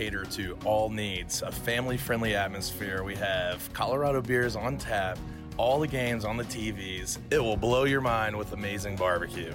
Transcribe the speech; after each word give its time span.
cater 0.00 0.24
to 0.24 0.56
all 0.64 0.88
needs, 0.88 1.42
a 1.42 1.52
family 1.52 1.98
friendly 1.98 2.34
atmosphere. 2.34 3.04
We 3.04 3.14
have 3.16 3.70
Colorado 3.74 4.22
beers 4.22 4.56
on 4.56 4.78
tap, 4.78 5.18
all 5.58 5.78
the 5.78 5.86
games 5.86 6.24
on 6.24 6.38
the 6.38 6.44
TVs. 6.44 7.18
It 7.30 7.38
will 7.38 7.58
blow 7.58 7.84
your 7.84 8.00
mind 8.00 8.34
with 8.34 8.54
amazing 8.54 8.96
barbecue. 8.96 9.54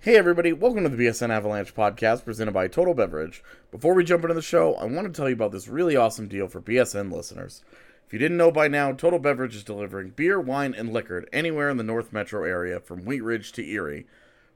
Hey 0.00 0.16
everybody, 0.16 0.52
welcome 0.52 0.82
to 0.82 0.88
the 0.88 0.96
BSN 0.96 1.30
Avalanche 1.30 1.76
podcast 1.76 2.24
presented 2.24 2.50
by 2.50 2.66
Total 2.66 2.92
Beverage. 2.92 3.40
Before 3.70 3.94
we 3.94 4.02
jump 4.02 4.24
into 4.24 4.34
the 4.34 4.42
show, 4.42 4.74
I 4.74 4.84
want 4.86 5.06
to 5.06 5.16
tell 5.16 5.28
you 5.28 5.36
about 5.36 5.52
this 5.52 5.68
really 5.68 5.94
awesome 5.94 6.26
deal 6.26 6.48
for 6.48 6.60
BSN 6.60 7.12
listeners. 7.12 7.62
If 8.04 8.12
you 8.12 8.18
didn't 8.18 8.36
know 8.36 8.50
by 8.50 8.66
now, 8.66 8.90
Total 8.90 9.20
Beverage 9.20 9.54
is 9.54 9.62
delivering 9.62 10.08
beer, 10.08 10.40
wine, 10.40 10.74
and 10.76 10.92
liquor 10.92 11.24
anywhere 11.32 11.70
in 11.70 11.76
the 11.76 11.84
North 11.84 12.12
Metro 12.12 12.42
area 12.42 12.80
from 12.80 13.04
Wheat 13.04 13.22
Ridge 13.22 13.52
to 13.52 13.64
Erie. 13.64 14.06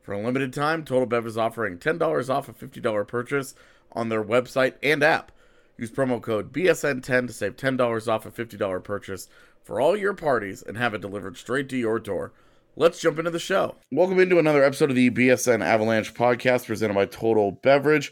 For 0.02 0.14
a 0.14 0.20
limited 0.20 0.52
time, 0.52 0.84
Total 0.84 1.06
Bev 1.06 1.28
is 1.28 1.38
offering 1.38 1.78
$10 1.78 2.28
off 2.28 2.48
a 2.48 2.52
$50 2.52 3.06
purchase 3.06 3.54
on 3.92 4.08
their 4.08 4.24
website 4.24 4.74
and 4.82 5.02
app. 5.02 5.32
Use 5.78 5.90
promo 5.90 6.20
code 6.20 6.52
BSN10 6.52 7.26
to 7.26 7.32
save 7.32 7.56
$10 7.56 8.08
off 8.08 8.26
a 8.26 8.30
$50 8.30 8.84
purchase 8.84 9.28
for 9.62 9.80
all 9.80 9.96
your 9.96 10.14
parties 10.14 10.62
and 10.62 10.76
have 10.76 10.94
it 10.94 11.00
delivered 11.00 11.36
straight 11.36 11.68
to 11.70 11.76
your 11.76 11.98
door. 11.98 12.32
Let's 12.74 13.00
jump 13.00 13.18
into 13.18 13.30
the 13.30 13.38
show. 13.38 13.76
Welcome 13.90 14.18
into 14.18 14.38
another 14.38 14.64
episode 14.64 14.90
of 14.90 14.96
the 14.96 15.10
BSN 15.10 15.62
Avalanche 15.62 16.14
podcast 16.14 16.66
presented 16.66 16.94
by 16.94 17.06
Total 17.06 17.50
Beverage. 17.50 18.10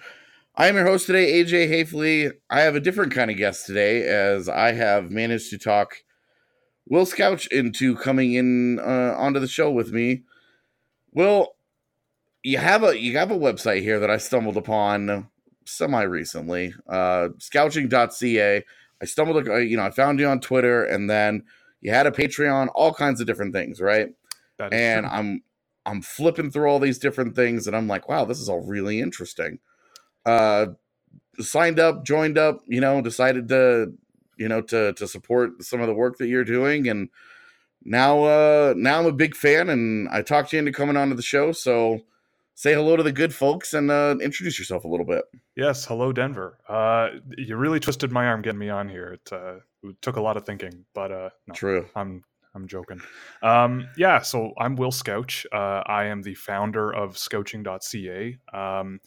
I 0.54 0.68
am 0.68 0.74
your 0.74 0.86
host 0.86 1.06
today, 1.06 1.42
AJ 1.42 1.70
Haefele. 1.70 2.32
I 2.50 2.60
have 2.60 2.74
a 2.74 2.80
different 2.80 3.14
kind 3.14 3.30
of 3.30 3.38
guest 3.38 3.64
today 3.64 4.02
as 4.02 4.48
I 4.48 4.72
have 4.72 5.10
managed 5.10 5.48
to 5.50 5.58
talk 5.58 6.02
Will 6.86 7.06
Scouch 7.06 7.46
into 7.46 7.96
coming 7.96 8.34
in 8.34 8.78
uh, 8.80 9.14
onto 9.16 9.40
the 9.40 9.48
show 9.48 9.70
with 9.70 9.92
me. 9.92 10.24
Will, 11.12 11.54
you 12.42 12.58
have 12.58 12.84
a 12.84 12.98
you 12.98 13.16
have 13.16 13.30
a 13.30 13.38
website 13.38 13.82
here 13.82 13.98
that 14.00 14.10
I 14.10 14.18
stumbled 14.18 14.56
upon 14.58 15.29
semi 15.64 16.02
recently, 16.02 16.74
uh, 16.88 17.28
scouching.ca. 17.38 18.64
I 19.02 19.04
stumbled, 19.06 19.46
you 19.46 19.76
know, 19.76 19.84
I 19.84 19.90
found 19.90 20.20
you 20.20 20.26
on 20.26 20.40
Twitter, 20.40 20.84
and 20.84 21.08
then 21.08 21.44
you 21.80 21.90
had 21.90 22.06
a 22.06 22.10
Patreon, 22.10 22.68
all 22.74 22.92
kinds 22.92 23.20
of 23.20 23.26
different 23.26 23.54
things, 23.54 23.80
right? 23.80 24.08
And 24.72 25.06
true. 25.06 25.16
I'm 25.16 25.42
I'm 25.86 26.02
flipping 26.02 26.50
through 26.50 26.68
all 26.68 26.78
these 26.78 26.98
different 26.98 27.34
things, 27.34 27.66
and 27.66 27.74
I'm 27.74 27.88
like, 27.88 28.08
wow, 28.08 28.24
this 28.24 28.40
is 28.40 28.48
all 28.48 28.60
really 28.60 29.00
interesting. 29.00 29.58
Uh, 30.26 30.66
signed 31.38 31.80
up, 31.80 32.04
joined 32.04 32.36
up, 32.36 32.60
you 32.66 32.80
know, 32.80 33.00
decided 33.00 33.48
to, 33.48 33.94
you 34.36 34.48
know, 34.48 34.60
to 34.62 34.92
to 34.92 35.08
support 35.08 35.62
some 35.62 35.80
of 35.80 35.86
the 35.86 35.94
work 35.94 36.18
that 36.18 36.28
you're 36.28 36.44
doing, 36.44 36.88
and 36.88 37.08
now, 37.82 38.24
uh, 38.24 38.74
now 38.76 38.98
I'm 38.98 39.06
a 39.06 39.12
big 39.12 39.34
fan, 39.34 39.70
and 39.70 40.08
I 40.10 40.22
talked 40.22 40.52
you 40.52 40.58
into 40.58 40.72
coming 40.72 40.96
onto 40.96 41.16
the 41.16 41.22
show, 41.22 41.52
so 41.52 42.00
say 42.60 42.74
hello 42.74 42.94
to 42.94 43.02
the 43.02 43.10
good 43.10 43.34
folks 43.34 43.72
and 43.72 43.90
uh, 43.90 44.14
introduce 44.20 44.58
yourself 44.58 44.84
a 44.84 44.88
little 44.88 45.06
bit. 45.06 45.24
Yes, 45.56 45.86
hello, 45.86 46.12
Denver. 46.12 46.58
Uh, 46.68 47.08
you 47.38 47.56
really 47.56 47.80
twisted 47.80 48.12
my 48.12 48.26
arm 48.26 48.42
getting 48.42 48.58
me 48.58 48.68
on 48.68 48.86
here. 48.86 49.14
It, 49.14 49.32
uh, 49.32 49.54
it 49.82 50.02
took 50.02 50.16
a 50.16 50.20
lot 50.20 50.36
of 50.36 50.44
thinking, 50.44 50.84
but 50.94 51.10
uh, 51.10 51.30
no, 51.46 51.54
true. 51.54 51.88
I'm 51.96 52.22
I'm 52.54 52.68
joking. 52.68 53.00
Um, 53.42 53.88
yeah, 53.96 54.20
so 54.20 54.52
I'm 54.58 54.76
Will 54.76 54.90
Scouch. 54.90 55.46
Uh, 55.50 55.82
I 55.86 56.04
am 56.04 56.20
the 56.20 56.34
founder 56.34 56.92
of 56.92 57.16
Scouching.ca. 57.16 58.36
Um, 58.52 59.00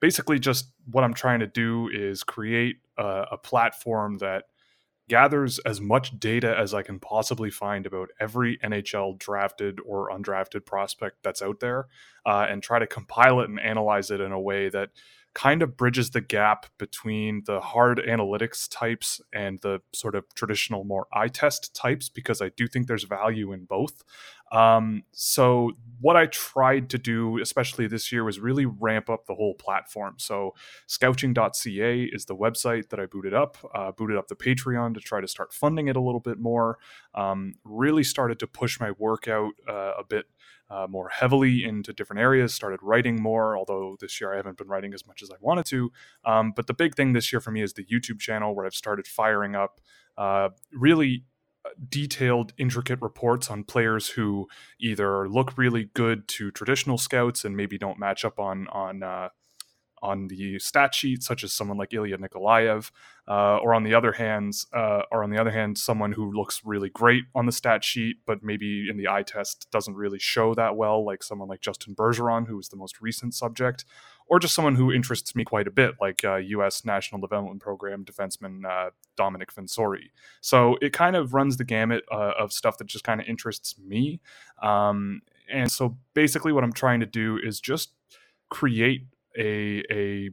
basically, 0.00 0.38
just 0.38 0.70
what 0.88 1.02
I'm 1.02 1.14
trying 1.14 1.40
to 1.40 1.48
do 1.48 1.88
is 1.92 2.22
create 2.22 2.76
a, 2.96 3.24
a 3.32 3.38
platform 3.38 4.18
that 4.18 4.44
gathers 5.10 5.58
as 5.66 5.80
much 5.80 6.18
data 6.20 6.56
as 6.56 6.72
I 6.72 6.82
can 6.82 7.00
possibly 7.00 7.50
find 7.50 7.84
about 7.84 8.10
every 8.20 8.58
NHL 8.58 9.18
drafted 9.18 9.80
or 9.84 10.08
undrafted 10.08 10.64
prospect 10.64 11.16
that's 11.24 11.42
out 11.42 11.58
there 11.58 11.88
uh, 12.24 12.46
and 12.48 12.62
try 12.62 12.78
to 12.78 12.86
compile 12.86 13.40
it 13.40 13.48
and 13.48 13.58
analyze 13.58 14.12
it 14.12 14.20
in 14.20 14.30
a 14.30 14.40
way 14.40 14.68
that 14.68 14.90
kind 15.34 15.62
of 15.62 15.76
bridges 15.76 16.10
the 16.10 16.20
gap 16.20 16.66
between 16.78 17.42
the 17.46 17.60
hard 17.60 18.00
analytics 18.06 18.68
types 18.70 19.20
and 19.32 19.60
the 19.62 19.80
sort 19.92 20.14
of 20.14 20.32
traditional 20.34 20.84
more 20.84 21.08
eye 21.12 21.28
test 21.28 21.74
types 21.74 22.08
because 22.08 22.40
I 22.40 22.50
do 22.50 22.68
think 22.68 22.86
there's 22.86 23.04
value 23.04 23.52
in 23.52 23.64
both. 23.64 24.04
Um, 24.50 25.04
so 25.12 25.72
what 26.00 26.16
I 26.16 26.26
tried 26.26 26.88
to 26.90 26.98
do, 26.98 27.38
especially 27.38 27.86
this 27.86 28.10
year, 28.10 28.24
was 28.24 28.40
really 28.40 28.64
ramp 28.64 29.10
up 29.10 29.26
the 29.26 29.34
whole 29.34 29.54
platform. 29.54 30.14
So 30.18 30.54
scouching.ca 30.86 32.04
is 32.04 32.24
the 32.24 32.36
website 32.36 32.88
that 32.88 32.98
I 32.98 33.06
booted 33.06 33.34
up, 33.34 33.58
uh, 33.74 33.92
booted 33.92 34.16
up 34.16 34.28
the 34.28 34.36
Patreon 34.36 34.94
to 34.94 35.00
try 35.00 35.20
to 35.20 35.28
start 35.28 35.52
funding 35.52 35.88
it 35.88 35.96
a 35.96 36.00
little 36.00 36.20
bit 36.20 36.38
more. 36.38 36.78
Um, 37.14 37.54
really 37.64 38.02
started 38.02 38.38
to 38.40 38.46
push 38.46 38.80
my 38.80 38.92
work 38.92 39.28
out 39.28 39.52
uh, 39.68 39.92
a 39.98 40.04
bit 40.08 40.26
uh, 40.70 40.86
more 40.88 41.08
heavily 41.08 41.64
into 41.64 41.92
different 41.92 42.20
areas, 42.20 42.54
started 42.54 42.78
writing 42.80 43.20
more, 43.20 43.58
although 43.58 43.96
this 44.00 44.20
year 44.20 44.32
I 44.32 44.36
haven't 44.36 44.56
been 44.56 44.68
writing 44.68 44.94
as 44.94 45.06
much 45.06 45.20
as 45.20 45.30
I 45.30 45.34
wanted 45.40 45.66
to. 45.66 45.92
Um, 46.24 46.52
but 46.54 46.66
the 46.66 46.74
big 46.74 46.94
thing 46.94 47.12
this 47.12 47.32
year 47.32 47.40
for 47.40 47.50
me 47.50 47.60
is 47.60 47.74
the 47.74 47.84
YouTube 47.84 48.20
channel 48.20 48.54
where 48.54 48.64
I've 48.64 48.74
started 48.74 49.06
firing 49.06 49.56
up 49.56 49.80
uh, 50.16 50.50
really 50.72 51.24
detailed, 51.88 52.52
intricate 52.58 53.00
reports 53.02 53.50
on 53.50 53.64
players 53.64 54.10
who 54.10 54.48
either 54.80 55.28
look 55.28 55.56
really 55.56 55.90
good 55.94 56.28
to 56.28 56.50
traditional 56.50 56.98
scouts 56.98 57.44
and 57.44 57.56
maybe 57.56 57.78
don't 57.78 57.98
match 57.98 58.24
up 58.24 58.38
on 58.38 58.66
on 58.68 59.02
uh, 59.02 59.28
on 60.02 60.28
the 60.28 60.58
stat 60.58 60.94
sheet, 60.94 61.22
such 61.22 61.44
as 61.44 61.52
someone 61.52 61.78
like 61.78 61.92
Ilya 61.92 62.18
Nikolaev, 62.18 62.90
uh, 63.28 63.58
or 63.58 63.74
on 63.74 63.84
the 63.84 63.94
other 63.94 64.12
hand, 64.12 64.54
uh, 64.72 65.02
or 65.12 65.22
on 65.22 65.30
the 65.30 65.38
other 65.38 65.50
hand, 65.50 65.78
someone 65.78 66.12
who 66.12 66.32
looks 66.32 66.62
really 66.64 66.90
great 66.90 67.24
on 67.34 67.46
the 67.46 67.52
stat 67.52 67.84
sheet, 67.84 68.16
but 68.26 68.42
maybe 68.42 68.88
in 68.90 68.96
the 68.96 69.08
eye 69.08 69.22
test 69.22 69.68
doesn't 69.70 69.94
really 69.94 70.18
show 70.18 70.54
that 70.54 70.76
well, 70.76 71.04
like 71.04 71.22
someone 71.22 71.48
like 71.48 71.60
Justin 71.60 71.94
Bergeron, 71.94 72.46
who 72.46 72.58
is 72.58 72.68
the 72.68 72.76
most 72.76 73.00
recent 73.00 73.34
subject, 73.34 73.84
or 74.26 74.38
just 74.38 74.54
someone 74.54 74.76
who 74.76 74.92
interests 74.92 75.34
me 75.34 75.44
quite 75.44 75.66
a 75.66 75.70
bit, 75.70 75.96
like 76.00 76.24
uh, 76.24 76.36
U.S. 76.36 76.84
National 76.84 77.20
Development 77.20 77.60
Program 77.60 78.04
defenseman 78.04 78.64
uh, 78.64 78.90
Domenick 79.16 79.52
Fensore. 79.52 80.10
So 80.40 80.76
it 80.80 80.92
kind 80.92 81.16
of 81.16 81.34
runs 81.34 81.56
the 81.56 81.64
gamut 81.64 82.04
uh, 82.10 82.32
of 82.38 82.52
stuff 82.52 82.78
that 82.78 82.86
just 82.86 83.04
kind 83.04 83.20
of 83.20 83.26
interests 83.26 83.76
me. 83.78 84.20
Um, 84.62 85.22
and 85.52 85.70
so 85.70 85.98
basically, 86.14 86.52
what 86.52 86.64
I'm 86.64 86.72
trying 86.72 87.00
to 87.00 87.06
do 87.06 87.38
is 87.42 87.60
just 87.60 87.90
create 88.50 89.06
a 89.38 89.82
a 89.90 90.30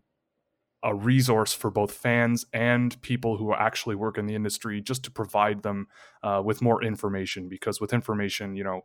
a 0.84 0.94
resource 0.94 1.54
for 1.54 1.72
both 1.72 1.92
fans 1.92 2.46
and 2.54 3.02
people 3.02 3.38
who 3.38 3.54
actually 3.54 3.96
work 3.96 4.18
in 4.18 4.28
the 4.28 4.36
industry 4.36 4.80
just 4.80 5.04
to 5.04 5.12
provide 5.12 5.64
them 5.64 5.88
uh, 6.24 6.42
with 6.44 6.62
more 6.62 6.84
information 6.84 7.50
because 7.50 7.82
with 7.82 7.94
information 7.94 8.56
you 8.56 8.64
know 8.64 8.84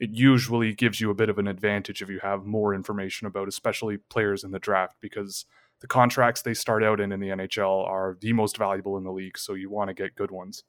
it 0.00 0.10
usually 0.12 0.74
gives 0.74 1.00
you 1.00 1.10
a 1.10 1.14
bit 1.14 1.28
of 1.28 1.38
an 1.38 1.46
advantage 1.46 2.02
if 2.02 2.08
you 2.08 2.18
have 2.20 2.44
more 2.44 2.74
information 2.74 3.26
about, 3.26 3.48
especially 3.48 3.96
players 3.96 4.42
in 4.42 4.50
the 4.50 4.58
draft, 4.58 4.96
because 5.00 5.46
the 5.80 5.86
contracts 5.86 6.42
they 6.42 6.54
start 6.54 6.82
out 6.82 7.00
in 7.00 7.12
in 7.12 7.20
the 7.20 7.28
NHL 7.28 7.86
are 7.86 8.16
the 8.20 8.32
most 8.32 8.56
valuable 8.56 8.96
in 8.96 9.04
the 9.04 9.12
league. 9.12 9.38
So 9.38 9.54
you 9.54 9.70
want 9.70 9.88
to 9.88 9.94
get 9.94 10.16
good 10.16 10.30
ones. 10.30 10.64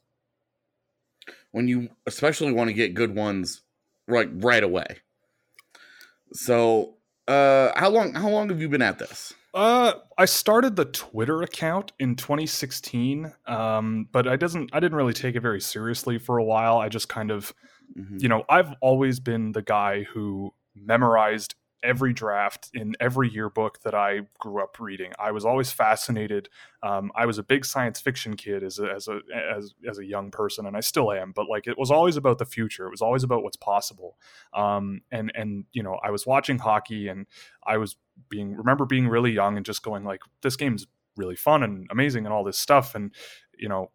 When 1.52 1.68
you 1.68 1.90
especially 2.06 2.52
want 2.52 2.68
to 2.70 2.74
get 2.74 2.94
good 2.94 3.16
ones 3.16 3.64
right 4.08 4.30
right 4.32 4.64
away. 4.64 4.98
So, 6.34 6.98
uh, 7.28 7.72
how 7.76 7.90
long 7.90 8.14
how 8.14 8.30
long 8.30 8.50
have 8.50 8.62
you 8.62 8.70
been 8.70 8.82
at 8.82 9.00
this? 9.00 9.34
Uh, 9.54 9.94
I 10.18 10.26
started 10.26 10.76
the 10.76 10.86
Twitter 10.86 11.42
account 11.42 11.94
in 11.98 12.16
2016, 12.18 13.34
um, 13.48 14.08
but 14.12 14.28
I 14.28 14.36
doesn't 14.36 14.70
I 14.74 14.80
didn't 14.80 14.98
really 14.98 15.14
take 15.14 15.36
it 15.36 15.42
very 15.42 15.62
seriously 15.62 16.20
for 16.20 16.38
a 16.38 16.44
while. 16.44 16.78
I 16.78 16.90
just 16.90 17.10
kind 17.10 17.32
of, 17.32 17.54
mm-hmm. 17.98 18.18
you 18.20 18.28
know, 18.28 18.44
I've 18.50 18.74
always 18.82 19.20
been 19.20 19.54
the 19.54 19.62
guy 19.62 20.04
who 20.04 20.54
memorized 20.76 21.56
every 21.86 22.14
draft 22.14 22.70
in 22.74 22.96
every 23.00 23.30
yearbook 23.30 23.82
that 23.84 23.94
I 23.94 24.22
grew 24.40 24.62
up 24.62 24.80
reading. 24.80 25.14
I 25.20 25.32
was 25.32 25.46
always 25.46 25.72
fascinated. 25.72 26.50
Um, 26.84 27.12
I 27.16 27.26
was 27.26 27.38
a 27.38 27.44
big 27.44 27.66
science 27.66 28.00
fiction 28.00 28.36
kid 28.36 28.64
as 28.64 28.80
a, 28.80 28.92
as 28.92 29.08
a 29.08 29.20
as 29.56 29.74
as 29.90 30.00
a 30.00 30.06
young 30.06 30.32
person, 30.32 30.66
and 30.66 30.76
I 30.76 30.82
still 30.82 31.12
am. 31.12 31.32
But 31.34 31.48
like, 31.50 31.68
it 31.68 31.78
was 31.78 31.92
always 31.92 32.18
about 32.18 32.40
the 32.40 32.46
future. 32.46 32.86
It 32.88 32.92
was 32.92 33.02
always 33.02 33.24
about 33.24 33.44
what's 33.44 33.58
possible. 33.58 34.18
Um, 34.54 35.02
and 35.12 35.32
and 35.36 35.66
you 35.72 35.84
know, 35.84 36.00
I 36.04 36.12
was 36.12 36.26
watching 36.26 36.60
hockey, 36.60 37.08
and 37.08 37.28
I 37.66 37.78
was 37.78 37.96
being 38.30 38.56
remember 38.56 38.86
being 38.86 39.08
really 39.08 39.32
young 39.32 39.58
and 39.58 39.66
just 39.66 39.84
going 39.84 40.04
like, 40.04 40.22
this 40.42 40.56
game's 40.56 40.88
really 41.18 41.36
fun 41.36 41.64
and 41.64 41.88
amazing 41.92 42.26
and 42.26 42.34
all 42.34 42.44
this 42.44 42.58
stuff. 42.58 42.96
And 42.96 43.14
you 43.58 43.70
know, 43.70 43.92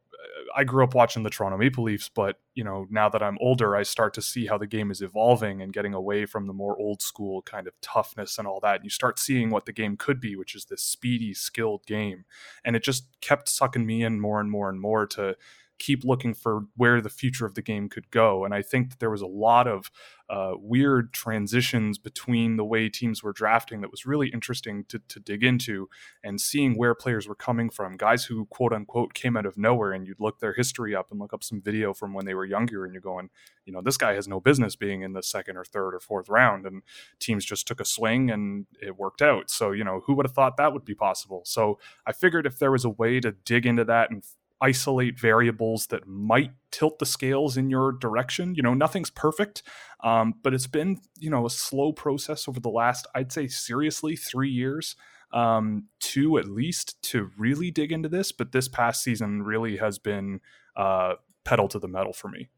I 0.55 0.65
grew 0.65 0.85
up 0.85 0.95
watching 0.95 1.23
the 1.23 1.31
Toronto 1.31 1.57
Maple 1.57 1.85
Leafs, 1.85 2.09
but 2.09 2.37
you 2.55 2.65
know, 2.65 2.87
now 2.91 3.09
that 3.09 3.23
I'm 3.23 3.39
older, 3.41 3.77
I 3.77 3.83
start 3.83 4.15
to 4.15 4.23
see 4.23 4.47
how 4.47 4.59
the 4.59 4.67
game 4.67 4.91
is 4.91 5.01
evolving 5.01 5.63
and 5.63 5.73
getting 5.73 5.95
away 5.95 6.27
from 6.27 6.47
the 6.47 6.53
more 6.53 6.79
old 6.79 7.03
school 7.03 7.43
kind 7.43 7.67
of 7.67 7.75
toughness 7.81 8.39
and 8.39 8.47
all 8.47 8.61
that. 8.61 8.77
And 8.77 8.85
you 8.85 8.91
start 8.91 9.19
seeing 9.19 9.51
what 9.51 9.67
the 9.67 9.73
game 9.73 9.97
could 9.97 10.21
be, 10.21 10.37
which 10.37 10.55
is 10.55 10.65
this 10.65 10.83
speedy, 10.83 11.35
skilled 11.35 11.87
game. 11.87 12.25
And 12.65 12.77
it 12.77 12.83
just 12.83 13.07
kept 13.21 13.49
sucking 13.49 13.87
me 13.87 14.03
in 14.03 14.21
more 14.21 14.41
and 14.41 14.51
more 14.51 14.69
and 14.69 14.81
more 14.81 15.07
to 15.09 15.37
keep 15.81 16.05
looking 16.05 16.35
for 16.35 16.67
where 16.77 17.01
the 17.01 17.09
future 17.09 17.47
of 17.47 17.55
the 17.55 17.63
game 17.63 17.89
could 17.89 18.11
go. 18.11 18.45
And 18.45 18.55
I 18.55 18.63
think 18.63 18.91
that 18.91 19.01
there 19.01 19.11
was 19.11 19.23
a 19.23 19.27
lot 19.27 19.67
of 19.67 19.91
uh, 20.29 20.53
weird 20.57 21.13
transitions 21.13 21.99
between 21.99 22.57
the 22.57 22.65
way 22.65 22.89
teams 22.89 23.21
were 23.21 23.33
drafting 23.33 23.81
that 23.81 23.91
was 23.91 24.07
really 24.07 24.29
interesting 24.29 24.85
to, 24.85 25.01
to 25.09 25.19
dig 25.19 25.43
into 25.43 25.89
and 26.23 26.41
seeing 26.41 26.77
where 26.77 26.95
players 26.95 27.27
were 27.27 27.35
coming 27.35 27.71
from. 27.71 27.97
Guys 27.97 28.27
who, 28.27 28.45
quote 28.47 28.73
unquote, 28.73 29.15
came 29.15 29.37
out 29.37 29.47
of 29.47 29.59
nowhere, 29.59 29.91
and 29.93 30.07
you'd 30.07 30.21
look 30.21 30.39
their 30.39 30.53
history 30.53 30.95
up 30.95 31.11
and 31.11 31.19
look 31.19 31.33
up 31.33 31.43
some 31.43 31.61
video 31.61 31.93
from 31.93 32.15
when 32.15 32.27
they 32.27 32.35
were 32.35 32.45
younger, 32.45 32.85
and 32.85 32.95
you're 32.95 33.01
going, 33.01 33.31
you 33.65 33.73
know, 33.73 33.81
this 33.83 33.97
guy 33.97 34.15
has 34.15 34.29
no 34.29 34.39
business 34.39 34.77
being 34.77 35.03
in 35.03 35.15
the 35.15 35.23
second 35.23 35.57
or 35.57 35.65
third 35.65 35.95
or 35.95 36.01
fourth 36.01 36.29
round. 36.29 36.67
And 36.67 36.83
teams 37.19 37.45
just 37.45 37.67
took 37.67 37.81
a 37.81 37.85
swing 37.85 38.31
and 38.31 38.67
it 38.81 38.97
worked 38.97 39.23
out. 39.23 39.51
So, 39.51 39.73
you 39.73 39.83
know, 39.83 40.03
who 40.07 40.15
would 40.15 40.27
have 40.27 40.35
thought 40.35 40.57
that 40.59 40.73
would 40.73 40.85
be 40.85 40.95
possible? 40.95 41.43
So 41.45 41.79
I 42.07 42.13
figured 42.13 42.47
if 42.47 42.59
there 42.59 42.71
was 42.71 42.85
a 42.85 42.91
way 42.91 43.19
to 43.21 43.33
dig 43.33 43.67
into 43.67 43.85
that 43.85 44.11
and 44.11 44.25
isolate 44.61 45.19
variables 45.19 45.87
that 45.87 46.07
might 46.07 46.53
tilt 46.71 46.99
the 46.99 47.07
scales 47.07 47.57
in 47.57 47.71
your 47.71 47.93
direction. 47.93 48.55
You 48.55 48.63
know, 48.63 48.75
nothing's 48.75 49.11
perfect, 49.11 49.63
um, 50.03 50.35
but 50.43 50.55
it's 50.55 50.67
been 50.67 50.99
you 51.19 51.31
know 51.31 51.47
a 51.47 51.51
slow 51.51 51.93
process 51.93 52.49
over 52.49 52.61
the 52.61 52.69
last, 52.69 53.07
I'd 53.15 53.33
say, 53.33 53.49
seriously 53.49 54.17
three 54.17 54.51
years, 54.51 54.97
um, 55.33 55.87
two 55.99 56.39
at 56.39 56.47
least, 56.47 57.01
to 57.05 57.31
really 57.39 57.71
dig 57.71 57.93
into 57.93 58.09
this. 58.09 58.33
But 58.33 58.53
this 58.53 58.69
past 58.69 59.03
season 59.03 59.43
really 59.43 59.77
has 59.79 59.99
been 59.99 60.41
uh, 60.77 61.15
pedal 61.45 61.69
to 61.69 61.79
the 61.79 61.89
metal 61.89 62.13
for 62.13 62.29
me. 62.29 62.49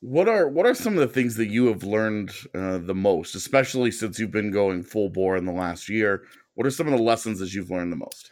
What 0.00 0.28
are 0.28 0.48
what 0.48 0.66
are 0.66 0.74
some 0.74 0.92
of 0.92 1.00
the 1.00 1.12
things 1.12 1.34
that 1.36 1.48
you 1.48 1.66
have 1.66 1.82
learned 1.82 2.30
uh, 2.54 2.78
the 2.78 2.94
most, 2.94 3.34
especially 3.34 3.90
since 3.90 4.18
you've 4.18 4.30
been 4.30 4.52
going 4.52 4.84
full 4.84 5.08
bore 5.08 5.36
in 5.36 5.44
the 5.44 5.52
last 5.52 5.88
year? 5.88 6.22
What 6.54 6.66
are 6.66 6.70
some 6.70 6.86
of 6.86 6.92
the 6.92 7.02
lessons 7.02 7.40
that 7.40 7.52
you've 7.52 7.70
learned 7.70 7.92
the 7.92 7.96
most? 7.96 8.30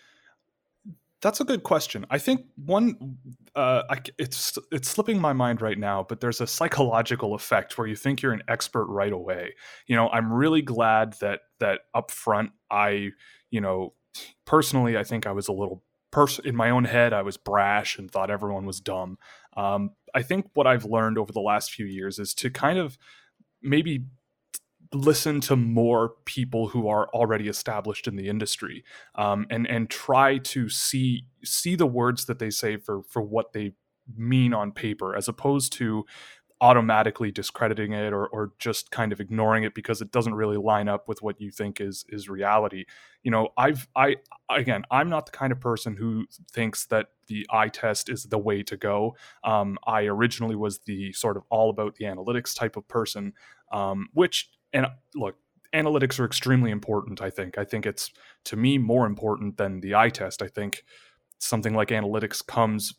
That's 1.26 1.40
a 1.40 1.44
good 1.44 1.64
question. 1.64 2.06
I 2.08 2.18
think 2.18 2.46
one, 2.54 3.18
uh, 3.56 3.82
I, 3.90 3.98
it's 4.16 4.56
it's 4.70 4.88
slipping 4.88 5.20
my 5.20 5.32
mind 5.32 5.60
right 5.60 5.76
now, 5.76 6.06
but 6.08 6.20
there's 6.20 6.40
a 6.40 6.46
psychological 6.46 7.34
effect 7.34 7.76
where 7.76 7.88
you 7.88 7.96
think 7.96 8.22
you're 8.22 8.32
an 8.32 8.44
expert 8.46 8.84
right 8.84 9.12
away. 9.12 9.56
You 9.88 9.96
know, 9.96 10.08
I'm 10.08 10.32
really 10.32 10.62
glad 10.62 11.14
that 11.14 11.40
that 11.58 11.80
up 11.96 12.12
front, 12.12 12.52
I, 12.70 13.10
you 13.50 13.60
know, 13.60 13.94
personally, 14.44 14.96
I 14.96 15.02
think 15.02 15.26
I 15.26 15.32
was 15.32 15.48
a 15.48 15.52
little 15.52 15.82
pers- 16.12 16.38
in 16.38 16.54
my 16.54 16.70
own 16.70 16.84
head, 16.84 17.12
I 17.12 17.22
was 17.22 17.36
brash 17.36 17.98
and 17.98 18.08
thought 18.08 18.30
everyone 18.30 18.64
was 18.64 18.78
dumb. 18.78 19.18
Um, 19.56 19.96
I 20.14 20.22
think 20.22 20.50
what 20.54 20.68
I've 20.68 20.84
learned 20.84 21.18
over 21.18 21.32
the 21.32 21.40
last 21.40 21.72
few 21.72 21.86
years 21.86 22.20
is 22.20 22.34
to 22.34 22.50
kind 22.50 22.78
of 22.78 22.98
maybe 23.60 24.04
listen 24.92 25.40
to 25.40 25.56
more 25.56 26.14
people 26.24 26.68
who 26.68 26.88
are 26.88 27.08
already 27.08 27.48
established 27.48 28.06
in 28.06 28.16
the 28.16 28.28
industry 28.28 28.84
um, 29.14 29.46
and 29.50 29.66
and 29.66 29.90
try 29.90 30.38
to 30.38 30.68
see 30.68 31.26
see 31.44 31.74
the 31.74 31.86
words 31.86 32.26
that 32.26 32.38
they 32.38 32.50
say 32.50 32.76
for 32.76 33.02
for 33.02 33.22
what 33.22 33.52
they 33.52 33.72
mean 34.16 34.54
on 34.54 34.70
paper 34.72 35.16
as 35.16 35.28
opposed 35.28 35.72
to 35.72 36.04
automatically 36.62 37.30
discrediting 37.30 37.92
it 37.92 38.14
or, 38.14 38.26
or 38.28 38.52
just 38.58 38.90
kind 38.90 39.12
of 39.12 39.20
ignoring 39.20 39.64
it 39.64 39.74
because 39.74 40.00
it 40.00 40.10
doesn't 40.10 40.34
really 40.34 40.56
line 40.56 40.88
up 40.88 41.06
with 41.06 41.20
what 41.20 41.38
you 41.38 41.50
think 41.50 41.80
is 41.80 42.04
is 42.08 42.28
reality. 42.28 42.84
You 43.22 43.30
know 43.32 43.48
i've 43.58 43.88
i 43.96 44.16
again 44.48 44.84
i'm 44.90 45.08
not 45.08 45.26
the 45.26 45.32
kind 45.32 45.50
of 45.50 45.60
person 45.60 45.96
who 45.96 46.26
thinks 46.52 46.86
that 46.86 47.08
the 47.26 47.44
eye 47.50 47.68
test 47.68 48.08
is 48.08 48.24
the 48.24 48.38
way 48.38 48.62
to 48.62 48.76
go. 48.76 49.16
Um, 49.42 49.78
i 49.86 50.04
originally 50.04 50.54
was 50.54 50.78
the 50.80 51.12
sort 51.12 51.36
of 51.36 51.42
all 51.50 51.70
about 51.70 51.96
the 51.96 52.04
analytics 52.04 52.56
type 52.56 52.76
of 52.76 52.86
person 52.86 53.32
um, 53.72 54.08
which 54.12 54.50
and 54.76 54.86
look, 55.14 55.36
analytics 55.74 56.20
are 56.20 56.24
extremely 56.24 56.70
important. 56.70 57.20
I 57.20 57.30
think. 57.30 57.58
I 57.58 57.64
think 57.64 57.86
it's 57.86 58.10
to 58.44 58.56
me 58.56 58.78
more 58.78 59.06
important 59.06 59.56
than 59.56 59.80
the 59.80 59.94
eye 59.94 60.10
test. 60.10 60.42
I 60.42 60.48
think 60.48 60.84
something 61.38 61.74
like 61.74 61.88
analytics 61.88 62.46
comes 62.46 62.94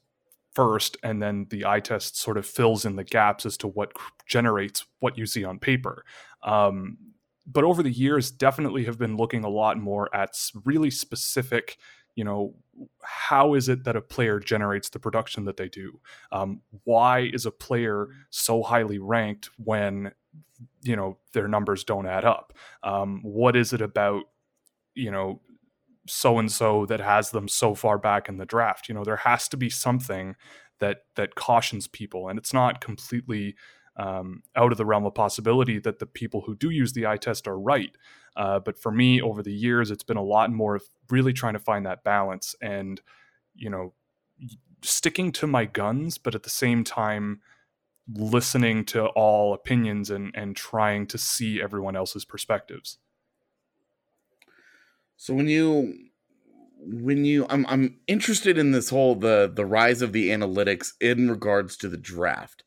first, 0.53 0.97
and 1.03 1.21
then 1.21 1.45
the 1.49 1.65
eye 1.65 1.79
test 1.79 2.17
sort 2.17 2.37
of 2.37 2.45
fills 2.45 2.83
in 2.83 2.95
the 2.95 3.03
gaps 3.03 3.45
as 3.45 3.57
to 3.57 3.67
what 3.67 3.91
generates 4.25 4.85
what 4.99 5.17
you 5.17 5.25
see 5.25 5.45
on 5.45 5.59
paper. 5.59 6.03
Um, 6.43 6.97
but 7.45 7.63
over 7.63 7.81
the 7.81 7.91
years, 7.91 8.31
definitely 8.31 8.83
have 8.85 8.97
been 8.97 9.15
looking 9.15 9.43
a 9.43 9.49
lot 9.49 9.77
more 9.77 10.13
at 10.13 10.35
really 10.65 10.91
specific 10.91 11.77
you 12.17 12.23
know 12.23 12.55
how 13.03 13.53
is 13.53 13.69
it 13.69 13.83
that 13.85 13.95
a 13.95 14.01
player 14.01 14.39
generates 14.39 14.89
the 14.89 14.99
production 14.99 15.45
that 15.45 15.55
they 15.55 15.69
do 15.69 15.99
um, 16.33 16.61
why 16.83 17.29
is 17.31 17.45
a 17.45 17.51
player 17.51 18.07
so 18.31 18.61
highly 18.63 18.97
ranked 18.97 19.49
when 19.63 20.11
you 20.81 20.95
know 20.95 21.17
their 21.33 21.47
numbers 21.47 21.83
don't 21.83 22.07
add 22.07 22.25
up. 22.25 22.53
Um, 22.83 23.21
what 23.23 23.55
is 23.55 23.73
it 23.73 23.81
about 23.81 24.23
you 24.95 25.11
know 25.11 25.41
so 26.07 26.39
and 26.39 26.51
so 26.51 26.85
that 26.85 26.99
has 26.99 27.31
them 27.31 27.47
so 27.47 27.75
far 27.75 27.97
back 27.97 28.29
in 28.29 28.37
the 28.37 28.45
draft? 28.45 28.89
You 28.89 28.95
know 28.95 29.03
there 29.03 29.17
has 29.17 29.47
to 29.49 29.57
be 29.57 29.69
something 29.69 30.35
that 30.79 31.03
that 31.15 31.35
cautions 31.35 31.87
people 31.87 32.29
and 32.29 32.37
it's 32.37 32.53
not 32.53 32.81
completely 32.81 33.55
um, 33.97 34.43
out 34.55 34.71
of 34.71 34.77
the 34.77 34.85
realm 34.85 35.05
of 35.05 35.15
possibility 35.15 35.79
that 35.79 35.99
the 35.99 36.05
people 36.05 36.41
who 36.41 36.55
do 36.55 36.69
use 36.69 36.93
the 36.93 37.07
eye 37.07 37.17
test 37.17 37.47
are 37.47 37.59
right. 37.59 37.95
Uh, 38.35 38.59
but 38.59 38.77
for 38.77 38.91
me 38.91 39.19
over 39.19 39.41
the 39.41 39.53
years 39.53 39.89
it's 39.89 40.03
been 40.03 40.17
a 40.17 40.23
lot 40.23 40.51
more 40.51 40.75
of 40.75 40.83
really 41.09 41.33
trying 41.33 41.53
to 41.53 41.59
find 41.59 41.85
that 41.85 42.03
balance 42.03 42.55
and 42.61 43.01
you 43.55 43.69
know 43.69 43.93
sticking 44.83 45.31
to 45.31 45.47
my 45.47 45.65
guns 45.65 46.19
but 46.19 46.35
at 46.35 46.43
the 46.43 46.49
same 46.49 46.83
time 46.83 47.41
listening 48.13 48.85
to 48.85 49.05
all 49.07 49.53
opinions 49.53 50.09
and 50.09 50.31
and 50.35 50.55
trying 50.55 51.07
to 51.07 51.17
see 51.17 51.61
everyone 51.61 51.95
else's 51.95 52.25
perspectives. 52.25 52.97
So 55.17 55.33
when 55.33 55.47
you 55.47 55.93
when 56.79 57.25
you 57.25 57.45
I'm 57.49 57.65
I'm 57.67 57.99
interested 58.07 58.57
in 58.57 58.71
this 58.71 58.89
whole 58.89 59.15
the 59.15 59.51
the 59.53 59.65
rise 59.65 60.01
of 60.01 60.13
the 60.13 60.29
analytics 60.29 60.93
in 61.01 61.29
regards 61.29 61.77
to 61.77 61.89
the 61.89 61.97
draft. 61.97 62.63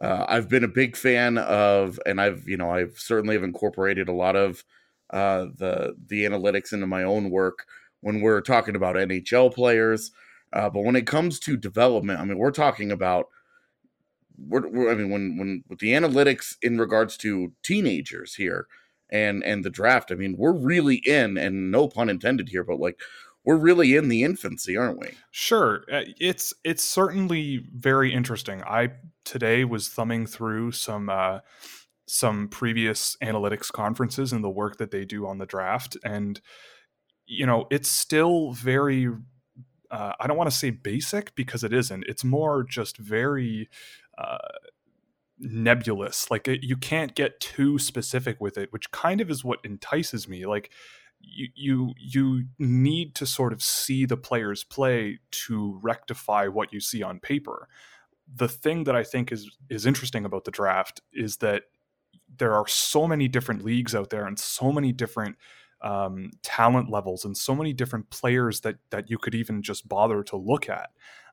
Uh, 0.00 0.24
I've 0.28 0.48
been 0.48 0.64
a 0.64 0.68
big 0.68 0.96
fan 0.96 1.38
of, 1.38 2.00
and 2.04 2.20
I've 2.20 2.48
you 2.48 2.56
know 2.56 2.70
I've 2.70 2.98
certainly 2.98 3.34
have 3.36 3.44
incorporated 3.44 4.08
a 4.08 4.12
lot 4.12 4.34
of 4.34 4.64
uh, 5.10 5.46
the 5.56 5.94
the 6.06 6.24
analytics 6.24 6.72
into 6.72 6.86
my 6.86 7.04
own 7.04 7.30
work 7.30 7.66
when 8.00 8.20
we're 8.20 8.40
talking 8.40 8.74
about 8.74 8.96
NHL 8.96 9.54
players. 9.54 10.10
Uh, 10.52 10.68
but 10.68 10.82
when 10.82 10.96
it 10.96 11.06
comes 11.06 11.38
to 11.40 11.56
development, 11.56 12.20
I 12.20 12.24
mean, 12.24 12.36
we're 12.36 12.50
talking 12.50 12.92
about 12.92 13.28
we're, 14.48 14.68
we're, 14.68 14.90
I 14.90 14.94
mean, 14.94 15.10
when 15.10 15.36
when 15.38 15.64
with 15.68 15.78
the 15.78 15.92
analytics 15.92 16.56
in 16.62 16.78
regards 16.78 17.16
to 17.18 17.52
teenagers 17.62 18.34
here 18.34 18.66
and 19.10 19.42
and 19.44 19.64
the 19.64 19.70
draft, 19.70 20.10
I 20.10 20.14
mean, 20.14 20.36
we're 20.36 20.52
really 20.52 20.96
in, 20.96 21.36
and 21.36 21.70
no 21.70 21.88
pun 21.88 22.08
intended 22.08 22.48
here, 22.48 22.64
but 22.64 22.80
like 22.80 23.00
we're 23.44 23.56
really 23.56 23.96
in 23.96 24.08
the 24.08 24.22
infancy, 24.22 24.76
aren't 24.76 25.00
we? 25.00 25.10
Sure, 25.30 25.84
uh, 25.92 26.02
it's 26.18 26.54
it's 26.64 26.84
certainly 26.84 27.64
very 27.74 28.12
interesting. 28.12 28.62
I 28.62 28.90
today 29.24 29.64
was 29.64 29.88
thumbing 29.88 30.26
through 30.26 30.72
some 30.72 31.08
uh, 31.08 31.40
some 32.06 32.48
previous 32.48 33.16
analytics 33.22 33.72
conferences 33.72 34.32
and 34.32 34.44
the 34.44 34.50
work 34.50 34.76
that 34.76 34.90
they 34.90 35.04
do 35.04 35.26
on 35.26 35.38
the 35.38 35.46
draft, 35.46 35.96
and 36.04 36.40
you 37.26 37.46
know, 37.46 37.66
it's 37.70 37.88
still 37.88 38.52
very. 38.52 39.08
Uh, 39.90 40.12
I 40.18 40.26
don't 40.26 40.38
want 40.38 40.50
to 40.50 40.56
say 40.56 40.70
basic 40.70 41.34
because 41.34 41.62
it 41.62 41.72
isn't. 41.72 42.04
It's 42.08 42.24
more 42.24 42.64
just 42.64 42.96
very 42.96 43.68
uh, 44.18 44.38
nebulous. 45.38 46.30
Like 46.30 46.46
you 46.46 46.76
can't 46.76 47.14
get 47.14 47.40
too 47.40 47.78
specific 47.78 48.40
with 48.40 48.56
it, 48.56 48.72
which 48.72 48.90
kind 48.90 49.20
of 49.20 49.30
is 49.30 49.44
what 49.44 49.64
entices 49.64 50.28
me. 50.28 50.46
Like 50.46 50.70
you 51.20 51.48
you 51.54 51.94
you 51.98 52.44
need 52.58 53.14
to 53.16 53.26
sort 53.26 53.52
of 53.52 53.62
see 53.62 54.04
the 54.04 54.16
players 54.16 54.64
play 54.64 55.18
to 55.30 55.78
rectify 55.82 56.46
what 56.46 56.72
you 56.72 56.80
see 56.80 57.02
on 57.02 57.20
paper. 57.20 57.68
The 58.34 58.48
thing 58.48 58.84
that 58.84 58.96
I 58.96 59.04
think 59.04 59.32
is 59.32 59.50
is 59.68 59.86
interesting 59.86 60.24
about 60.24 60.44
the 60.44 60.50
draft 60.50 61.00
is 61.12 61.38
that 61.38 61.64
there 62.38 62.54
are 62.54 62.66
so 62.66 63.06
many 63.06 63.28
different 63.28 63.64
leagues 63.64 63.94
out 63.94 64.10
there 64.10 64.26
and 64.26 64.38
so 64.38 64.72
many 64.72 64.92
different 64.92 65.36
um, 65.82 66.30
talent 66.42 66.90
levels 66.90 67.24
and 67.24 67.36
so 67.36 67.54
many 67.54 67.72
different 67.72 68.08
players 68.10 68.60
that 68.60 68.76
that 68.90 69.10
you 69.10 69.18
could 69.18 69.34
even 69.34 69.62
just 69.62 69.88
bother 69.88 70.22
to 70.24 70.36
look 70.36 70.68
at. 70.68 70.90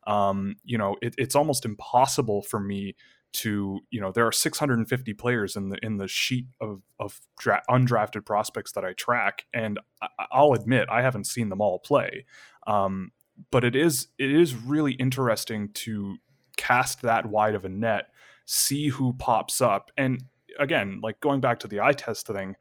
Um, 0.08 0.56
you 0.64 0.78
know, 0.78 0.96
it, 1.02 1.16
it's 1.18 1.36
almost 1.36 1.66
impossible 1.66 2.42
for 2.42 2.60
me 2.60 2.96
to 3.32 3.80
you 3.92 4.02
know 4.02 4.12
there 4.12 4.26
are 4.26 4.32
650 4.32 5.14
players 5.14 5.56
in 5.56 5.70
the 5.70 5.78
in 5.84 5.98
the 5.98 6.08
sheet 6.08 6.48
of 6.60 6.82
of 7.00 7.22
dra- 7.38 7.62
undrafted 7.70 8.26
prospects 8.26 8.72
that 8.74 8.84
I 8.84 8.94
track, 8.94 9.46
and 9.54 9.80
I, 10.02 10.42
will 10.42 10.54
admit 10.54 10.88
I 10.90 11.02
haven't 11.02 11.26
seen 11.26 11.50
them 11.50 11.62
all 11.62 11.80
play. 11.80 12.26
Um, 12.66 13.12
but 13.52 13.64
it 13.64 13.76
is 13.76 14.08
it 14.18 14.32
is 14.32 14.56
really 14.56 14.94
interesting 14.94 15.70
to 15.74 16.18
cast 16.58 17.02
that 17.04 17.28
wide 17.28 17.56
of 17.56 17.66
a 17.66 17.70
net, 17.70 18.08
see 18.46 18.88
who 18.90 19.14
pops 19.14 19.62
up, 19.62 19.92
and 19.98 20.24
again, 20.58 21.00
like 21.02 21.20
going 21.20 21.40
back 21.40 21.60
to 21.60 21.68
the 21.68 21.80
eye 21.80 21.94
test 21.94 22.28
thing, 22.28 22.56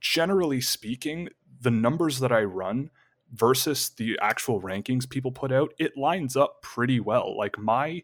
generally 0.00 0.60
speaking, 0.60 1.28
the 1.60 1.70
numbers 1.70 2.20
that 2.20 2.32
I 2.32 2.42
run 2.42 2.90
versus 3.34 3.90
the 3.96 4.18
actual 4.22 4.60
rankings 4.60 5.08
people 5.08 5.32
put 5.32 5.52
out, 5.52 5.74
it 5.78 5.96
lines 5.96 6.36
up 6.36 6.62
pretty 6.62 7.00
well. 7.00 7.36
Like 7.36 7.58
my 7.58 8.02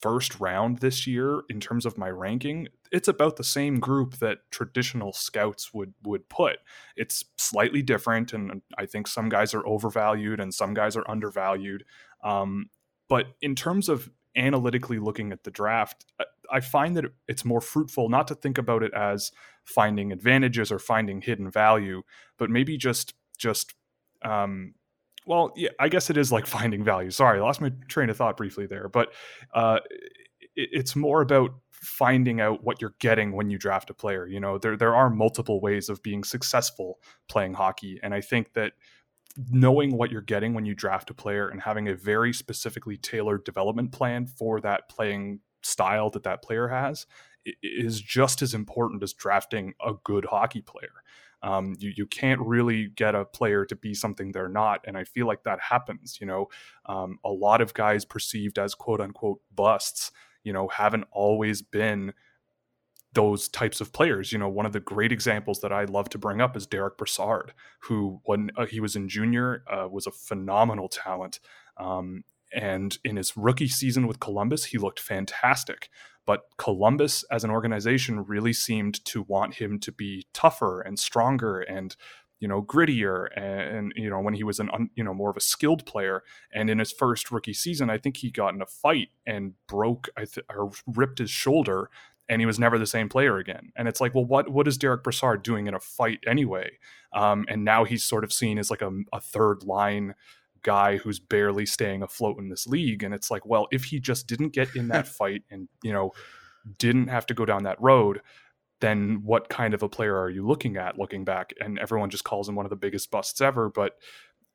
first 0.00 0.38
round 0.38 0.78
this 0.78 1.06
year 1.06 1.42
in 1.48 1.58
terms 1.58 1.84
of 1.84 1.98
my 1.98 2.08
ranking 2.08 2.68
it's 2.92 3.08
about 3.08 3.36
the 3.36 3.44
same 3.44 3.80
group 3.80 4.16
that 4.18 4.38
traditional 4.50 5.12
scouts 5.12 5.74
would 5.74 5.92
would 6.04 6.28
put 6.28 6.58
it's 6.96 7.24
slightly 7.36 7.82
different 7.82 8.32
and 8.32 8.62
i 8.78 8.86
think 8.86 9.08
some 9.08 9.28
guys 9.28 9.54
are 9.54 9.66
overvalued 9.66 10.38
and 10.38 10.54
some 10.54 10.72
guys 10.72 10.96
are 10.96 11.08
undervalued 11.10 11.84
um, 12.22 12.70
but 13.08 13.26
in 13.40 13.54
terms 13.54 13.88
of 13.88 14.10
analytically 14.36 14.98
looking 14.98 15.32
at 15.32 15.42
the 15.42 15.50
draft 15.50 16.04
i 16.52 16.60
find 16.60 16.96
that 16.96 17.06
it's 17.26 17.44
more 17.44 17.60
fruitful 17.60 18.08
not 18.08 18.28
to 18.28 18.36
think 18.36 18.56
about 18.56 18.84
it 18.84 18.94
as 18.94 19.32
finding 19.64 20.12
advantages 20.12 20.70
or 20.70 20.78
finding 20.78 21.20
hidden 21.20 21.50
value 21.50 22.02
but 22.36 22.50
maybe 22.50 22.76
just 22.76 23.14
just 23.36 23.74
um, 24.22 24.74
well, 25.26 25.52
yeah, 25.56 25.70
I 25.78 25.88
guess 25.88 26.10
it 26.10 26.16
is 26.16 26.32
like 26.32 26.46
finding 26.58 26.84
value. 26.84 27.10
Sorry, 27.10 27.38
I 27.38 27.42
lost 27.42 27.60
my 27.60 27.72
train 27.88 28.10
of 28.10 28.16
thought 28.16 28.36
briefly 28.36 28.66
there, 28.66 28.88
but 28.88 29.12
uh, 29.54 29.78
it, 30.56 30.68
it's 30.72 30.96
more 30.96 31.22
about 31.22 31.50
finding 31.70 32.40
out 32.40 32.64
what 32.64 32.80
you're 32.80 32.94
getting 32.98 33.32
when 33.32 33.50
you 33.50 33.58
draft 33.58 33.90
a 33.90 33.94
player. 33.94 34.26
You 34.26 34.40
know, 34.40 34.58
there 34.58 34.76
there 34.76 34.94
are 34.96 35.10
multiple 35.10 35.60
ways 35.60 35.88
of 35.88 36.02
being 36.02 36.24
successful 36.24 36.98
playing 37.28 37.54
hockey, 37.54 38.00
and 38.02 38.14
I 38.14 38.20
think 38.20 38.54
that 38.54 38.72
knowing 39.50 39.96
what 39.96 40.10
you're 40.10 40.20
getting 40.20 40.54
when 40.54 40.64
you 40.64 40.74
draft 40.74 41.10
a 41.10 41.14
player 41.14 41.48
and 41.48 41.60
having 41.60 41.88
a 41.88 41.94
very 41.94 42.32
specifically 42.32 42.96
tailored 42.96 43.44
development 43.44 43.92
plan 43.92 44.26
for 44.26 44.60
that 44.60 44.88
playing 44.88 45.40
style 45.62 46.10
that 46.10 46.24
that 46.24 46.42
player 46.42 46.68
has 46.68 47.06
is 47.62 48.00
just 48.00 48.42
as 48.42 48.54
important 48.54 49.02
as 49.02 49.12
drafting 49.12 49.74
a 49.84 49.92
good 50.04 50.24
hockey 50.24 50.60
player. 50.60 51.02
Um, 51.42 51.76
you 51.78 51.92
you 51.96 52.06
can't 52.06 52.40
really 52.40 52.88
get 52.88 53.14
a 53.14 53.24
player 53.24 53.64
to 53.66 53.76
be 53.76 53.94
something 53.94 54.32
they're 54.32 54.48
not, 54.48 54.80
and 54.86 54.96
I 54.96 55.04
feel 55.04 55.26
like 55.26 55.44
that 55.44 55.60
happens. 55.60 56.18
You 56.20 56.26
know, 56.26 56.48
um, 56.86 57.18
a 57.24 57.30
lot 57.30 57.60
of 57.60 57.74
guys 57.74 58.04
perceived 58.04 58.58
as 58.58 58.74
quote 58.74 59.00
unquote 59.00 59.40
busts, 59.54 60.10
you 60.44 60.52
know, 60.52 60.68
haven't 60.68 61.04
always 61.12 61.62
been 61.62 62.12
those 63.12 63.48
types 63.48 63.80
of 63.80 63.92
players. 63.92 64.32
You 64.32 64.38
know, 64.38 64.48
one 64.48 64.66
of 64.66 64.72
the 64.72 64.80
great 64.80 65.12
examples 65.12 65.60
that 65.60 65.72
I 65.72 65.84
love 65.84 66.08
to 66.10 66.18
bring 66.18 66.40
up 66.40 66.56
is 66.56 66.66
Derek 66.66 66.96
Brassard, 66.96 67.52
who 67.80 68.20
when 68.24 68.50
uh, 68.56 68.66
he 68.66 68.80
was 68.80 68.96
in 68.96 69.08
junior 69.08 69.64
uh, 69.70 69.88
was 69.90 70.06
a 70.06 70.12
phenomenal 70.12 70.88
talent. 70.88 71.40
Um, 71.76 72.24
and 72.52 72.96
in 73.04 73.16
his 73.16 73.36
rookie 73.36 73.68
season 73.68 74.06
with 74.06 74.20
Columbus, 74.20 74.66
he 74.66 74.78
looked 74.78 75.00
fantastic. 75.00 75.90
But 76.28 76.42
Columbus 76.58 77.24
as 77.30 77.42
an 77.42 77.50
organization 77.50 78.22
really 78.22 78.52
seemed 78.52 79.02
to 79.06 79.22
want 79.22 79.54
him 79.54 79.78
to 79.80 79.90
be 79.90 80.26
tougher 80.34 80.82
and 80.82 80.98
stronger 80.98 81.60
and 81.60 81.96
you 82.38 82.46
know 82.46 82.60
grittier 82.62 83.28
and, 83.34 83.76
and, 83.76 83.92
you 83.96 84.10
know 84.10 84.20
when 84.20 84.34
he 84.34 84.44
was 84.44 84.60
an 84.60 84.90
you 84.94 85.02
know 85.02 85.14
more 85.14 85.30
of 85.30 85.38
a 85.38 85.40
skilled 85.40 85.86
player. 85.86 86.22
And 86.52 86.68
in 86.68 86.80
his 86.80 86.92
first 86.92 87.30
rookie 87.30 87.54
season 87.54 87.88
i 87.88 87.96
think 87.96 88.18
he 88.18 88.30
got 88.30 88.52
in 88.52 88.60
a 88.60 88.66
fight 88.66 89.08
and 89.26 89.54
broke 89.66 90.10
I 90.18 90.26
th- 90.26 90.44
or 90.54 90.70
ripped 90.86 91.18
his 91.18 91.30
shoulder 91.30 91.88
and 92.28 92.42
he 92.42 92.46
was 92.46 92.58
never 92.58 92.78
the 92.78 92.86
same 92.86 93.08
player 93.08 93.38
again. 93.38 93.72
And 93.74 93.88
it's 93.88 94.02
like 94.02 94.14
well 94.14 94.26
what 94.26 94.50
what 94.50 94.68
is 94.68 94.76
derek 94.76 95.02
brassard 95.02 95.42
doing 95.42 95.66
in 95.66 95.72
a 95.72 95.80
fight 95.80 96.20
anyway? 96.26 96.72
Um, 97.14 97.46
and 97.48 97.64
now 97.64 97.84
he's 97.84 98.04
sort 98.04 98.22
of 98.22 98.34
seen 98.34 98.58
as 98.58 98.70
like 98.70 98.82
a, 98.82 98.90
a 99.14 99.20
third 99.20 99.64
line 99.64 100.14
guy 100.62 100.96
who's 100.96 101.18
barely 101.18 101.66
staying 101.66 102.02
afloat 102.02 102.38
in 102.38 102.48
this 102.48 102.66
league 102.66 103.02
and 103.02 103.14
it's 103.14 103.30
like 103.30 103.44
well 103.46 103.66
if 103.70 103.84
he 103.84 104.00
just 104.00 104.26
didn't 104.26 104.50
get 104.50 104.74
in 104.74 104.88
that 104.88 105.06
fight 105.18 105.42
and 105.50 105.68
you 105.82 105.92
know 105.92 106.12
didn't 106.78 107.08
have 107.08 107.26
to 107.26 107.34
go 107.34 107.44
down 107.44 107.64
that 107.64 107.80
road 107.80 108.20
then 108.80 109.22
what 109.24 109.48
kind 109.48 109.74
of 109.74 109.82
a 109.82 109.88
player 109.88 110.16
are 110.16 110.30
you 110.30 110.46
looking 110.46 110.76
at 110.76 110.98
looking 110.98 111.24
back? 111.24 111.52
And 111.60 111.78
everyone 111.78 112.10
just 112.10 112.24
calls 112.24 112.48
him 112.48 112.54
one 112.54 112.66
of 112.66 112.70
the 112.70 112.76
biggest 112.76 113.10
busts 113.10 113.40
ever 113.40 113.68
but 113.68 113.94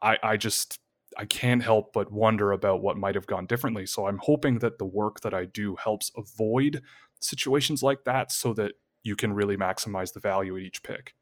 i 0.02 0.18
i 0.24 0.38
just 0.38 0.80
i 1.18 1.26
can't 1.26 1.64
help 1.64 1.94
but 1.94 2.12
wonder 2.12 2.52
about 2.52 2.82
what 2.82 2.98
might 2.98 3.16
have 3.16 3.28
gone 3.28 3.46
differently. 3.46 3.86
So 3.86 4.08
i'm 4.08 4.20
hoping 4.22 4.60
that 4.60 4.78
the 4.78 4.86
work 4.86 5.22
that 5.22 5.34
i 5.34 5.46
do 5.46 5.76
helps 5.76 6.12
avoid 6.16 6.82
situations 7.20 7.84
like 7.84 8.04
that 8.06 8.32
so 8.32 8.54
that 8.54 8.74
you 9.04 9.16
can 9.16 9.34
really 9.34 9.58
maximize 9.58 10.14
the 10.14 10.20
value 10.20 10.56
at 10.56 10.64
each 10.64 10.84
pick 10.84 11.14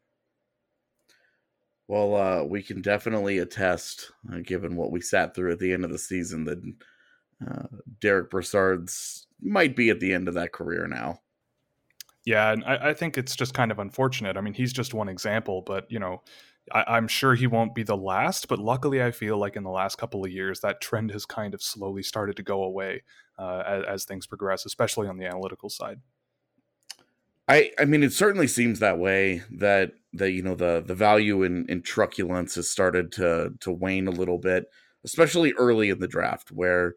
well, 1.91 2.15
uh, 2.15 2.43
we 2.45 2.63
can 2.63 2.81
definitely 2.81 3.39
attest, 3.39 4.13
uh, 4.31 4.37
given 4.37 4.77
what 4.77 4.91
we 4.91 5.01
sat 5.01 5.35
through 5.35 5.51
at 5.51 5.59
the 5.59 5.73
end 5.73 5.83
of 5.83 5.91
the 5.91 5.97
season, 5.97 6.45
that 6.45 6.73
uh, 7.45 7.67
Derek 7.99 8.29
Brassard's 8.31 9.27
might 9.41 9.75
be 9.75 9.89
at 9.89 9.99
the 9.99 10.13
end 10.13 10.29
of 10.29 10.35
that 10.35 10.53
career 10.53 10.87
now. 10.87 11.19
Yeah, 12.23 12.53
and 12.53 12.63
I, 12.63 12.91
I, 12.91 12.93
think 12.93 13.17
it's 13.17 13.35
just 13.35 13.53
kind 13.53 13.71
of 13.71 13.79
unfortunate. 13.79 14.37
I 14.37 14.41
mean, 14.41 14.53
he's 14.53 14.71
just 14.71 14.93
one 14.93 15.09
example, 15.09 15.63
but 15.65 15.91
you 15.91 15.99
know, 15.99 16.21
I, 16.71 16.97
am 16.97 17.09
sure 17.09 17.35
he 17.35 17.45
won't 17.45 17.75
be 17.75 17.83
the 17.83 17.97
last. 17.97 18.47
But 18.47 18.59
luckily, 18.59 19.03
I 19.03 19.11
feel 19.11 19.37
like 19.37 19.57
in 19.57 19.63
the 19.63 19.69
last 19.69 19.97
couple 19.97 20.23
of 20.23 20.31
years, 20.31 20.61
that 20.61 20.79
trend 20.79 21.11
has 21.11 21.25
kind 21.25 21.53
of 21.53 21.61
slowly 21.61 22.03
started 22.03 22.37
to 22.37 22.43
go 22.43 22.63
away 22.63 23.03
uh, 23.37 23.63
as, 23.67 23.83
as 23.83 24.05
things 24.05 24.27
progress, 24.27 24.65
especially 24.65 25.09
on 25.09 25.17
the 25.17 25.25
analytical 25.25 25.69
side. 25.69 25.99
I 27.49 27.71
I 27.77 27.83
mean, 27.83 28.01
it 28.01 28.13
certainly 28.13 28.47
seems 28.47 28.79
that 28.79 28.97
way. 28.97 29.41
That 29.51 29.91
that 30.13 30.31
you 30.31 30.41
know 30.41 30.55
the 30.55 30.83
the 30.85 30.95
value 30.95 31.43
in 31.43 31.65
in 31.69 31.81
truculence 31.81 32.55
has 32.55 32.69
started 32.69 33.11
to 33.13 33.53
to 33.59 33.71
wane 33.71 34.07
a 34.07 34.11
little 34.11 34.37
bit, 34.37 34.69
especially 35.03 35.53
early 35.53 35.89
in 35.89 35.99
the 35.99 36.07
draft, 36.07 36.51
where 36.51 36.95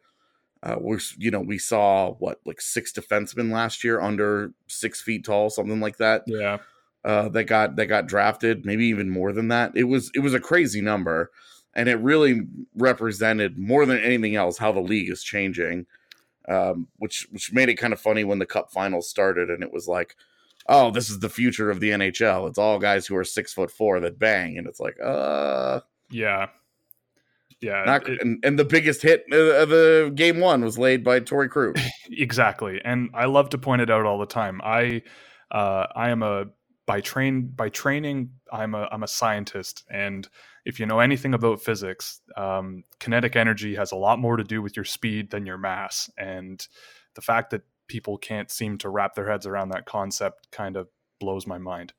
uh, 0.63 0.77
we're 0.81 1.01
you 1.19 1.31
know 1.31 1.41
we 1.41 1.59
saw 1.59 2.13
what 2.15 2.41
like 2.45 2.61
six 2.61 2.93
defensemen 2.93 3.53
last 3.53 3.85
year 3.85 4.01
under 4.01 4.53
six 4.67 5.01
feet 5.01 5.25
tall, 5.25 5.51
something 5.51 5.81
like 5.81 5.99
that. 5.99 6.25
Yeah, 6.27 6.59
uh, 7.05 7.29
that 7.29 7.45
got 7.45 7.77
that 7.77 7.87
got 7.87 8.07
drafted, 8.07 8.65
maybe 8.65 8.87
even 8.87 9.11
more 9.11 9.33
than 9.33 9.49
that. 9.49 9.73
It 9.77 9.85
was 9.85 10.11
it 10.15 10.21
was 10.21 10.35
a 10.35 10.41
crazy 10.41 10.81
number, 10.81 11.31
and 11.75 11.89
it 11.89 11.97
really 11.97 12.43
represented 12.75 13.59
more 13.59 13.87
than 13.87 13.99
anything 13.99 14.37
else 14.37 14.59
how 14.59 14.73
the 14.73 14.81
league 14.81 15.11
is 15.11 15.23
changing. 15.23 15.87
Um, 16.47 16.89
which 16.97 17.27
which 17.31 17.53
made 17.53 17.69
it 17.69 17.77
kind 17.77 17.93
of 17.93 18.01
funny 18.01 18.25
when 18.25 18.39
the 18.39 18.47
Cup 18.47 18.71
Finals 18.71 19.09
started, 19.09 19.51
and 19.51 19.63
it 19.63 19.73
was 19.73 19.87
like 19.87 20.17
oh, 20.67 20.91
this 20.91 21.11
is 21.11 21.19
the 21.19 21.29
future 21.29 21.71
of 21.71 21.81
the 21.81 21.91
NHL. 21.91 22.49
It's 22.49 22.59
all 22.59 22.79
guys 22.79 23.07
who 23.07 23.17
are 23.17 23.25
six 23.25 23.53
foot 23.53 23.71
four 23.71 24.01
that 24.01 24.19
bang, 24.19 24.59
and 24.59 24.67
it's 24.67 24.81
like, 24.81 24.97
uh, 25.03 25.81
yeah, 26.11 26.49
yeah. 27.61 27.83
Not, 27.85 28.09
it, 28.09 28.21
and, 28.21 28.43
and 28.45 28.59
the 28.59 28.65
biggest 28.65 29.03
hit 29.03 29.25
of 29.33 29.69
the 29.69 30.13
game 30.15 30.41
one 30.41 30.65
was 30.65 30.79
laid 30.79 31.05
by 31.05 31.21
Torey 31.21 31.51
Krug. 31.51 31.79
exactly, 32.11 32.81
and 32.85 33.11
I 33.15 33.27
love 33.27 33.51
to 33.51 33.59
point 33.59 33.83
it 33.83 33.91
out 33.91 34.07
all 34.07 34.19
the 34.19 34.27
time. 34.27 34.61
I, 34.65 35.03
uh, 35.51 35.87
I 35.95 36.11
am 36.11 36.23
a 36.23 36.47
by 36.87 37.01
train 37.01 37.47
by 37.47 37.69
training, 37.71 38.31
I'm 38.53 38.75
a 38.75 38.89
I'm 38.91 39.03
a 39.03 39.09
scientist, 39.09 39.85
and 39.91 40.29
if 40.65 40.81
you 40.81 40.87
know 40.87 41.01
anything 41.01 41.35
about 41.35 41.63
physics, 41.63 42.21
um, 42.37 42.85
kinetic 43.01 43.37
energy 43.37 43.75
has 43.75 43.93
a 43.93 43.97
lot 43.97 44.19
more 44.19 44.37
to 44.37 44.45
do 44.45 44.63
with 44.63 44.77
your 44.77 44.85
speed 44.85 45.31
than 45.31 45.47
your 45.47 45.59
mass, 45.59 46.11
and 46.19 46.67
the 47.15 47.23
fact 47.23 47.51
that 47.51 47.63
people 47.89 48.19
can't 48.19 48.51
seem 48.51 48.79
to 48.79 48.89
wrap 48.89 49.15
their 49.15 49.31
heads 49.31 49.47
around 49.47 49.71
that 49.71 49.87
concept 49.87 50.49
kind 50.51 50.77
of 50.77 50.89
blows 51.21 51.47
my 51.47 51.59
mind. 51.59 51.93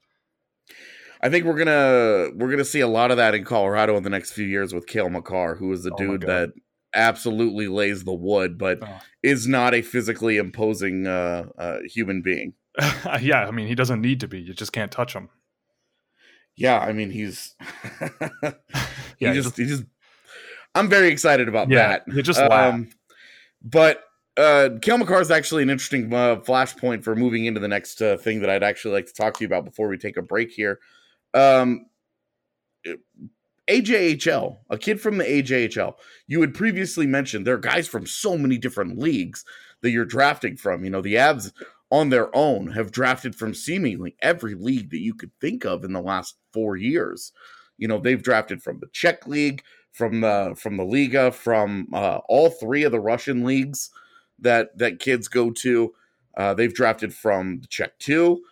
I 1.21 1.29
think 1.29 1.45
we're 1.45 1.57
gonna 1.57 2.29
we're 2.35 2.51
gonna 2.51 2.65
see 2.65 2.81
a 2.81 2.87
lot 2.87 3.11
of 3.11 3.17
that 3.17 3.33
in 3.33 3.43
Colorado 3.45 3.95
in 3.97 4.03
the 4.03 4.09
next 4.09 4.31
few 4.31 4.45
years 4.45 4.73
with 4.73 4.87
Cale 4.87 5.09
Makar, 5.09 5.55
who 5.55 5.71
is 5.71 5.83
the 5.83 5.91
oh 5.93 5.97
dude 5.97 6.21
that 6.21 6.51
absolutely 6.93 7.67
lays 7.67 8.03
the 8.03 8.13
wood, 8.13 8.57
but 8.57 8.79
oh. 8.81 8.99
is 9.23 9.47
not 9.47 9.73
a 9.73 9.81
physically 9.81 10.37
imposing 10.37 11.07
uh, 11.07 11.45
uh, 11.57 11.77
human 11.85 12.21
being. 12.21 12.53
yeah, 13.21 13.45
I 13.47 13.51
mean 13.51 13.67
he 13.67 13.75
doesn't 13.75 14.01
need 14.01 14.19
to 14.19 14.27
be. 14.27 14.39
You 14.39 14.53
just 14.53 14.73
can't 14.73 14.91
touch 14.91 15.13
him. 15.13 15.29
Yeah, 16.55 16.79
I 16.79 16.93
mean 16.93 17.11
he's 17.11 17.55
yeah, 19.19 19.33
he 19.33 19.33
just, 19.33 19.57
he 19.57 19.65
just 19.65 19.83
I'm 20.73 20.89
very 20.89 21.09
excited 21.09 21.47
about 21.47 21.69
yeah, 21.69 21.87
that. 21.87 22.03
You 22.07 22.21
just 22.21 22.39
um, 22.39 22.89
but 23.63 24.03
uh, 24.37 24.69
Makar 24.85 25.21
is 25.21 25.31
actually 25.31 25.63
an 25.63 25.69
interesting 25.69 26.13
uh, 26.13 26.37
flashpoint 26.37 27.03
for 27.03 27.15
moving 27.15 27.45
into 27.45 27.59
the 27.59 27.67
next 27.67 28.01
uh, 28.01 28.17
thing 28.17 28.41
that 28.41 28.49
I'd 28.49 28.63
actually 28.63 28.93
like 28.93 29.05
to 29.07 29.13
talk 29.13 29.35
to 29.35 29.41
you 29.41 29.47
about 29.47 29.65
before 29.65 29.87
we 29.87 29.97
take 29.97 30.17
a 30.17 30.21
break 30.21 30.51
here. 30.51 30.79
Um, 31.33 31.85
AJHL, 33.69 34.57
a 34.69 34.77
kid 34.77 34.99
from 34.99 35.17
the 35.17 35.23
AJHL. 35.23 35.95
You 36.27 36.41
had 36.41 36.53
previously 36.53 37.07
mentioned 37.07 37.47
there 37.47 37.55
are 37.55 37.59
guys 37.59 37.87
from 37.87 38.05
so 38.05 38.37
many 38.37 38.57
different 38.57 38.99
leagues 38.99 39.43
that 39.81 39.91
you're 39.91 40.05
drafting 40.05 40.57
from. 40.57 40.83
You 40.83 40.89
know, 40.89 41.01
the 41.01 41.15
Avs 41.15 41.51
on 41.89 42.09
their 42.09 42.35
own 42.35 42.67
have 42.67 42.91
drafted 42.91 43.35
from 43.35 43.53
seemingly 43.53 44.15
every 44.21 44.53
league 44.53 44.89
that 44.91 44.99
you 45.01 45.13
could 45.13 45.31
think 45.39 45.65
of 45.65 45.83
in 45.83 45.93
the 45.93 46.01
last 46.01 46.35
four 46.51 46.75
years. 46.75 47.31
You 47.77 47.87
know, 47.87 47.99
they've 47.99 48.21
drafted 48.21 48.61
from 48.61 48.79
the 48.79 48.87
Czech 48.91 49.27
league, 49.27 49.63
from 49.91 50.21
the 50.21 50.55
from 50.57 50.77
the 50.77 50.85
Liga, 50.85 51.31
from 51.31 51.87
uh, 51.93 52.19
all 52.27 52.49
three 52.49 52.83
of 52.83 52.91
the 52.91 52.99
Russian 52.99 53.45
leagues 53.45 53.89
that 54.39 54.77
that 54.77 54.99
kids 54.99 55.27
go 55.27 55.51
to. 55.51 55.93
Uh, 56.37 56.53
they've 56.53 56.73
drafted 56.73 57.13
from 57.13 57.61
the 57.61 57.67
Czech 57.67 57.97
two, 57.99 58.43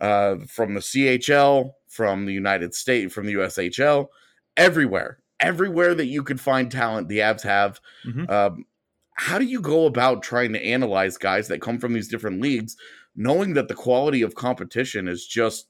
uh, 0.00 0.36
from 0.48 0.74
the 0.74 0.80
CHL, 0.80 1.72
from 1.88 2.26
the 2.26 2.32
United 2.32 2.74
States, 2.74 3.12
from 3.12 3.26
the 3.26 3.34
USHL, 3.34 4.08
everywhere, 4.56 5.18
everywhere 5.40 5.94
that 5.94 6.06
you 6.06 6.22
could 6.22 6.40
find 6.40 6.70
talent, 6.70 7.08
the 7.08 7.18
Avs 7.18 7.42
have. 7.42 7.80
Mhm. 8.06 8.30
Um, 8.30 8.64
how 9.18 9.38
do 9.38 9.44
you 9.44 9.60
go 9.60 9.86
about 9.86 10.22
trying 10.22 10.52
to 10.52 10.64
analyze 10.64 11.16
guys 11.16 11.48
that 11.48 11.62
come 11.62 11.78
from 11.78 11.92
these 11.94 12.08
different 12.08 12.40
leagues, 12.40 12.76
knowing 13.14 13.54
that 13.54 13.68
the 13.68 13.74
quality 13.74 14.22
of 14.22 14.34
competition 14.34 15.08
is 15.08 15.26
just 15.26 15.68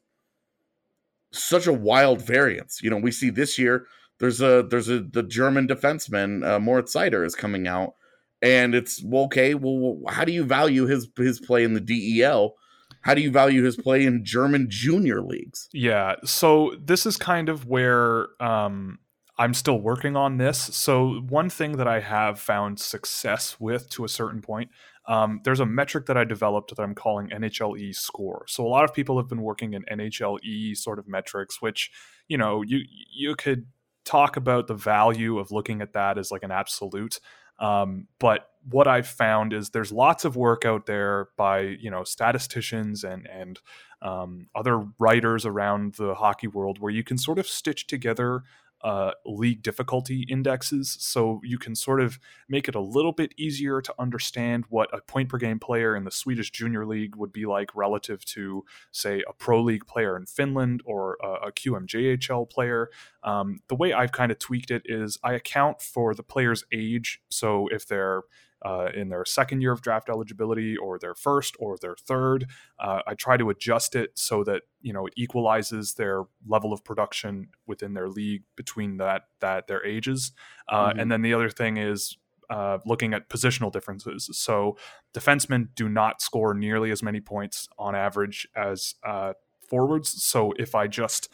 such 1.32 1.66
a 1.66 1.72
wild 1.72 2.22
variance? 2.22 2.80
You 2.82 2.90
know, 2.90 2.96
we 2.96 3.10
see 3.12 3.30
this 3.30 3.58
year 3.58 3.86
there's 4.18 4.40
a 4.40 4.66
there's 4.68 4.88
a 4.88 5.00
the 5.00 5.22
German 5.22 5.68
defenseman 5.68 6.44
uh, 6.46 6.58
Moritz 6.58 6.94
Seider 6.94 7.24
is 7.24 7.34
coming 7.34 7.66
out, 7.66 7.94
and 8.42 8.74
it's 8.74 9.02
well, 9.04 9.24
okay. 9.24 9.54
Well, 9.54 10.00
how 10.08 10.24
do 10.24 10.32
you 10.32 10.44
value 10.44 10.86
his 10.86 11.08
his 11.16 11.40
play 11.40 11.64
in 11.64 11.74
the 11.74 11.80
DEL? 11.80 12.54
How 13.02 13.14
do 13.14 13.20
you 13.20 13.30
value 13.30 13.62
his 13.62 13.76
play 13.76 14.04
in 14.04 14.24
German 14.24 14.66
junior 14.68 15.22
leagues? 15.22 15.68
Yeah. 15.72 16.16
So 16.24 16.74
this 16.82 17.06
is 17.06 17.16
kind 17.16 17.48
of 17.48 17.66
where 17.66 18.26
um, 18.40 18.98
I'm 19.38 19.54
still 19.54 19.80
working 19.80 20.16
on 20.16 20.38
this. 20.38 20.58
So 20.58 21.20
one 21.28 21.48
thing 21.48 21.76
that 21.76 21.86
I 21.86 22.00
have 22.00 22.40
found 22.40 22.80
success 22.80 23.60
with 23.60 23.88
to 23.90 24.04
a 24.04 24.08
certain 24.08 24.40
point, 24.40 24.70
um, 25.06 25.40
there's 25.44 25.60
a 25.60 25.66
metric 25.66 26.06
that 26.06 26.16
I 26.16 26.24
developed 26.24 26.74
that 26.74 26.82
I'm 26.82 26.94
calling 26.94 27.28
NHLE 27.28 27.94
score. 27.94 28.44
So 28.48 28.66
a 28.66 28.68
lot 28.68 28.84
of 28.84 28.92
people 28.92 29.16
have 29.18 29.28
been 29.28 29.42
working 29.42 29.74
in 29.74 29.84
NHLE 29.84 30.76
sort 30.76 30.98
of 30.98 31.06
metrics, 31.06 31.62
which 31.62 31.90
you 32.28 32.36
know 32.36 32.62
you 32.62 32.80
you 33.14 33.36
could 33.36 33.66
talk 34.04 34.36
about 34.36 34.68
the 34.68 34.74
value 34.74 35.38
of 35.38 35.50
looking 35.50 35.82
at 35.82 35.92
that 35.92 36.16
as 36.16 36.30
like 36.30 36.42
an 36.42 36.50
absolute. 36.50 37.20
Um, 37.58 38.08
but 38.18 38.50
what 38.68 38.88
I've 38.88 39.06
found 39.06 39.52
is 39.52 39.70
there's 39.70 39.92
lots 39.92 40.24
of 40.24 40.36
work 40.36 40.64
out 40.64 40.86
there 40.86 41.28
by 41.36 41.60
you 41.60 41.90
know 41.90 42.04
statisticians 42.04 43.04
and 43.04 43.26
and 43.26 43.58
um, 44.02 44.48
other 44.54 44.84
writers 44.98 45.46
around 45.46 45.94
the 45.94 46.14
hockey 46.14 46.48
world 46.48 46.78
where 46.78 46.92
you 46.92 47.02
can 47.02 47.16
sort 47.16 47.38
of 47.38 47.46
stitch 47.46 47.86
together 47.86 48.42
uh, 48.82 49.12
league 49.24 49.62
difficulty 49.62 50.26
indexes, 50.28 50.96
so 51.00 51.40
you 51.42 51.58
can 51.58 51.74
sort 51.74 52.00
of 52.00 52.18
make 52.48 52.68
it 52.68 52.74
a 52.74 52.80
little 52.80 53.12
bit 53.12 53.32
easier 53.36 53.80
to 53.80 53.94
understand 53.98 54.64
what 54.68 54.88
a 54.92 55.00
point 55.00 55.28
per 55.28 55.38
game 55.38 55.58
player 55.58 55.96
in 55.96 56.04
the 56.04 56.10
Swedish 56.10 56.50
Junior 56.50 56.86
League 56.86 57.16
would 57.16 57.32
be 57.32 57.46
like 57.46 57.74
relative 57.74 58.24
to, 58.26 58.64
say, 58.92 59.22
a 59.28 59.32
pro 59.32 59.62
league 59.62 59.86
player 59.86 60.16
in 60.16 60.26
Finland 60.26 60.82
or 60.84 61.16
a, 61.22 61.48
a 61.48 61.52
QMJHL 61.52 62.48
player. 62.50 62.90
Um, 63.22 63.60
the 63.68 63.74
way 63.74 63.92
I've 63.92 64.12
kind 64.12 64.30
of 64.30 64.38
tweaked 64.38 64.70
it 64.70 64.82
is 64.84 65.18
I 65.24 65.34
account 65.34 65.80
for 65.80 66.14
the 66.14 66.22
player's 66.22 66.64
age. 66.72 67.20
So 67.28 67.68
if 67.68 67.86
they're 67.86 68.22
uh, 68.66 68.88
in 69.00 69.08
their 69.08 69.24
second 69.24 69.60
year 69.62 69.72
of 69.72 69.80
draft 69.80 70.08
eligibility 70.08 70.76
or 70.76 70.98
their 70.98 71.14
first 71.14 71.54
or 71.58 71.76
their 71.80 71.94
third. 72.08 72.40
Uh, 72.84 73.00
I 73.06 73.14
try 73.14 73.36
to 73.36 73.50
adjust 73.50 73.94
it 73.94 74.10
so 74.14 74.42
that 74.44 74.62
you 74.82 74.92
know 74.92 75.06
it 75.06 75.14
equalizes 75.16 75.94
their 75.94 76.24
level 76.46 76.72
of 76.72 76.80
production 76.84 77.48
within 77.66 77.94
their 77.94 78.08
league 78.08 78.42
between 78.56 78.96
that 78.96 79.22
that 79.40 79.66
their 79.68 79.84
ages. 79.86 80.32
Uh, 80.68 80.90
Mhm. 80.92 81.00
And 81.00 81.12
then 81.12 81.22
the 81.22 81.34
other 81.34 81.50
thing 81.50 81.76
is 81.76 82.18
uh, 82.50 82.78
looking 82.86 83.14
at 83.14 83.28
positional 83.28 83.70
differences. 83.72 84.28
So 84.32 84.76
defensemen 85.12 85.68
do 85.74 85.88
not 85.88 86.20
score 86.22 86.54
nearly 86.54 86.90
as 86.92 87.02
many 87.02 87.20
points 87.20 87.68
on 87.78 87.94
average 87.96 88.48
as 88.54 88.94
uh, 89.04 89.32
forwards. 89.68 90.22
So 90.22 90.52
if 90.58 90.74
I 90.74 90.86
just 90.86 91.28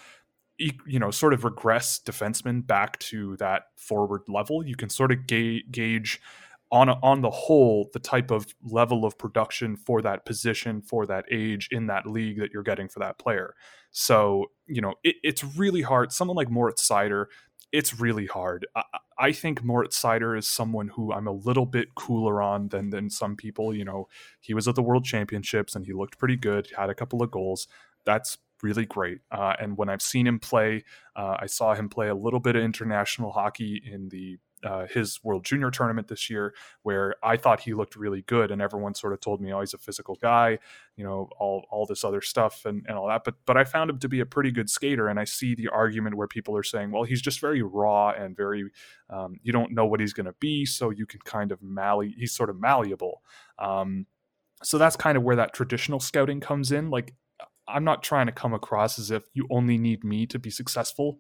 you 0.87 0.99
know 0.99 1.11
sort 1.11 1.33
of 1.35 1.45
regress 1.45 1.99
defensemen 1.99 2.67
back 2.67 2.99
to 3.11 3.37
that 3.39 3.63
forward 3.77 4.23
level, 4.29 4.65
you 4.67 4.77
can 4.77 4.89
sort 4.91 5.11
of 5.13 5.27
ga- 5.27 5.65
gauge 5.71 6.21
on 6.73 6.89
on 6.89 7.21
the 7.21 7.31
whole 7.31 7.89
the 7.93 8.01
type 8.01 8.33
of 8.33 8.47
level 8.65 9.05
of 9.05 9.17
production 9.19 9.77
for 9.77 10.03
that 10.03 10.25
position 10.25 10.81
for 10.81 11.07
that 11.07 11.25
age 11.31 11.69
in 11.71 11.87
that 11.87 12.07
league 12.07 12.41
that 12.41 12.51
you're 12.53 12.63
getting 12.63 12.89
for 12.89 12.99
that 12.99 13.19
player. 13.19 13.55
So 13.93 14.47
you 14.67 14.81
know 14.81 14.95
it, 15.05 15.17
it's 15.23 15.45
really 15.45 15.83
hard. 15.83 16.11
Someone 16.11 16.37
like 16.37 16.51
Moritz 16.51 16.89
Seider 16.89 17.27
it's 17.73 17.99
really 17.99 18.27
hard. 18.27 18.67
I, 18.77 18.83
I 19.19 19.33
think 19.33 19.65
Moritz 19.65 20.01
Seider 20.01 20.37
is 20.37 20.47
someone 20.47 20.89
who 20.89 21.13
I'm 21.13 21.27
a 21.27 21.33
little 21.33 21.67
bit 21.67 21.95
cooler 21.95 22.43
on 22.43 22.69
than 22.69 22.91
than 22.91 23.11
some 23.11 23.37
people. 23.37 23.75
You 23.75 23.85
know, 23.85 24.09
he 24.41 24.55
was 24.55 24.69
at 24.69 24.75
the 24.75 24.83
World 24.83 25.05
Championships 25.05 25.75
and 25.75 25.87
he 25.87 25.93
looked 25.93 26.19
pretty 26.19 26.37
good. 26.37 26.69
Had 26.77 26.91
a 26.91 26.95
couple 26.95 27.23
of 27.23 27.31
goals. 27.31 27.67
That's 28.05 28.39
really 28.63 28.87
great. 28.87 29.21
Uh, 29.31 29.55
and 29.59 29.77
when 29.77 29.89
I've 29.89 30.03
seen 30.03 30.27
him 30.27 30.39
play, 30.39 30.85
uh, 31.17 31.37
I 31.41 31.47
saw 31.47 31.75
him 31.75 31.89
play 31.89 32.09
a 32.09 32.15
little 32.15 32.41
bit 32.41 32.57
of 32.57 32.63
international 32.63 33.33
hockey 33.33 33.83
in 33.85 34.09
the 34.09 34.39
uh, 34.65 34.87
his 34.87 35.23
World 35.23 35.45
Junior 35.45 35.71
tournament 35.71 36.09
this 36.09 36.31
year, 36.31 36.55
where 36.83 37.15
I 37.23 37.37
thought 37.37 37.61
he 37.61 37.75
looked 37.75 37.97
really 37.97 38.23
good, 38.23 38.51
and 38.51 38.63
everyone 38.63 38.95
sort 38.95 39.13
of 39.13 39.21
told 39.21 39.41
me, 39.41 39.53
"Oh, 39.53 39.61
he's 39.61 39.75
a 39.75 39.79
physical 39.79 40.17
guy," 40.21 40.59
you 40.97 41.05
know, 41.05 41.29
all 41.39 41.67
all 41.71 41.87
this 41.87 42.05
other 42.05 42.21
stuff 42.21 42.65
and, 42.65 42.85
and 42.87 42.97
all 42.97 43.09
that. 43.09 43.25
But 43.25 43.35
but 43.45 43.57
I 43.57 43.65
found 43.65 43.91
him 43.91 43.99
to 43.99 44.09
be 44.09 44.21
a 44.21 44.27
pretty 44.27 44.51
good 44.51 44.71
skater, 44.71 45.09
and 45.09 45.19
I 45.19 45.25
see 45.25 45.55
the 45.55 45.69
argument 45.69 46.17
where 46.17 46.29
people 46.29 46.57
are 46.57 46.63
saying, 46.63 46.91
"Well, 46.91 47.05
he's 47.05 47.23
just 47.23 47.41
very 47.41 47.63
raw 47.63 48.11
and 48.11 48.37
very, 48.37 48.71
um, 49.11 49.37
you 49.43 49.53
don't 49.53 49.73
know 49.73 49.87
what 49.87 50.01
he's 50.01 50.13
going 50.13 50.27
to 50.27 50.35
be, 50.41 50.65
so 50.65 50.91
you 50.91 51.07
can 51.07 51.21
kind 51.21 51.53
of 51.53 51.63
mally. 51.63 52.15
He's 52.17 52.33
sort 52.33 52.51
of 52.51 52.61
malleable." 52.61 53.23
Um, 53.59 54.07
so 54.63 54.79
that's 54.79 54.97
kind 54.97 55.17
of 55.17 55.25
where 55.25 55.37
that 55.37 55.53
traditional 55.53 55.99
scouting 55.99 56.41
comes 56.41 56.71
in. 56.71 56.91
Like, 56.91 57.15
I'm 57.67 57.85
not 57.85 58.03
trying 58.03 58.27
to 58.27 58.33
come 58.33 58.55
across 58.55 58.99
as 58.99 59.11
if 59.11 59.25
you 59.35 59.47
only 59.51 59.79
need 59.79 60.05
me 60.05 60.27
to 60.27 60.39
be 60.39 60.51
successful 60.51 61.19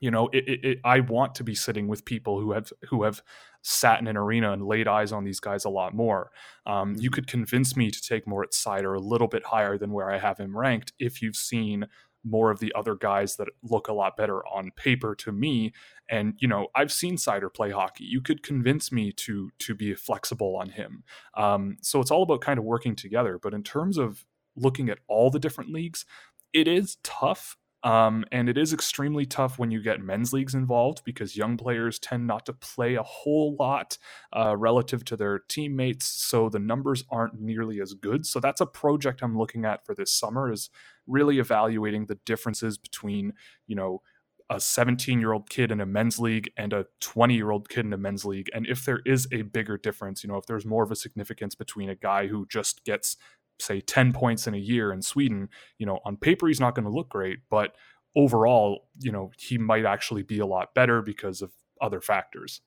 you 0.00 0.10
know 0.10 0.28
it, 0.32 0.48
it, 0.48 0.64
it, 0.64 0.78
i 0.84 1.00
want 1.00 1.34
to 1.34 1.44
be 1.44 1.54
sitting 1.54 1.86
with 1.86 2.04
people 2.04 2.40
who 2.40 2.52
have 2.52 2.72
who 2.88 3.04
have 3.04 3.22
sat 3.62 4.00
in 4.00 4.06
an 4.06 4.16
arena 4.16 4.52
and 4.52 4.66
laid 4.66 4.88
eyes 4.88 5.12
on 5.12 5.24
these 5.24 5.40
guys 5.40 5.64
a 5.64 5.68
lot 5.68 5.94
more. 5.94 6.30
Um, 6.66 6.94
you 6.98 7.10
could 7.10 7.26
convince 7.26 7.76
me 7.76 7.90
to 7.90 8.00
take 8.00 8.26
Moritz 8.26 8.62
Seider 8.62 8.96
a 8.96 9.00
little 9.00 9.28
bit 9.28 9.44
higher 9.44 9.76
than 9.76 9.92
where 9.92 10.10
i 10.10 10.18
have 10.18 10.38
him 10.38 10.56
ranked 10.56 10.92
if 10.98 11.20
you've 11.20 11.36
seen 11.36 11.86
more 12.22 12.50
of 12.50 12.60
the 12.60 12.72
other 12.76 12.94
guys 12.94 13.36
that 13.36 13.48
look 13.62 13.88
a 13.88 13.92
lot 13.92 14.14
better 14.16 14.44
on 14.46 14.70
paper 14.76 15.14
to 15.14 15.32
me. 15.32 15.72
And 16.08 16.34
you 16.38 16.48
know 16.48 16.68
i've 16.74 16.92
seen 16.92 17.16
Seider 17.16 17.52
play 17.52 17.70
hockey. 17.70 18.04
You 18.04 18.20
could 18.20 18.42
convince 18.42 18.90
me 18.90 19.12
to 19.12 19.50
to 19.58 19.74
be 19.74 19.94
flexible 19.94 20.56
on 20.56 20.70
him. 20.70 21.04
Um, 21.36 21.76
so 21.82 22.00
it's 22.00 22.10
all 22.10 22.22
about 22.22 22.40
kind 22.40 22.58
of 22.58 22.64
working 22.64 22.96
together. 22.96 23.38
But 23.40 23.54
in 23.54 23.62
terms 23.62 23.98
of 23.98 24.24
looking 24.56 24.88
at 24.88 24.98
all 25.06 25.30
the 25.30 25.38
different 25.38 25.70
leagues 25.70 26.04
it 26.52 26.66
is 26.66 26.96
tough 27.04 27.56
um, 27.82 28.24
and 28.30 28.48
it 28.48 28.58
is 28.58 28.72
extremely 28.72 29.24
tough 29.24 29.58
when 29.58 29.70
you 29.70 29.80
get 29.82 30.00
men's 30.00 30.32
leagues 30.32 30.54
involved 30.54 31.02
because 31.04 31.36
young 31.36 31.56
players 31.56 31.98
tend 31.98 32.26
not 32.26 32.44
to 32.46 32.52
play 32.52 32.94
a 32.94 33.02
whole 33.02 33.56
lot 33.58 33.96
uh, 34.36 34.54
relative 34.56 35.04
to 35.06 35.16
their 35.16 35.38
teammates, 35.48 36.06
so 36.06 36.50
the 36.50 36.58
numbers 36.58 37.04
aren't 37.10 37.40
nearly 37.40 37.80
as 37.80 37.94
good. 37.94 38.26
So 38.26 38.38
that's 38.38 38.60
a 38.60 38.66
project 38.66 39.22
I'm 39.22 39.38
looking 39.38 39.64
at 39.64 39.86
for 39.86 39.94
this 39.94 40.12
summer 40.12 40.52
is 40.52 40.68
really 41.06 41.38
evaluating 41.38 42.06
the 42.06 42.18
differences 42.26 42.76
between 42.76 43.32
you 43.66 43.76
know 43.76 44.02
a 44.50 44.60
17 44.60 45.20
year 45.20 45.32
old 45.32 45.48
kid 45.48 45.70
in 45.70 45.80
a 45.80 45.86
men's 45.86 46.18
league 46.18 46.50
and 46.56 46.72
a 46.72 46.84
20 47.00 47.34
year 47.34 47.50
old 47.50 47.68
kid 47.68 47.86
in 47.86 47.92
a 47.94 47.96
men's 47.96 48.26
league, 48.26 48.50
and 48.52 48.66
if 48.66 48.84
there 48.84 49.00
is 49.06 49.26
a 49.32 49.42
bigger 49.42 49.78
difference, 49.78 50.22
you 50.22 50.28
know 50.28 50.36
if 50.36 50.44
there's 50.44 50.66
more 50.66 50.82
of 50.82 50.90
a 50.90 50.96
significance 50.96 51.54
between 51.54 51.88
a 51.88 51.94
guy 51.94 52.26
who 52.26 52.46
just 52.46 52.84
gets 52.84 53.16
say 53.60 53.80
10 53.80 54.12
points 54.12 54.46
in 54.46 54.54
a 54.54 54.58
year 54.58 54.92
in 54.92 55.02
Sweden, 55.02 55.48
you 55.78 55.86
know, 55.86 56.00
on 56.04 56.16
paper 56.16 56.48
he's 56.48 56.60
not 56.60 56.74
going 56.74 56.84
to 56.84 56.90
look 56.90 57.08
great, 57.08 57.40
but 57.50 57.74
overall, 58.16 58.88
you 58.98 59.12
know, 59.12 59.30
he 59.38 59.58
might 59.58 59.84
actually 59.84 60.22
be 60.22 60.38
a 60.38 60.46
lot 60.46 60.74
better 60.74 61.02
because 61.02 61.42
of 61.42 61.52
other 61.80 62.00
factors. 62.00 62.60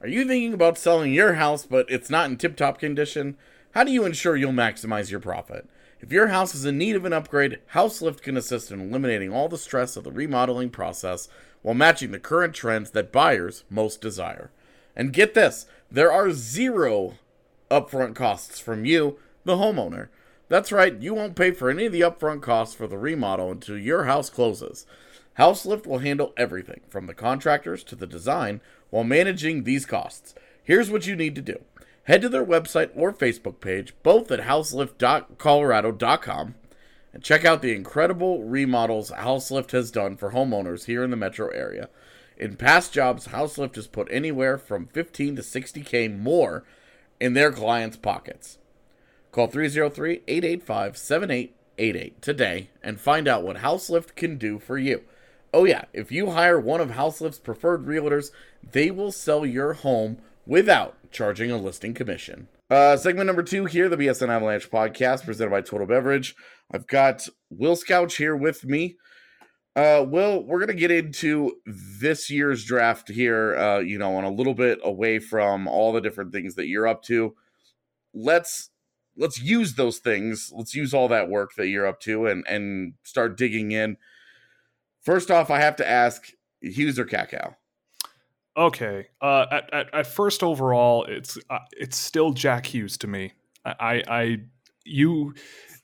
Are 0.00 0.08
you 0.08 0.26
thinking 0.26 0.52
about 0.52 0.78
selling 0.78 1.12
your 1.12 1.34
house 1.34 1.64
but 1.64 1.86
it's 1.88 2.10
not 2.10 2.28
in 2.28 2.36
tip 2.36 2.56
top 2.56 2.78
condition? 2.78 3.36
How 3.72 3.84
do 3.84 3.92
you 3.92 4.04
ensure 4.04 4.36
you'll 4.36 4.52
maximize 4.52 5.10
your 5.10 5.20
profit? 5.20 5.68
If 6.00 6.10
your 6.10 6.28
house 6.28 6.54
is 6.54 6.64
in 6.64 6.76
need 6.78 6.96
of 6.96 7.04
an 7.04 7.12
upgrade, 7.12 7.60
HouseLift 7.74 8.22
can 8.22 8.36
assist 8.36 8.72
in 8.72 8.80
eliminating 8.80 9.32
all 9.32 9.48
the 9.48 9.56
stress 9.56 9.96
of 9.96 10.02
the 10.02 10.10
remodeling 10.10 10.68
process 10.70 11.28
while 11.62 11.76
matching 11.76 12.10
the 12.10 12.18
current 12.18 12.54
trends 12.54 12.90
that 12.90 13.12
buyers 13.12 13.62
most 13.70 14.00
desire. 14.00 14.50
And 14.96 15.12
get 15.12 15.34
this 15.34 15.66
there 15.90 16.12
are 16.12 16.32
zero 16.32 17.14
upfront 17.70 18.14
costs 18.14 18.58
from 18.58 18.84
you, 18.84 19.18
the 19.44 19.56
homeowner. 19.56 20.08
That's 20.48 20.72
right, 20.72 21.00
you 21.00 21.14
won't 21.14 21.36
pay 21.36 21.52
for 21.52 21.70
any 21.70 21.86
of 21.86 21.92
the 21.92 22.02
upfront 22.02 22.42
costs 22.42 22.74
for 22.74 22.86
the 22.86 22.98
remodel 22.98 23.50
until 23.50 23.78
your 23.78 24.04
house 24.04 24.28
closes. 24.28 24.84
HouseLift 25.38 25.86
will 25.86 26.00
handle 26.00 26.34
everything 26.36 26.82
from 26.88 27.06
the 27.06 27.14
contractors 27.14 27.82
to 27.84 27.96
the 27.96 28.06
design 28.06 28.60
while 28.90 29.04
managing 29.04 29.64
these 29.64 29.86
costs. 29.86 30.34
Here's 30.62 30.90
what 30.90 31.06
you 31.06 31.16
need 31.16 31.34
to 31.36 31.42
do 31.42 31.60
head 32.04 32.20
to 32.20 32.28
their 32.28 32.44
website 32.44 32.90
or 32.94 33.10
Facebook 33.12 33.60
page, 33.60 33.94
both 34.02 34.28
at 34.30 34.40
houselift.colorado.com, 34.40 36.54
and 37.12 37.22
check 37.22 37.44
out 37.44 37.62
the 37.62 37.74
incredible 37.74 38.42
remodels 38.42 39.10
Houselift 39.10 39.70
has 39.70 39.90
done 39.90 40.16
for 40.16 40.32
homeowners 40.32 40.86
here 40.86 41.04
in 41.04 41.10
the 41.10 41.16
metro 41.16 41.48
area. 41.48 41.88
In 42.36 42.56
past 42.56 42.92
jobs, 42.92 43.28
Houselift 43.28 43.76
has 43.76 43.86
put 43.86 44.08
anywhere 44.10 44.58
from 44.58 44.88
15 44.88 45.36
to 45.36 45.42
60k 45.42 46.18
more 46.18 46.64
in 47.20 47.34
their 47.34 47.52
clients' 47.52 47.96
pockets. 47.96 48.58
Call 49.32 49.46
303 49.46 50.20
885 50.28 50.98
7888 50.98 52.20
today 52.20 52.70
and 52.82 53.00
find 53.00 53.26
out 53.26 53.42
what 53.42 53.56
Houselift 53.56 54.14
can 54.14 54.36
do 54.36 54.58
for 54.58 54.76
you. 54.76 55.04
Oh, 55.54 55.64
yeah, 55.64 55.84
if 55.94 56.12
you 56.12 56.30
hire 56.30 56.60
one 56.60 56.82
of 56.82 56.90
Houselift's 56.90 57.38
preferred 57.38 57.86
realtors, 57.86 58.30
they 58.72 58.90
will 58.90 59.10
sell 59.10 59.46
your 59.46 59.72
home 59.72 60.18
without 60.46 60.96
charging 61.10 61.50
a 61.50 61.56
listing 61.56 61.94
commission. 61.94 62.48
Uh, 62.68 62.96
segment 62.98 63.26
number 63.26 63.42
two 63.42 63.64
here, 63.64 63.88
the 63.88 63.96
BSN 63.96 64.28
Avalanche 64.28 64.70
podcast 64.70 65.24
presented 65.24 65.50
by 65.50 65.62
Total 65.62 65.86
Beverage. 65.86 66.34
I've 66.70 66.86
got 66.86 67.26
Will 67.48 67.76
Scouch 67.76 68.16
here 68.16 68.36
with 68.36 68.66
me. 68.66 68.96
Uh, 69.74 70.04
Will, 70.06 70.44
we're 70.44 70.60
gonna 70.60 70.74
get 70.74 70.90
into 70.90 71.56
this 71.66 72.28
year's 72.28 72.64
draft 72.64 73.08
here. 73.08 73.56
Uh, 73.56 73.78
you 73.78 73.98
know, 73.98 74.18
and 74.18 74.26
a 74.26 74.30
little 74.30 74.54
bit 74.54 74.78
away 74.84 75.18
from 75.18 75.66
all 75.66 75.92
the 75.92 76.02
different 76.02 76.32
things 76.32 76.54
that 76.56 76.66
you're 76.66 76.86
up 76.86 77.02
to. 77.04 77.34
Let's 78.14 78.70
let's 79.16 79.40
use 79.40 79.74
those 79.74 79.98
things. 79.98 80.52
Let's 80.54 80.74
use 80.74 80.94
all 80.94 81.08
that 81.08 81.28
work 81.28 81.54
that 81.56 81.68
you're 81.68 81.86
up 81.86 82.00
to, 82.00 82.26
and 82.26 82.44
and 82.48 82.94
start 83.02 83.36
digging 83.36 83.72
in. 83.72 83.96
First 85.00 85.30
off, 85.30 85.50
I 85.50 85.60
have 85.60 85.76
to 85.76 85.88
ask 85.88 86.32
Hughes 86.60 86.98
or 86.98 87.04
Kakko. 87.04 87.54
Okay. 88.56 89.08
Uh, 89.20 89.46
at, 89.50 89.72
at, 89.72 89.94
at 89.94 90.06
first 90.06 90.42
overall, 90.42 91.04
it's 91.04 91.38
uh, 91.50 91.58
it's 91.72 91.96
still 91.96 92.32
Jack 92.32 92.66
Hughes 92.66 92.96
to 92.98 93.06
me. 93.06 93.32
I, 93.64 93.74
I, 93.80 94.02
I 94.08 94.38
you 94.84 95.34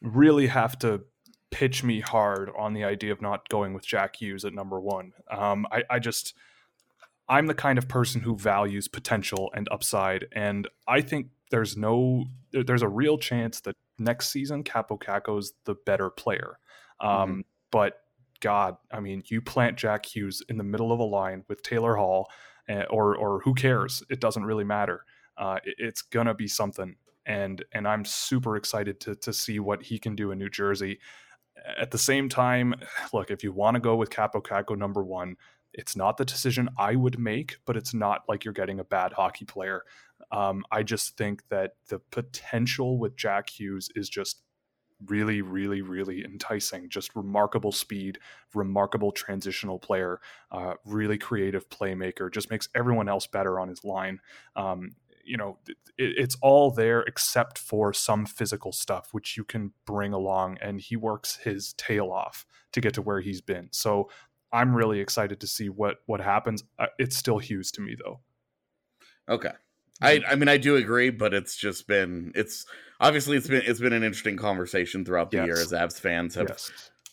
really 0.00 0.46
have 0.46 0.78
to 0.80 1.02
pitch 1.50 1.82
me 1.82 2.00
hard 2.00 2.50
on 2.56 2.74
the 2.74 2.84
idea 2.84 3.10
of 3.10 3.22
not 3.22 3.48
going 3.48 3.72
with 3.72 3.86
Jack 3.86 4.16
Hughes 4.16 4.44
at 4.44 4.52
number 4.52 4.78
one. 4.80 5.12
Um, 5.30 5.66
I, 5.72 5.82
I 5.88 5.98
just 5.98 6.34
I'm 7.28 7.46
the 7.46 7.54
kind 7.54 7.78
of 7.78 7.88
person 7.88 8.20
who 8.20 8.36
values 8.36 8.86
potential 8.88 9.50
and 9.54 9.68
upside, 9.70 10.26
and 10.32 10.68
I 10.86 11.00
think 11.00 11.28
there's 11.50 11.76
no 11.76 12.26
there's 12.52 12.82
a 12.82 12.88
real 12.88 13.18
chance 13.18 13.60
that 13.60 13.76
next 13.98 14.30
season 14.30 14.64
Kaapo 14.64 15.00
Kakko's 15.00 15.52
the 15.64 15.74
better 15.86 16.10
player. 16.10 16.58
Um, 17.00 17.10
mm-hmm. 17.10 17.40
But 17.70 18.00
God, 18.40 18.76
I 18.92 19.00
mean, 19.00 19.22
you 19.26 19.40
plant 19.40 19.76
Jack 19.76 20.06
Hughes 20.06 20.42
in 20.48 20.58
the 20.58 20.64
middle 20.64 20.92
of 20.92 21.00
a 21.00 21.04
line 21.04 21.44
with 21.48 21.62
Taylor 21.62 21.96
Hall 21.96 22.28
Eh, 22.68 22.84
or 22.90 23.16
or 23.16 23.40
who 23.40 23.54
cares? 23.54 24.02
It 24.10 24.20
doesn't 24.20 24.44
really 24.44 24.64
matter. 24.64 25.04
Uh, 25.36 25.58
it, 25.64 25.74
it's 25.78 26.02
gonna 26.02 26.34
be 26.34 26.46
something, 26.46 26.96
and 27.24 27.64
and 27.72 27.88
I'm 27.88 28.04
super 28.04 28.56
excited 28.56 29.00
to 29.00 29.14
to 29.16 29.32
see 29.32 29.58
what 29.58 29.82
he 29.82 29.98
can 29.98 30.14
do 30.14 30.30
in 30.32 30.38
New 30.38 30.50
Jersey. 30.50 30.98
At 31.78 31.90
the 31.90 31.98
same 31.98 32.28
time, 32.28 32.74
look, 33.12 33.30
if 33.30 33.42
you 33.42 33.52
want 33.52 33.76
to 33.76 33.80
go 33.80 33.96
with 33.96 34.10
Kaapo 34.10 34.42
Kakko 34.42 34.76
number 34.76 35.02
one, 35.02 35.36
it's 35.72 35.96
not 35.96 36.18
the 36.18 36.24
decision 36.26 36.68
I 36.78 36.94
would 36.94 37.18
make, 37.18 37.56
but 37.64 37.76
it's 37.76 37.94
not 37.94 38.24
like 38.28 38.44
you're 38.44 38.54
getting 38.54 38.80
a 38.80 38.84
bad 38.84 39.14
hockey 39.14 39.46
player. 39.46 39.82
Um, 40.30 40.64
I 40.70 40.82
just 40.82 41.16
think 41.16 41.48
that 41.48 41.72
the 41.88 41.98
potential 41.98 42.98
with 42.98 43.16
Jack 43.16 43.50
Hughes 43.50 43.88
is 43.94 44.08
just 44.08 44.42
really, 45.06 45.42
really, 45.42 45.80
really 45.82 46.24
enticing. 46.24 46.88
Just 46.88 47.14
remarkable 47.14 47.72
speed, 47.72 48.18
remarkable 48.54 49.12
transitional 49.12 49.78
player, 49.78 50.20
uh, 50.50 50.74
really 50.84 51.18
creative 51.18 51.68
playmaker. 51.68 52.32
Just 52.32 52.50
makes 52.50 52.68
everyone 52.74 53.08
else 53.08 53.26
better 53.26 53.60
on 53.60 53.68
his 53.68 53.84
line. 53.84 54.20
Um, 54.56 54.90
you 55.24 55.36
know, 55.36 55.58
it, 55.66 55.76
it's 55.96 56.36
all 56.42 56.70
there 56.70 57.02
except 57.02 57.58
for 57.58 57.92
some 57.92 58.26
physical 58.26 58.72
stuff, 58.72 59.08
which 59.12 59.36
you 59.36 59.44
can 59.44 59.72
bring 59.86 60.12
along, 60.12 60.58
and 60.60 60.80
he 60.80 60.96
works 60.96 61.36
his 61.36 61.74
tail 61.74 62.10
off 62.10 62.46
to 62.72 62.80
get 62.80 62.94
to 62.94 63.02
where 63.02 63.20
he's 63.20 63.40
been. 63.40 63.68
So 63.70 64.10
I'm 64.52 64.74
really 64.74 65.00
excited 65.00 65.40
to 65.40 65.46
see 65.46 65.68
what 65.68 65.98
what 66.06 66.20
happens. 66.20 66.64
Uh, 66.78 66.86
it's 66.98 67.16
still 67.16 67.38
Hughes 67.38 67.70
to 67.72 67.80
me, 67.80 67.96
though. 68.02 68.20
Okay. 69.28 69.52
I 70.00 70.22
I 70.28 70.34
mean 70.36 70.48
I 70.48 70.56
do 70.56 70.76
agree, 70.76 71.10
but 71.10 71.34
it's 71.34 71.56
just 71.56 71.86
been 71.86 72.32
it's 72.34 72.66
obviously 73.00 73.36
it's 73.36 73.48
been 73.48 73.62
it's 73.64 73.80
been 73.80 73.92
an 73.92 74.02
interesting 74.02 74.36
conversation 74.36 75.04
throughout 75.04 75.30
the 75.30 75.38
yes. 75.38 75.46
year 75.46 75.56
as 75.56 75.72
Avs 75.72 76.00
fans 76.00 76.34
have 76.34 76.48
yes. 76.48 76.70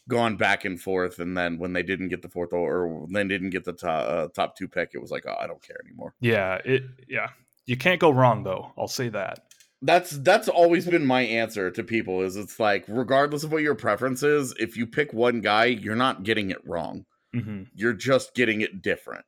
gone 0.08 0.38
back 0.38 0.66
and 0.66 0.80
forth, 0.80 1.20
and 1.20 1.38
then 1.38 1.58
when 1.58 1.74
they 1.74 1.84
didn't 1.84 2.10
get 2.10 2.22
the 2.22 2.30
fourth 2.30 2.54
or 2.54 3.08
then 3.10 3.28
didn't 3.28 3.50
get 3.50 3.66
the 3.66 3.74
top, 3.74 4.06
uh, 4.08 4.28
top 4.36 4.56
two 4.56 4.68
pick, 4.68 4.92
it 4.94 5.00
was 5.00 5.12
like 5.12 5.26
oh 5.28 5.36
I 5.40 5.48
don't 5.48 5.62
care 5.62 5.78
anymore. 5.86 6.14
Yeah, 6.20 6.60
it 6.64 6.84
yeah 7.08 7.30
you 7.66 7.78
can't 7.78 8.00
go 8.00 8.12
wrong 8.12 8.44
though. 8.44 8.72
I'll 8.78 8.88
say 8.88 9.10
that. 9.10 9.40
That's 9.82 10.12
that's 10.12 10.48
always 10.48 10.86
been 10.86 11.06
my 11.06 11.22
answer 11.22 11.70
to 11.72 11.84
people 11.84 12.22
is 12.22 12.36
it's 12.36 12.60
like 12.60 12.86
regardless 12.88 13.44
of 13.44 13.52
what 13.52 13.62
your 13.62 13.76
preference 13.76 14.24
is, 14.24 14.54
if 14.60 14.78
you 14.78 14.88
pick 14.88 15.14
one 15.14 15.42
guy, 15.42 15.66
you're 15.66 15.96
not 15.96 16.24
getting 16.24 16.50
it 16.50 16.66
wrong. 16.66 17.06
Mm-hmm. 17.36 17.64
You're 17.74 17.94
just 17.94 18.34
getting 18.34 18.62
it 18.62 18.82
different. 18.82 19.26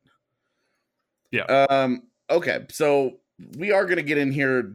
Yeah. 1.32 1.44
Um. 1.44 2.04
Okay. 2.30 2.66
So 2.72 3.18
we 3.58 3.72
are 3.72 3.86
going 3.86 3.98
to 3.98 4.04
get 4.04 4.18
in 4.18 4.32
here 4.32 4.74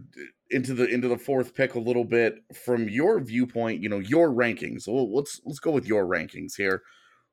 into 0.51 0.75
the 0.75 0.87
into 0.87 1.09
the 1.09 1.19
fourth 1.19 1.55
pick 1.55 1.75
a 1.75 1.81
little 1.81 2.05
bit 2.05 2.37
from 2.65 2.89
your 2.89 3.21
viewpoint. 3.21 3.83
You 3.83 3.89
know 3.89 3.99
your 3.99 4.31
rankings. 4.31 4.83
So 4.83 4.93
let's 4.93 5.41
let's 5.45 5.59
go 5.59 5.71
with 5.71 5.87
your 5.87 6.05
rankings 6.05 6.57
here. 6.57 6.83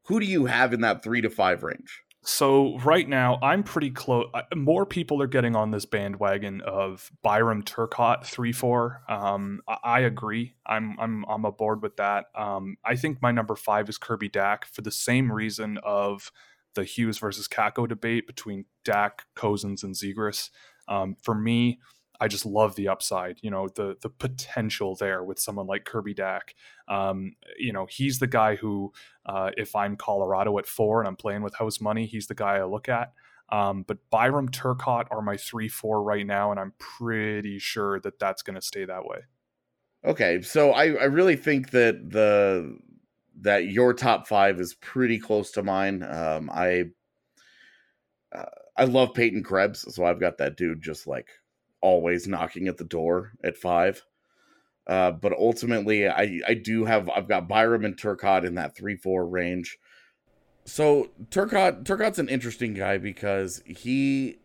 Who 0.07 0.19
do 0.19 0.25
you 0.25 0.45
have 0.45 0.73
in 0.73 0.81
that 0.81 1.03
three 1.03 1.21
to 1.21 1.29
five 1.29 1.63
range? 1.63 2.01
So 2.21 2.77
right 2.79 3.07
now, 3.07 3.39
I'm 3.41 3.63
pretty 3.63 3.91
close. 3.91 4.27
More 4.53 4.85
people 4.85 5.21
are 5.21 5.27
getting 5.27 5.55
on 5.55 5.71
this 5.71 5.85
bandwagon 5.85 6.61
of 6.61 7.11
Byram 7.23 7.63
Turcotte 7.63 8.25
three 8.25 8.51
four. 8.51 9.01
Um, 9.07 9.61
I, 9.83 10.01
agree. 10.01 10.55
I'm 10.65 10.97
I'm 10.99 11.25
I'm 11.29 11.45
aboard 11.45 11.81
with 11.81 11.95
that. 11.97 12.25
Um, 12.35 12.77
I 12.83 12.95
think 12.95 13.21
my 13.21 13.31
number 13.31 13.55
five 13.55 13.87
is 13.87 13.97
Kirby 13.97 14.29
Dach 14.29 14.65
for 14.65 14.81
the 14.81 14.91
same 14.91 15.31
reason 15.31 15.79
of 15.83 16.31
the 16.75 16.83
Hughes 16.83 17.19
versus 17.19 17.47
Kakko 17.47 17.87
debate 17.87 18.27
between 18.27 18.65
Dach, 18.85 19.21
Cozens, 19.35 19.83
and 19.83 19.95
Zegras. 19.95 20.49
Um, 20.89 21.15
for 21.21 21.33
me, 21.33 21.79
I 22.19 22.27
just 22.27 22.45
love 22.45 22.75
the 22.75 22.89
upside, 22.89 23.39
you 23.41 23.49
know, 23.49 23.69
the 23.69 23.95
the 24.01 24.09
potential 24.09 24.95
there 24.95 25.23
with 25.23 25.39
someone 25.39 25.67
like 25.67 25.85
Kirby 25.85 26.13
Dach. 26.13 26.41
Um, 26.87 27.35
you 27.57 27.71
know, 27.71 27.87
he's 27.89 28.19
the 28.19 28.27
guy 28.27 28.55
who, 28.55 28.91
uh, 29.25 29.51
if 29.55 29.75
I'm 29.75 29.95
Colorado 29.95 30.57
at 30.57 30.65
four 30.65 30.99
and 30.99 31.07
I'm 31.07 31.15
playing 31.15 31.43
with 31.43 31.55
house 31.55 31.79
money, 31.79 32.05
he's 32.05 32.27
the 32.27 32.35
guy 32.35 32.57
I 32.57 32.65
look 32.65 32.89
at. 32.89 33.13
Um, 33.51 33.83
but 33.87 33.97
Byram 34.09 34.49
Turcotte 34.49 35.07
are 35.11 35.21
my 35.21 35.37
three 35.37 35.69
four 35.69 36.03
right 36.03 36.25
now, 36.25 36.51
and 36.51 36.59
I'm 36.59 36.73
pretty 36.77 37.57
sure 37.57 37.99
that 38.01 38.19
that's 38.19 38.41
going 38.41 38.55
to 38.55 38.61
stay 38.61 38.85
that 38.85 39.05
way. 39.05 39.19
Okay, 40.05 40.41
so 40.41 40.71
I, 40.71 40.93
I 40.93 41.05
really 41.05 41.35
think 41.35 41.71
that 41.71 42.09
the 42.09 42.77
that 43.41 43.67
your 43.67 43.93
top 43.93 44.27
five 44.27 44.59
is 44.59 44.73
pretty 44.73 45.19
close 45.19 45.51
to 45.51 45.63
mine. 45.63 46.03
Um, 46.03 46.49
I 46.53 46.85
uh, 48.33 48.45
I 48.79 48.85
love 48.85 49.13
Peyton 49.13 49.43
Krebs, 49.43 49.93
so 49.93 50.05
I've 50.05 50.21
got 50.21 50.37
that 50.37 50.55
dude 50.55 50.81
just 50.81 51.05
like 51.05 51.27
always 51.81 52.27
knocking 52.27 52.69
at 52.69 52.77
the 52.77 52.85
door 52.85 53.33
at 53.43 53.57
five. 53.57 54.05
Uh, 54.87 55.11
but 55.11 55.33
ultimately, 55.33 56.07
I 56.07 56.39
I 56.47 56.53
do 56.53 56.85
have 56.85 57.09
I've 57.09 57.27
got 57.27 57.49
Byram 57.49 57.83
and 57.83 57.97
Turcotte 57.97 58.45
in 58.45 58.55
that 58.55 58.77
three 58.77 58.95
four 58.95 59.27
range. 59.27 59.77
So 60.63 61.09
Turcotte 61.29 61.83
Turcotte's 61.83 62.19
an 62.19 62.29
interesting 62.29 62.73
guy 62.73 62.97
because 62.97 63.61
he 63.65 64.39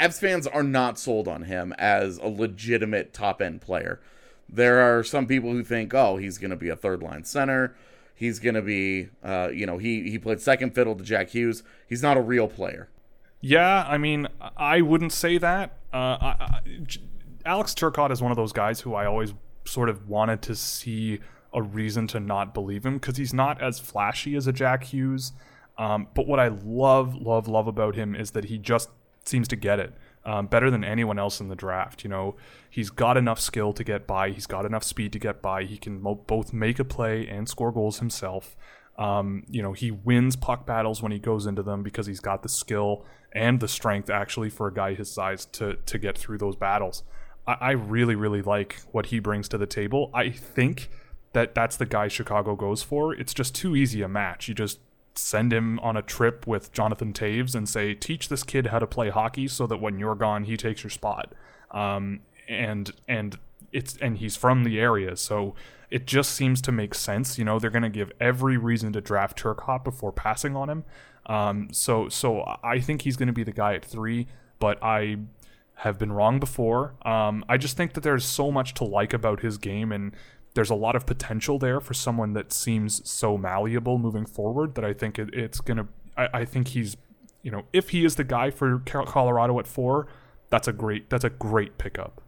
Avs 0.00 0.18
fans 0.18 0.46
are 0.46 0.62
not 0.62 0.98
sold 0.98 1.28
on 1.28 1.42
him 1.42 1.74
as 1.76 2.16
a 2.16 2.26
legitimate 2.26 3.12
top 3.12 3.42
end 3.42 3.60
player. 3.60 4.00
There 4.48 4.80
are 4.80 5.04
some 5.04 5.26
people 5.26 5.52
who 5.52 5.62
think, 5.62 5.92
oh, 5.92 6.16
he's 6.16 6.38
going 6.38 6.52
to 6.52 6.56
be 6.56 6.70
a 6.70 6.76
third 6.76 7.02
line 7.02 7.24
center. 7.24 7.76
He's 8.14 8.38
going 8.38 8.54
to 8.54 8.62
be, 8.62 9.10
uh, 9.22 9.50
you 9.52 9.66
know, 9.66 9.76
he 9.76 10.10
he 10.10 10.18
played 10.18 10.40
second 10.40 10.74
fiddle 10.74 10.94
to 10.94 11.04
Jack 11.04 11.30
Hughes. 11.30 11.62
He's 11.86 12.02
not 12.02 12.16
a 12.16 12.22
real 12.22 12.48
player. 12.48 12.88
Yeah, 13.40 13.84
I 13.88 13.98
mean, 13.98 14.26
I 14.56 14.80
wouldn't 14.80 15.12
say 15.12 15.38
that. 15.38 15.78
Uh, 15.92 15.96
I, 15.96 16.26
I, 16.40 16.60
Alex 17.44 17.72
Turcotte 17.74 18.10
is 18.10 18.20
one 18.20 18.32
of 18.32 18.36
those 18.36 18.52
guys 18.52 18.80
who 18.80 18.94
I 18.94 19.06
always 19.06 19.32
sort 19.64 19.88
of 19.88 20.08
wanted 20.08 20.42
to 20.42 20.54
see 20.54 21.20
a 21.52 21.62
reason 21.62 22.06
to 22.08 22.20
not 22.20 22.52
believe 22.52 22.84
him 22.84 22.94
because 22.94 23.16
he's 23.16 23.32
not 23.32 23.62
as 23.62 23.78
flashy 23.78 24.34
as 24.34 24.46
a 24.46 24.52
Jack 24.52 24.84
Hughes. 24.84 25.32
Um, 25.78 26.08
but 26.14 26.26
what 26.26 26.40
I 26.40 26.48
love, 26.48 27.14
love, 27.14 27.46
love 27.48 27.68
about 27.68 27.94
him 27.94 28.14
is 28.14 28.32
that 28.32 28.46
he 28.46 28.58
just 28.58 28.90
seems 29.24 29.46
to 29.48 29.56
get 29.56 29.78
it 29.78 29.94
um, 30.24 30.46
better 30.46 30.70
than 30.70 30.82
anyone 30.84 31.18
else 31.18 31.40
in 31.40 31.48
the 31.48 31.56
draft. 31.56 32.02
You 32.02 32.10
know, 32.10 32.36
he's 32.68 32.90
got 32.90 33.16
enough 33.16 33.40
skill 33.40 33.72
to 33.72 33.84
get 33.84 34.06
by. 34.06 34.30
He's 34.30 34.46
got 34.46 34.66
enough 34.66 34.82
speed 34.82 35.12
to 35.12 35.18
get 35.18 35.40
by. 35.40 35.64
He 35.64 35.78
can 35.78 36.02
mo- 36.02 36.16
both 36.16 36.52
make 36.52 36.78
a 36.78 36.84
play 36.84 37.26
and 37.28 37.48
score 37.48 37.70
goals 37.70 38.00
himself. 38.00 38.56
Um, 38.98 39.44
you 39.48 39.62
know, 39.62 39.72
he 39.72 39.90
wins 39.90 40.36
puck 40.36 40.66
battles 40.66 41.00
when 41.02 41.12
he 41.12 41.20
goes 41.20 41.46
into 41.46 41.62
them 41.62 41.82
because 41.82 42.06
he's 42.06 42.20
got 42.20 42.42
the 42.42 42.48
skill 42.48 43.06
and 43.32 43.60
the 43.60 43.68
strength 43.68 44.10
actually 44.10 44.50
for 44.50 44.66
a 44.66 44.74
guy 44.74 44.94
his 44.94 45.10
size 45.10 45.46
to 45.46 45.76
to 45.86 45.98
get 45.98 46.18
through 46.18 46.38
those 46.38 46.56
battles. 46.56 47.04
I, 47.46 47.56
I 47.60 47.70
really, 47.70 48.16
really 48.16 48.42
like 48.42 48.80
what 48.90 49.06
he 49.06 49.20
brings 49.20 49.48
to 49.50 49.58
the 49.58 49.66
table. 49.66 50.10
I 50.12 50.30
think 50.30 50.90
that 51.32 51.54
that's 51.54 51.76
the 51.76 51.86
guy 51.86 52.08
Chicago 52.08 52.56
goes 52.56 52.82
for. 52.82 53.14
It's 53.14 53.34
just 53.34 53.54
too 53.54 53.76
easy 53.76 54.02
a 54.02 54.08
match. 54.08 54.48
You 54.48 54.54
just 54.54 54.80
send 55.14 55.52
him 55.52 55.78
on 55.80 55.96
a 55.96 56.02
trip 56.02 56.46
with 56.46 56.72
Jonathan 56.72 57.12
Toews 57.12 57.54
and 57.54 57.68
say, 57.68 57.94
teach 57.94 58.28
this 58.28 58.42
kid 58.42 58.66
how 58.68 58.78
to 58.78 58.86
play 58.86 59.10
hockey 59.10 59.48
so 59.48 59.66
that 59.66 59.78
when 59.78 59.98
you're 59.98 60.14
gone, 60.14 60.44
he 60.44 60.56
takes 60.56 60.82
your 60.82 60.90
spot. 60.90 61.34
Um, 61.70 62.20
and 62.48 62.92
and 63.06 63.38
it's 63.72 63.96
and 63.98 64.18
he's 64.18 64.36
from 64.36 64.64
the 64.64 64.80
area, 64.80 65.16
so 65.16 65.54
it 65.90 66.06
just 66.06 66.32
seems 66.32 66.60
to 66.62 66.72
make 66.72 66.94
sense. 66.94 67.38
You 67.38 67.44
know, 67.44 67.58
they're 67.58 67.70
going 67.70 67.82
to 67.82 67.88
give 67.88 68.12
every 68.20 68.56
reason 68.56 68.92
to 68.92 69.00
draft 69.00 69.42
Turcotte 69.42 69.84
before 69.84 70.12
passing 70.12 70.56
on 70.56 70.68
him. 70.68 70.84
Um, 71.26 71.68
so 71.72 72.08
so 72.08 72.58
I 72.62 72.80
think 72.80 73.02
he's 73.02 73.16
going 73.16 73.26
to 73.26 73.32
be 73.32 73.44
the 73.44 73.52
guy 73.52 73.74
at 73.74 73.84
three, 73.84 74.26
but 74.58 74.82
I 74.82 75.18
have 75.76 75.98
been 75.98 76.12
wrong 76.12 76.40
before. 76.40 76.94
Um, 77.02 77.44
I 77.48 77.56
just 77.56 77.76
think 77.76 77.92
that 77.94 78.02
there's 78.02 78.24
so 78.24 78.50
much 78.50 78.74
to 78.74 78.84
like 78.84 79.12
about 79.12 79.40
his 79.40 79.58
game, 79.58 79.92
and 79.92 80.14
there's 80.54 80.70
a 80.70 80.74
lot 80.74 80.96
of 80.96 81.06
potential 81.06 81.58
there 81.58 81.80
for 81.80 81.94
someone 81.94 82.32
that 82.32 82.52
seems 82.52 83.08
so 83.08 83.36
malleable 83.36 83.98
moving 83.98 84.26
forward 84.26 84.74
that 84.74 84.84
I 84.84 84.92
think 84.92 85.18
it, 85.18 85.32
it's 85.32 85.60
gonna. 85.60 85.86
I, 86.16 86.28
I 86.32 86.44
think 86.44 86.68
he's, 86.68 86.96
you 87.42 87.50
know, 87.50 87.64
if 87.72 87.90
he 87.90 88.04
is 88.04 88.16
the 88.16 88.24
guy 88.24 88.50
for 88.50 88.80
Colorado 88.80 89.58
at 89.58 89.66
four, 89.66 90.08
that's 90.50 90.66
a 90.66 90.72
great 90.72 91.10
that's 91.10 91.24
a 91.24 91.30
great 91.30 91.78
pickup. 91.78 92.22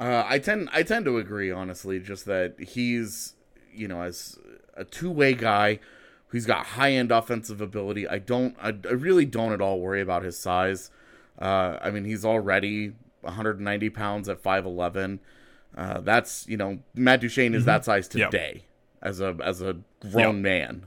Uh, 0.00 0.24
I 0.26 0.38
tend 0.38 0.70
I 0.72 0.82
tend 0.82 1.04
to 1.04 1.18
agree 1.18 1.50
honestly, 1.50 2.00
just 2.00 2.24
that 2.24 2.58
he's 2.58 3.34
you 3.72 3.86
know 3.86 4.02
as 4.02 4.38
a 4.74 4.82
two 4.82 5.10
way 5.10 5.34
guy 5.34 5.78
who's 6.28 6.46
got 6.46 6.64
high 6.64 6.92
end 6.92 7.12
offensive 7.12 7.60
ability. 7.60 8.08
I 8.08 8.18
don't 8.18 8.56
I, 8.62 8.68
I, 8.68 8.92
really 8.92 9.26
don't 9.26 9.52
at 9.52 9.60
all 9.60 9.78
worry 9.78 10.00
about 10.00 10.22
his 10.22 10.38
size. 10.38 10.90
Uh, 11.38 11.78
I 11.82 11.90
mean 11.90 12.04
he's 12.06 12.24
already 12.24 12.94
190 13.20 13.90
pounds 13.90 14.28
at 14.30 14.42
5'11. 14.42 15.18
Uh, 15.76 16.00
that's 16.00 16.48
you 16.48 16.56
know 16.56 16.78
Matt 16.94 17.20
Duchene 17.20 17.52
is 17.52 17.60
mm-hmm. 17.60 17.66
that 17.66 17.84
size 17.84 18.08
today 18.08 18.52
yep. 18.54 18.62
as 19.02 19.20
a 19.20 19.36
as 19.44 19.60
a 19.60 19.76
grown 20.00 20.36
yep. 20.36 20.42
man. 20.42 20.86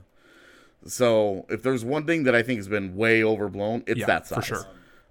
So 0.87 1.45
if 1.49 1.61
there's 1.61 1.85
one 1.85 2.07
thing 2.07 2.23
that 2.23 2.33
I 2.33 2.41
think 2.41 2.57
has 2.57 2.67
been 2.67 2.95
way 2.95 3.23
overblown, 3.23 3.83
it's 3.85 4.05
that 4.07 4.25
size. 4.25 4.47
For 4.47 4.55
sure. 4.55 4.65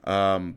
Um, 0.05 0.57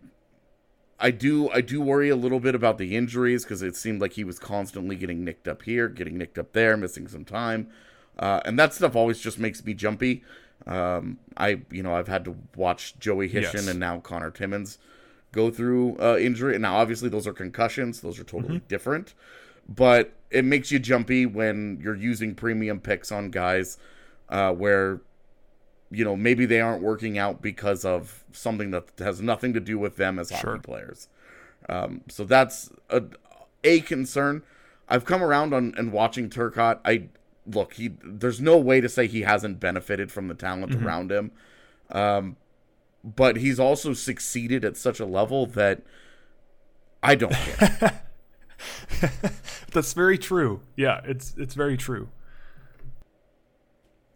I 1.00 1.12
do 1.12 1.50
I 1.50 1.62
do 1.62 1.82
worry 1.82 2.10
a 2.10 2.16
little 2.16 2.40
bit 2.40 2.56
about 2.56 2.78
the 2.78 2.96
injuries 2.96 3.44
because 3.44 3.62
it 3.62 3.76
seemed 3.76 4.00
like 4.00 4.14
he 4.14 4.24
was 4.24 4.40
constantly 4.40 4.96
getting 4.96 5.24
nicked 5.24 5.48
up 5.48 5.64
here, 5.64 5.90
getting 5.90 6.18
nicked 6.18 6.38
up 6.38 6.54
there, 6.54 6.78
missing 6.78 7.08
some 7.08 7.26
time, 7.26 7.70
uh, 8.18 8.42
and 8.46 8.58
that 8.58 8.74
stuff 8.74 8.96
always 8.96 9.20
just 9.20 9.38
makes 9.38 9.64
me 9.66 9.74
jumpy. 9.74 10.24
Um, 10.66 11.20
I 11.36 11.62
you 11.70 11.84
know 11.84 11.94
I've 11.94 12.08
had 12.08 12.24
to 12.26 12.38
watch 12.56 12.98
Joey 12.98 13.30
Hishon 13.30 13.54
yes. 13.54 13.68
and 13.68 13.80
now 13.80 14.00
Conor 14.00 14.32
Timmins 14.32 14.78
go 15.34 15.52
through 15.52 15.98
uh, 16.00 16.18
injury, 16.18 16.56
and 16.56 16.62
now 16.62 16.78
obviously 16.78 17.10
those 17.10 17.28
are 17.28 17.34
concussions; 17.34 18.00
those 18.00 18.18
are 18.18 18.24
totally 18.24 18.58
mm-hmm. 18.58 18.68
different. 18.68 19.14
But 19.68 20.14
it 20.32 20.46
makes 20.46 20.72
you 20.72 20.80
jumpy 20.80 21.26
when 21.26 21.80
you're 21.82 21.96
using 21.96 22.36
premium 22.36 22.80
picks 22.80 23.12
on 23.12 23.32
guys 23.32 23.78
uh, 24.30 24.54
where 24.54 25.02
you 25.96 26.04
know, 26.04 26.16
maybe 26.16 26.46
they 26.46 26.62
aren't 26.62 26.82
working 26.82 27.18
out 27.18 27.42
because 27.42 27.86
of 27.86 28.24
something 28.32 28.72
that 28.72 28.86
has 29.00 29.22
nothing 29.22 29.54
to 29.54 29.60
do 29.60 29.80
with 29.80 29.96
them 29.96 30.20
as 30.20 30.30
hockey 30.30 30.42
sure. 30.42 30.58
players. 30.60 31.08
Um, 31.70 32.02
so 32.10 32.26
that's 32.26 32.70
a, 32.90 33.04
a 33.64 33.80
concern. 33.82 34.44
I've 34.88 35.06
come 35.06 35.24
around 35.24 35.54
on 35.54 35.74
and 35.78 35.92
watching 35.92 36.30
Turcotte. 36.30 36.80
I 36.86 37.10
look, 37.48 37.74
he 37.74 37.96
there's 38.04 38.42
no 38.42 38.58
way 38.58 38.82
to 38.82 38.90
say 38.90 39.08
he 39.08 39.22
hasn't 39.22 39.60
benefited 39.60 40.12
from 40.12 40.28
the 40.28 40.36
talent 40.36 40.74
mm-hmm. 40.74 40.86
around 40.86 41.12
him. 41.12 41.32
Um, 41.90 42.38
but 43.04 43.38
he's 43.38 43.60
also 43.60 43.94
succeeded 43.94 44.66
at 44.66 44.78
such 44.78 45.00
a 45.00 45.06
level 45.06 45.46
that 45.48 45.82
I 47.02 47.16
don't 47.16 47.34
care. 47.34 48.02
That's 49.72 49.94
very 49.94 50.18
true. 50.18 50.62
Yeah, 50.76 51.02
it's 51.06 51.36
it's 51.38 51.54
very 51.54 51.78
true. 51.78 52.10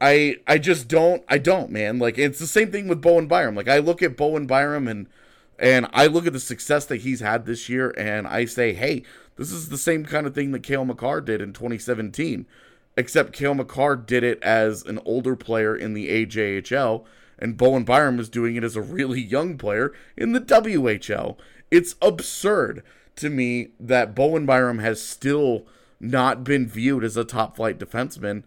I 0.02 0.38
I 0.48 0.58
just 0.58 0.88
don't 0.88 1.24
I 1.28 1.38
don't 1.38 1.72
man. 1.72 2.00
Like 2.00 2.18
it's 2.18 2.40
the 2.40 2.48
same 2.48 2.72
thing 2.72 2.88
with 2.88 3.02
Bowen 3.02 3.28
Byram. 3.28 3.56
Like 3.56 3.68
I 3.68 3.80
look 3.80 4.02
at 4.02 4.18
Bowen 4.18 4.48
Byram 4.48 4.88
and 4.88 5.08
and 5.58 5.88
I 5.94 6.08
look 6.08 6.26
at 6.26 6.34
the 6.34 6.40
success 6.40 6.86
that 6.86 7.02
he's 7.02 7.20
had 7.20 7.46
this 7.46 7.68
year 7.68 7.94
and 7.98 8.28
I 8.28 8.46
say 8.46 8.74
hey 8.74 9.04
this 9.36 9.52
is 9.52 9.70
the 9.70 9.78
same 9.78 10.06
kind 10.06 10.26
of 10.26 10.34
thing 10.34 10.52
that 10.52 10.64
Cale 10.64 10.86
Makar 10.86 11.22
did 11.22 11.42
in 11.42 11.54
2017 11.54 12.46
except 12.96 13.34
Cale 13.34 13.54
Makar 13.54 13.98
did 13.98 14.24
it 14.24 14.42
as 14.42 14.84
an 14.84 15.00
older 15.06 15.36
player 15.36 15.76
in 15.76 15.94
the 15.94 16.26
AJHL 16.26 17.04
and 17.38 17.58
Bowen 17.58 17.84
Byram 17.84 18.20
is 18.20 18.30
doing 18.30 18.56
it 18.56 18.64
as 18.64 18.76
a 18.76 18.82
really 18.82 19.22
young 19.22 19.58
player 19.58 19.94
in 20.16 20.32
the 20.32 20.42
WHL 20.42 21.38
it's 21.70 21.96
absurd 22.02 22.84
to 23.18 23.30
me 23.30 23.70
that 23.80 24.16
Bowen 24.16 24.46
Byram 24.46 24.80
has 24.80 25.02
still 25.02 25.66
not 26.00 26.46
been 26.46 26.66
viewed 26.66 27.04
as 27.04 27.18
a 27.18 27.26
top 27.26 27.58
flight 27.58 27.78
defenseman 27.78 28.44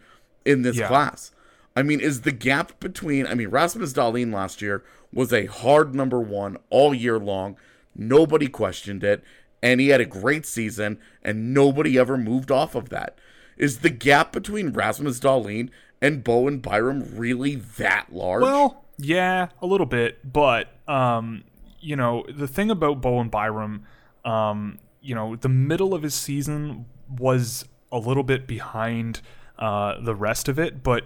in 0.46 0.62
this 0.62 0.78
yeah. 0.78 0.88
class 0.88 1.30
I 1.74 1.82
mean, 1.82 2.00
is 2.00 2.22
the 2.22 2.32
gap 2.32 2.78
between, 2.80 3.26
I 3.26 3.34
mean, 3.34 3.48
Rasmus 3.48 3.92
Dahlin 3.92 4.32
last 4.32 4.60
year 4.60 4.84
was 5.12 5.32
a 5.32 5.46
hard 5.46 5.94
number 5.94 6.20
one 6.20 6.56
all 6.70 6.94
year 6.94 7.18
long. 7.18 7.56
Nobody 7.94 8.48
questioned 8.48 9.02
it. 9.04 9.22
And 9.62 9.80
he 9.80 9.88
had 9.88 10.00
a 10.00 10.04
great 10.04 10.44
season, 10.44 10.98
and 11.22 11.54
nobody 11.54 11.96
ever 11.96 12.18
moved 12.18 12.50
off 12.50 12.74
of 12.74 12.88
that. 12.88 13.16
Is 13.56 13.78
the 13.78 13.90
gap 13.90 14.32
between 14.32 14.72
Rasmus 14.72 15.20
Dahlin 15.20 15.70
and 16.00 16.24
Bowen 16.24 16.58
Byram 16.58 17.16
really 17.16 17.54
that 17.54 18.12
large? 18.12 18.42
Well, 18.42 18.84
yeah, 18.98 19.48
a 19.60 19.66
little 19.66 19.86
bit. 19.86 20.32
But, 20.32 20.68
um, 20.88 21.44
you 21.80 21.94
know, 21.94 22.24
the 22.28 22.48
thing 22.48 22.72
about 22.72 23.00
Bowen 23.00 23.28
Byram, 23.28 23.86
um, 24.24 24.80
you 25.00 25.14
know, 25.14 25.36
the 25.36 25.48
middle 25.48 25.94
of 25.94 26.02
his 26.02 26.14
season 26.14 26.86
was 27.08 27.64
a 27.92 27.98
little 27.98 28.24
bit 28.24 28.48
behind 28.48 29.20
uh, 29.60 30.00
the 30.00 30.16
rest 30.16 30.48
of 30.48 30.58
it. 30.58 30.82
But, 30.82 31.04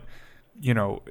you 0.60 0.74
know, 0.74 1.02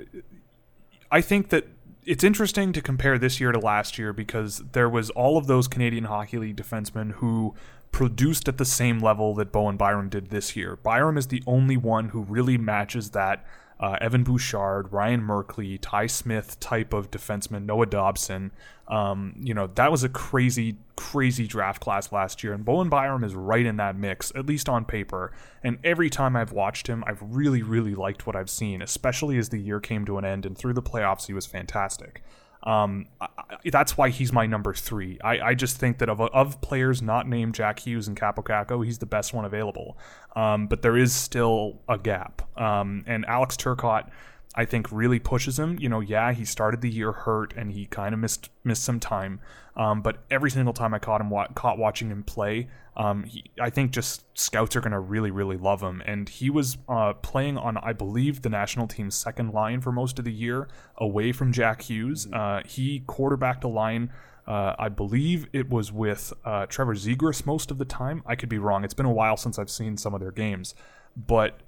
I 1.11 1.21
think 1.21 1.49
that 1.49 1.67
it's 2.05 2.23
interesting 2.23 2.71
to 2.73 2.81
compare 2.81 3.17
this 3.17 3.39
year 3.39 3.51
to 3.51 3.59
last 3.59 3.97
year 3.97 4.13
because 4.13 4.63
there 4.73 4.89
was 4.89 5.09
all 5.11 5.37
of 5.37 5.47
those 5.47 5.67
Canadian 5.67 6.05
Hockey 6.05 6.37
League 6.37 6.55
defensemen 6.55 7.13
who 7.13 7.55
produced 7.91 8.47
at 8.47 8.57
the 8.57 8.65
same 8.65 8.99
level 8.99 9.33
that 9.35 9.51
Bowen 9.51 9.77
Byram 9.77 10.09
did 10.09 10.29
this 10.29 10.55
year. 10.55 10.75
Byram 10.75 11.17
is 11.17 11.27
the 11.27 11.41
only 11.47 11.77
one 11.77 12.09
who 12.09 12.21
really 12.21 12.57
matches 12.57 13.11
that 13.11 13.45
uh, 13.79 13.97
Evan 13.99 14.23
Bouchard, 14.23 14.91
Ryan 14.91 15.21
Merkley, 15.21 15.77
Ty 15.81 16.07
Smith 16.07 16.59
type 16.59 16.93
of 16.93 17.11
defenseman, 17.11 17.65
Noah 17.65 17.85
Dobson. 17.85 18.51
Um, 18.87 19.35
you 19.39 19.53
know, 19.53 19.67
that 19.75 19.91
was 19.91 20.03
a 20.03 20.09
crazy, 20.09 20.77
crazy 20.95 21.47
draft 21.47 21.81
class 21.81 22.11
last 22.11 22.43
year. 22.43 22.53
And 22.53 22.63
Bowen 22.63 22.89
Byram 22.89 23.23
is 23.23 23.35
right 23.35 23.65
in 23.65 23.77
that 23.77 23.97
mix, 23.97 24.31
at 24.35 24.45
least 24.45 24.69
on 24.69 24.85
paper. 24.85 25.33
And 25.63 25.77
every 25.83 26.09
time 26.09 26.35
I've 26.35 26.51
watched 26.51 26.87
him, 26.87 27.03
I've 27.05 27.21
really, 27.21 27.63
really 27.63 27.95
liked 27.95 28.25
what 28.25 28.35
I've 28.35 28.49
seen, 28.49 28.81
especially 28.81 29.37
as 29.37 29.49
the 29.49 29.59
year 29.59 29.79
came 29.79 30.05
to 30.05 30.17
an 30.17 30.25
end 30.25 30.45
and 30.45 30.57
through 30.57 30.73
the 30.73 30.83
playoffs, 30.83 31.27
he 31.27 31.33
was 31.33 31.45
fantastic. 31.45 32.23
Um, 32.65 33.07
I, 33.21 33.27
that's 33.65 33.95
why 33.95 34.09
he's 34.09 34.33
my 34.33 34.45
number 34.47 34.73
three. 34.73 35.19
I, 35.23 35.39
I 35.39 35.53
just 35.53 35.77
think 35.77 35.99
that 35.99 36.09
of, 36.09 36.19
of 36.19 36.61
players 36.61 37.01
not 37.01 37.27
named 37.27 37.55
Jack 37.55 37.79
Hughes 37.79 38.07
and 38.07 38.19
Kaapo 38.19 38.43
Kakko, 38.43 38.83
he's 38.83 38.97
the 38.97 39.05
best 39.05 39.33
one 39.33 39.45
available. 39.45 39.97
Um, 40.35 40.67
but 40.67 40.81
there 40.81 40.97
is 40.97 41.13
still 41.13 41.79
a 41.87 41.97
gap. 41.97 42.41
Um, 42.59 43.03
and 43.07 43.25
Alex 43.25 43.55
Turcotte, 43.55 44.09
I 44.55 44.65
think, 44.65 44.91
really 44.91 45.19
pushes 45.19 45.59
him. 45.59 45.77
You 45.79 45.89
know, 45.89 45.99
yeah, 45.99 46.31
he 46.31 46.45
started 46.45 46.81
the 46.81 46.89
year 46.89 47.11
hurt 47.11 47.53
and 47.55 47.71
he 47.71 47.85
kind 47.85 48.13
of 48.13 48.19
missed 48.19 48.49
missed 48.63 48.83
some 48.83 48.99
time. 48.99 49.41
Um, 49.75 50.01
but 50.01 50.23
every 50.31 50.49
single 50.49 50.73
time 50.73 50.93
I 50.93 50.99
caught 50.99 51.19
him 51.19 51.29
wa- 51.29 51.49
caught 51.53 51.77
watching 51.77 52.09
him 52.09 52.23
play, 52.23 52.69
um, 52.95 53.23
he, 53.25 53.43
I 53.59 53.69
think 53.69 53.91
just 53.91 54.23
scouts 54.37 54.75
are 54.77 54.81
going 54.81 54.93
to 54.93 54.99
really 54.99 55.29
really 55.31 55.57
love 55.57 55.81
him. 55.81 56.01
And 56.05 56.29
he 56.29 56.49
was 56.49 56.77
uh, 56.87 57.13
playing 57.13 57.57
on 57.57 57.77
I 57.77 57.91
believe 57.91 58.41
the 58.41 58.49
national 58.49 58.87
team's 58.87 59.15
second 59.15 59.53
line 59.53 59.81
for 59.81 59.91
most 59.91 60.17
of 60.19 60.25
the 60.25 60.33
year, 60.33 60.69
away 60.97 61.33
from 61.33 61.51
Jack 61.51 61.81
Hughes. 61.83 62.25
Mm-hmm. 62.25 62.35
Uh, 62.35 62.61
he 62.65 63.01
quarterbacked 63.07 63.65
a 63.65 63.69
line. 63.69 64.11
Uh, 64.47 64.75
I 64.77 64.89
believe 64.89 65.47
it 65.53 65.69
was 65.69 65.91
with 65.91 66.31
uh, 66.45 66.67
Trevor 66.67 66.95
Zegras 66.95 67.45
most 67.45 67.71
of 67.71 67.77
the 67.77 67.85
time. 67.85 68.23
I 68.25 68.35
could 68.35 68.49
be 68.49 68.59
wrong. 68.59 68.83
It's 68.83 68.93
been 68.93 69.07
a 69.07 69.11
while 69.11 69.37
since 69.37 69.57
I've 69.57 69.71
seen 69.71 69.97
some 69.97 70.13
of 70.13 70.21
their 70.21 70.31
games, 70.31 70.75
but 71.17 71.59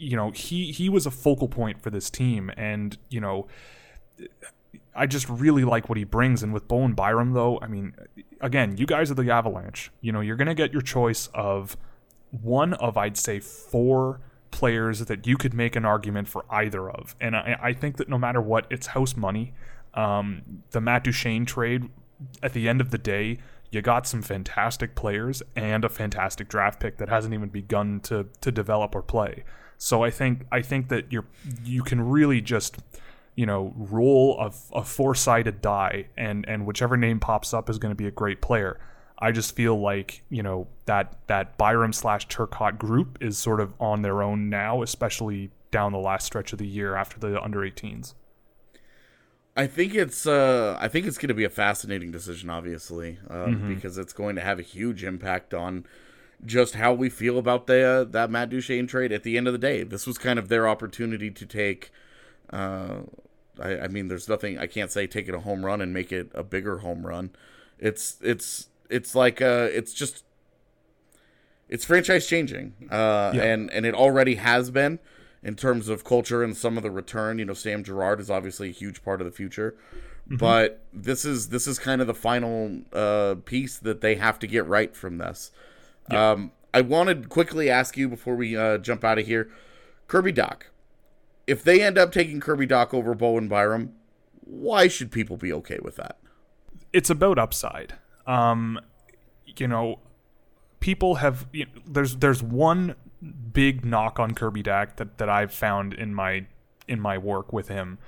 you 0.00 0.16
know 0.16 0.30
he 0.30 0.72
he 0.72 0.88
was 0.88 1.06
a 1.06 1.10
focal 1.10 1.48
point 1.48 1.82
for 1.82 1.90
this 1.90 2.10
team, 2.10 2.50
and 2.56 2.96
you 3.08 3.20
know 3.20 3.46
I 4.94 5.06
just 5.06 5.28
really 5.28 5.64
like 5.64 5.88
what 5.88 5.98
he 5.98 6.04
brings. 6.04 6.42
And 6.42 6.52
with 6.52 6.66
Bowen 6.68 6.94
Byram, 6.94 7.32
though, 7.32 7.58
I 7.60 7.68
mean, 7.68 7.94
again, 8.40 8.76
you 8.76 8.86
guys 8.86 9.10
are 9.10 9.14
the 9.14 9.30
Avalanche. 9.30 9.90
You 10.00 10.12
know, 10.12 10.20
you're 10.20 10.36
going 10.36 10.48
to 10.48 10.54
get 10.54 10.72
your 10.72 10.82
choice 10.82 11.28
of 11.34 11.76
one 12.30 12.74
of, 12.74 12.96
I'd 12.96 13.16
say, 13.16 13.40
four 13.40 14.20
players 14.50 15.00
that 15.00 15.26
you 15.26 15.36
could 15.36 15.54
make 15.54 15.76
an 15.76 15.84
argument 15.84 16.28
for 16.28 16.44
either 16.50 16.90
of. 16.90 17.14
And 17.20 17.36
I, 17.36 17.58
I 17.62 17.72
think 17.72 17.96
that 17.98 18.08
no 18.08 18.18
matter 18.18 18.40
what, 18.40 18.66
it's 18.70 18.88
house 18.88 19.16
money. 19.16 19.54
Um, 19.94 20.62
the 20.70 20.80
Matt 20.80 21.04
Duchene 21.04 21.46
trade, 21.46 21.88
at 22.42 22.52
the 22.52 22.68
end 22.68 22.80
of 22.80 22.90
the 22.90 22.98
day, 22.98 23.38
you 23.70 23.82
got 23.82 24.06
some 24.06 24.22
fantastic 24.22 24.94
players 24.96 25.42
and 25.54 25.84
a 25.84 25.88
fantastic 25.88 26.48
draft 26.48 26.80
pick 26.80 26.98
that 26.98 27.08
hasn't 27.08 27.32
even 27.32 27.48
begun 27.48 28.00
to 28.00 28.26
to 28.40 28.50
develop 28.50 28.94
or 28.94 29.02
play. 29.02 29.44
So 29.82 30.04
I 30.04 30.10
think 30.10 30.44
I 30.52 30.60
think 30.60 30.88
that 30.88 31.10
you're 31.10 31.24
you 31.64 31.82
can 31.82 32.00
really 32.02 32.40
just 32.42 32.76
you 33.36 33.46
know, 33.46 33.72
roll 33.76 34.38
a, 34.38 34.52
a 34.76 34.84
four 34.84 35.14
sided 35.14 35.62
die, 35.62 36.04
and 36.18 36.46
and 36.46 36.66
whichever 36.66 36.96
name 36.98 37.18
pops 37.18 37.54
up 37.54 37.70
is 37.70 37.78
going 37.78 37.90
to 37.90 37.96
be 37.96 38.06
a 38.06 38.10
great 38.10 38.42
player. 38.42 38.78
I 39.18 39.32
just 39.32 39.54
feel 39.56 39.80
like 39.80 40.22
you 40.28 40.42
know 40.42 40.66
that 40.84 41.16
that 41.28 41.56
Byram 41.56 41.94
slash 41.94 42.28
Turcotte 42.28 42.76
group 42.76 43.16
is 43.22 43.38
sort 43.38 43.60
of 43.60 43.72
on 43.80 44.02
their 44.02 44.22
own 44.22 44.50
now, 44.50 44.82
especially 44.82 45.50
down 45.70 45.92
the 45.92 45.98
last 45.98 46.26
stretch 46.26 46.52
of 46.52 46.58
the 46.58 46.66
year 46.66 46.94
after 46.96 47.18
the 47.18 47.40
under 47.42 47.60
18s. 47.60 48.12
I 49.56 49.66
think 49.66 49.94
it's 49.94 50.26
uh, 50.26 50.76
I 50.78 50.88
think 50.88 51.06
it's 51.06 51.16
going 51.16 51.28
to 51.28 51.34
be 51.34 51.44
a 51.44 51.50
fascinating 51.50 52.10
decision, 52.10 52.50
obviously, 52.50 53.18
um, 53.30 53.56
Mhm. 53.56 53.74
because 53.74 53.96
it's 53.96 54.12
going 54.12 54.36
to 54.36 54.42
have 54.42 54.58
a 54.58 54.62
huge 54.62 55.02
impact 55.04 55.54
on 55.54 55.86
just 56.46 56.74
how 56.74 56.92
we 56.92 57.08
feel 57.10 57.38
about 57.38 57.66
the 57.66 57.82
uh, 57.82 58.04
that 58.04 58.30
Matt 58.30 58.50
Duchene 58.50 58.86
trade. 58.86 59.12
At 59.12 59.22
the 59.22 59.36
end 59.36 59.46
of 59.46 59.52
the 59.52 59.58
day, 59.58 59.82
this 59.82 60.06
was 60.06 60.18
kind 60.18 60.38
of 60.38 60.48
their 60.48 60.68
opportunity 60.68 61.30
to 61.30 61.46
take. 61.46 61.90
Uh, 62.52 63.00
I, 63.60 63.80
I 63.80 63.88
mean, 63.88 64.08
there's 64.08 64.28
nothing 64.28 64.58
I 64.58 64.66
can't 64.66 64.90
say 64.90 65.06
take 65.06 65.28
it 65.28 65.34
a 65.34 65.40
home 65.40 65.64
run 65.66 65.80
and 65.80 65.92
make 65.92 66.12
it 66.12 66.30
a 66.34 66.42
bigger 66.42 66.78
home 66.78 67.06
run. 67.06 67.30
It's 67.78 68.16
it's 68.22 68.68
it's 68.88 69.14
like 69.14 69.40
uh, 69.42 69.68
it's 69.72 69.92
just 69.92 70.24
it's 71.68 71.84
franchise 71.84 72.26
changing, 72.26 72.74
uh, 72.90 73.32
Yeah. 73.34 73.42
and 73.42 73.70
and 73.70 73.86
it 73.86 73.94
already 73.94 74.36
has 74.36 74.70
been 74.70 74.98
in 75.42 75.54
terms 75.56 75.88
of 75.88 76.04
culture 76.04 76.42
and 76.42 76.56
some 76.56 76.76
of 76.76 76.82
the 76.82 76.90
return. 76.90 77.38
You 77.38 77.44
know, 77.44 77.54
Sam 77.54 77.84
Girard 77.84 78.20
is 78.20 78.30
obviously 78.30 78.68
a 78.70 78.72
huge 78.72 79.02
part 79.04 79.20
of 79.20 79.24
the 79.24 79.30
future, 79.30 79.76
but 80.26 80.82
this 80.92 81.24
is 81.24 81.48
this 81.50 81.66
is 81.66 81.78
kind 81.78 82.00
of 82.00 82.06
the 82.06 82.14
final 82.14 82.80
uh, 82.92 83.36
piece 83.44 83.78
that 83.78 84.00
they 84.00 84.16
have 84.16 84.38
to 84.40 84.46
get 84.46 84.66
right 84.66 84.94
from 84.96 85.18
this. 85.18 85.50
Um, 86.16 86.52
I 86.72 86.80
wanted 86.82 87.24
to 87.24 87.28
quickly 87.28 87.68
ask 87.68 87.96
you 87.96 88.08
before 88.08 88.36
we 88.36 88.56
uh, 88.56 88.78
jump 88.78 89.04
out 89.04 89.18
of 89.18 89.26
here, 89.26 89.50
Kirby 90.08 90.32
Dack. 90.32 90.70
If 91.46 91.64
they 91.64 91.82
end 91.82 91.98
up 91.98 92.12
taking 92.12 92.40
Kirby 92.40 92.66
Dack 92.66 92.94
over 92.94 93.14
Bowen 93.14 93.48
Byram, 93.48 93.94
why 94.40 94.88
should 94.88 95.10
people 95.10 95.36
be 95.36 95.52
okay 95.52 95.78
with 95.82 95.96
that? 95.96 96.20
it's 96.92 97.10
about 97.10 97.38
upside. 97.38 97.94
Um, 98.26 98.80
you 99.44 99.68
know, 99.68 100.00
people 100.80 101.16
have 101.16 101.46
you 101.52 101.66
know, 101.66 101.82
there's 101.86 102.16
there's 102.16 102.42
one 102.42 102.94
big 103.52 103.84
knock 103.84 104.18
on 104.18 104.34
Kirby 104.34 104.62
Dack 104.62 104.96
that, 104.96 105.18
that 105.18 105.28
I've 105.28 105.52
found 105.52 105.94
in 105.94 106.14
my 106.14 106.46
in 106.88 107.00
my 107.00 107.18
work 107.18 107.52
with 107.52 107.68
him. 107.68 107.98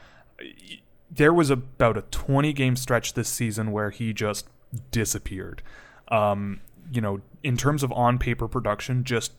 There 1.11 1.33
was 1.33 1.51
about 1.51 1.97
a 1.97 2.03
20 2.03 2.53
game 2.53 2.75
stretch 2.75 3.15
this 3.15 3.29
season 3.29 3.71
where 3.71 3.91
he 3.91 4.13
just 4.13 4.49
disappeared. 4.91 5.63
Um, 6.09 6.61
you 6.93 7.01
know, 7.01 7.21
in 7.43 7.57
terms 7.57 7.83
of 7.83 7.93
on 7.93 8.19
paper 8.19 8.49
production, 8.49 9.05
just 9.05 9.33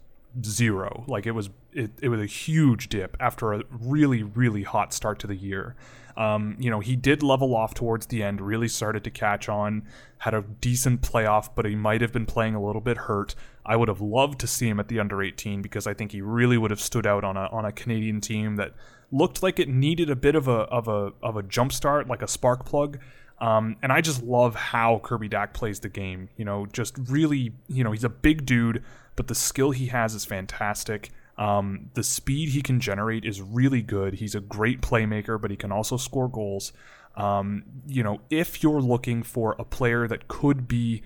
zero. 0.44 1.04
Like 1.08 1.26
it 1.26 1.32
was 1.32 1.50
it, 1.72 1.92
it 2.02 2.10
was 2.10 2.20
a 2.20 2.26
huge 2.26 2.90
dip 2.90 3.16
after 3.20 3.54
a 3.54 3.64
really 3.70 4.24
really 4.24 4.64
hot 4.64 4.94
start 4.94 5.20
to 5.20 5.28
the 5.28 5.36
year. 5.36 5.76
Um, 6.16 6.56
you 6.60 6.70
know, 6.70 6.80
he 6.80 6.96
did 6.96 7.24
level 7.24 7.56
off 7.56 7.74
towards 7.74 8.06
the 8.08 8.22
end, 8.22 8.40
really 8.40 8.68
started 8.68 9.04
to 9.04 9.10
catch 9.10 9.50
on, 9.50 9.84
had 10.20 10.36
a 10.36 10.44
decent 10.62 11.02
playoff, 11.02 11.50
but 11.56 11.66
he 11.66 11.76
might 11.76 12.02
have 12.02 12.12
been 12.12 12.28
playing 12.28 12.54
a 12.54 12.64
little 12.64 12.82
bit 12.82 12.98
hurt. 12.98 13.34
I 13.66 13.76
would 13.76 13.88
have 13.88 14.02
loved 14.02 14.40
to 14.42 14.48
see 14.48 14.68
him 14.68 14.80
at 14.80 14.90
the 14.90 15.00
under 15.00 15.24
18 15.24 15.64
because 15.64 15.88
I 15.88 15.96
think 15.96 16.12
he 16.12 16.22
really 16.22 16.58
would 16.58 16.70
have 16.70 16.82
stood 16.82 17.08
out 17.08 17.24
on 17.24 17.38
a 17.38 17.48
on 17.48 17.66
a 17.66 17.72
Canadian 17.72 18.22
team 18.22 18.58
that 18.58 18.74
looked 19.12 19.42
like 19.42 19.60
it 19.60 19.70
needed 19.70 20.10
a 20.10 20.16
bit 20.16 20.36
of 20.36 20.48
a 20.48 20.62
of 20.70 20.88
a 20.88 21.14
of 21.22 21.36
a 21.36 21.44
jump 21.44 21.72
start, 21.72 22.08
like 22.08 22.22
a 22.22 22.28
spark 22.28 22.66
plug. 22.66 23.00
Um, 23.40 23.76
and 23.82 23.92
I 23.92 24.02
just 24.02 24.24
love 24.24 24.56
how 24.56 25.00
Kirby 25.04 25.28
Dack 25.28 25.54
plays 25.54 25.80
the 25.80 25.90
game. 25.90 26.30
You 26.38 26.46
know, 26.46 26.66
just 26.66 26.98
really, 27.10 27.54
you 27.68 27.84
know, 27.84 27.92
he's 27.92 28.04
a 28.04 28.10
big 28.10 28.46
dude, 28.46 28.84
but 29.16 29.28
the 29.28 29.36
skill 29.36 29.72
he 29.72 29.88
has 29.88 30.14
is 30.14 30.26
fantastic. 30.26 31.12
Um, 31.38 31.90
the 31.94 32.04
speed 32.04 32.50
he 32.50 32.62
can 32.62 32.80
generate 32.80 33.26
is 33.26 33.42
really 33.42 33.82
good. 33.82 34.16
He's 34.16 34.36
a 34.36 34.40
great 34.40 34.82
playmaker, 34.82 35.42
but 35.42 35.52
he 35.52 35.58
can 35.58 35.72
also 35.72 35.98
score 35.98 36.30
goals. 36.30 36.74
Um, 37.16 37.64
you 37.88 38.04
know, 38.04 38.22
if 38.30 38.64
you're 38.64 38.82
looking 38.82 39.24
for 39.24 39.56
a 39.60 39.64
player 39.64 40.08
that 40.08 40.28
could 40.28 40.68
be, 40.68 41.02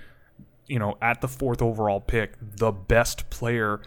you 0.67 0.79
know, 0.79 0.97
at 1.01 1.21
the 1.21 1.27
fourth 1.27 1.61
overall 1.61 2.01
pick, 2.01 2.33
the 2.41 2.71
best 2.71 3.29
player 3.29 3.81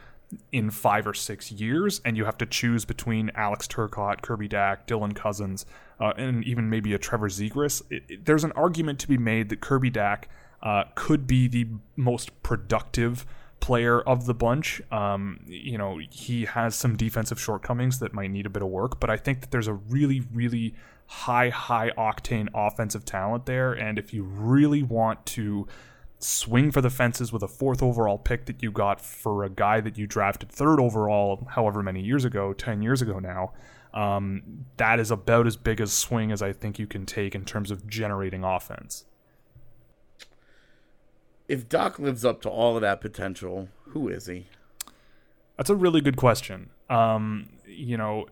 in 0.53 0.71
five 0.71 1.07
or 1.07 1.15
six 1.15 1.51
years, 1.51 2.01
and 2.05 2.17
you 2.17 2.25
have 2.25 2.39
to 2.39 2.47
choose 2.47 2.85
between 2.85 3.31
Alex 3.35 3.67
Turcotte, 3.67 4.23
Kirby 4.23 4.49
Dack, 4.49 4.87
Dylan 4.87 5.15
Cozens, 5.15 5.67
uh, 5.99 6.13
and 6.17 6.45
even 6.45 6.71
maybe 6.71 6.95
a 6.95 6.99
Trevor 6.99 7.29
Zegras, 7.29 7.83
there's 8.25 8.45
an 8.45 8.53
argument 8.53 8.99
to 9.01 9.09
be 9.09 9.19
made 9.19 9.49
that 9.49 9.61
Kirby 9.61 9.91
Dack 9.91 10.29
uh, 10.63 10.85
could 10.95 11.27
be 11.27 11.49
the 11.49 11.67
most 11.97 12.43
productive 12.43 13.27
player 13.61 14.01
of 14.01 14.27
the 14.27 14.35
bunch. 14.35 14.81
Um, 14.91 15.41
you 15.47 15.77
know, 15.77 16.01
he 16.11 16.47
has 16.47 16.75
some 16.75 16.97
defensive 16.97 17.41
shortcomings 17.41 17.99
that 17.99 18.15
might 18.15 18.31
need 18.31 18.47
a 18.47 18.51
bit 18.51 18.63
of 18.63 18.69
work, 18.69 19.01
but 19.01 19.11
I 19.11 19.17
think 19.17 19.41
that 19.41 19.51
there's 19.51 19.69
a 19.69 19.75
really, 19.75 20.23
really 20.33 20.75
high, 21.07 21.51
high 21.51 21.91
octane 21.99 22.49
offensive 22.55 23.05
talent 23.05 23.47
there. 23.47 23.73
And 23.73 23.99
if 23.99 24.15
you 24.15 24.23
really 24.23 24.83
want 24.83 25.27
to 25.27 25.67
swing 26.21 26.71
for 26.71 26.81
the 26.81 26.91
fences 26.91 27.33
with 27.33 27.43
a 27.43 27.49
fourth 27.49 27.83
overall 27.83 28.19
pick 28.19 28.47
that 28.47 28.63
you 28.63 28.71
got 28.71 29.01
for 29.01 29.45
a 29.45 29.51
guy 29.51 29.81
that 29.81 29.97
you 29.99 30.07
drafted 30.07 30.51
third 30.51 30.79
overall, 30.79 31.47
however 31.51 31.83
many 31.83 32.03
years 32.03 32.25
ago, 32.25 32.53
10 32.53 32.83
years 32.83 33.03
ago 33.03 33.19
now, 33.19 33.53
um, 33.95 34.67
that 34.77 35.01
is 35.01 35.11
about 35.11 35.47
as 35.47 35.57
big 35.57 35.81
a 35.81 35.87
swing 35.87 36.31
as 36.31 36.43
I 36.43 36.53
think 36.53 36.79
you 36.79 36.87
can 36.87 37.07
take 37.07 37.35
in 37.35 37.45
terms 37.45 37.71
of 37.71 37.87
generating 37.89 38.45
offense. 38.45 39.05
If 41.49 41.69
Dack 41.69 41.99
lives 41.99 42.25
up 42.25 42.41
to 42.43 42.49
all 42.49 42.77
of 42.77 42.83
that 42.83 43.01
potential, 43.01 43.69
who 43.89 44.09
is 44.09 44.27
he? 44.27 44.47
That's 45.57 45.71
a 45.71 45.75
really 45.75 46.01
good 46.01 46.17
question. 46.17 46.71
Um, 46.89 47.49
you 47.67 47.97
know, 47.97 48.27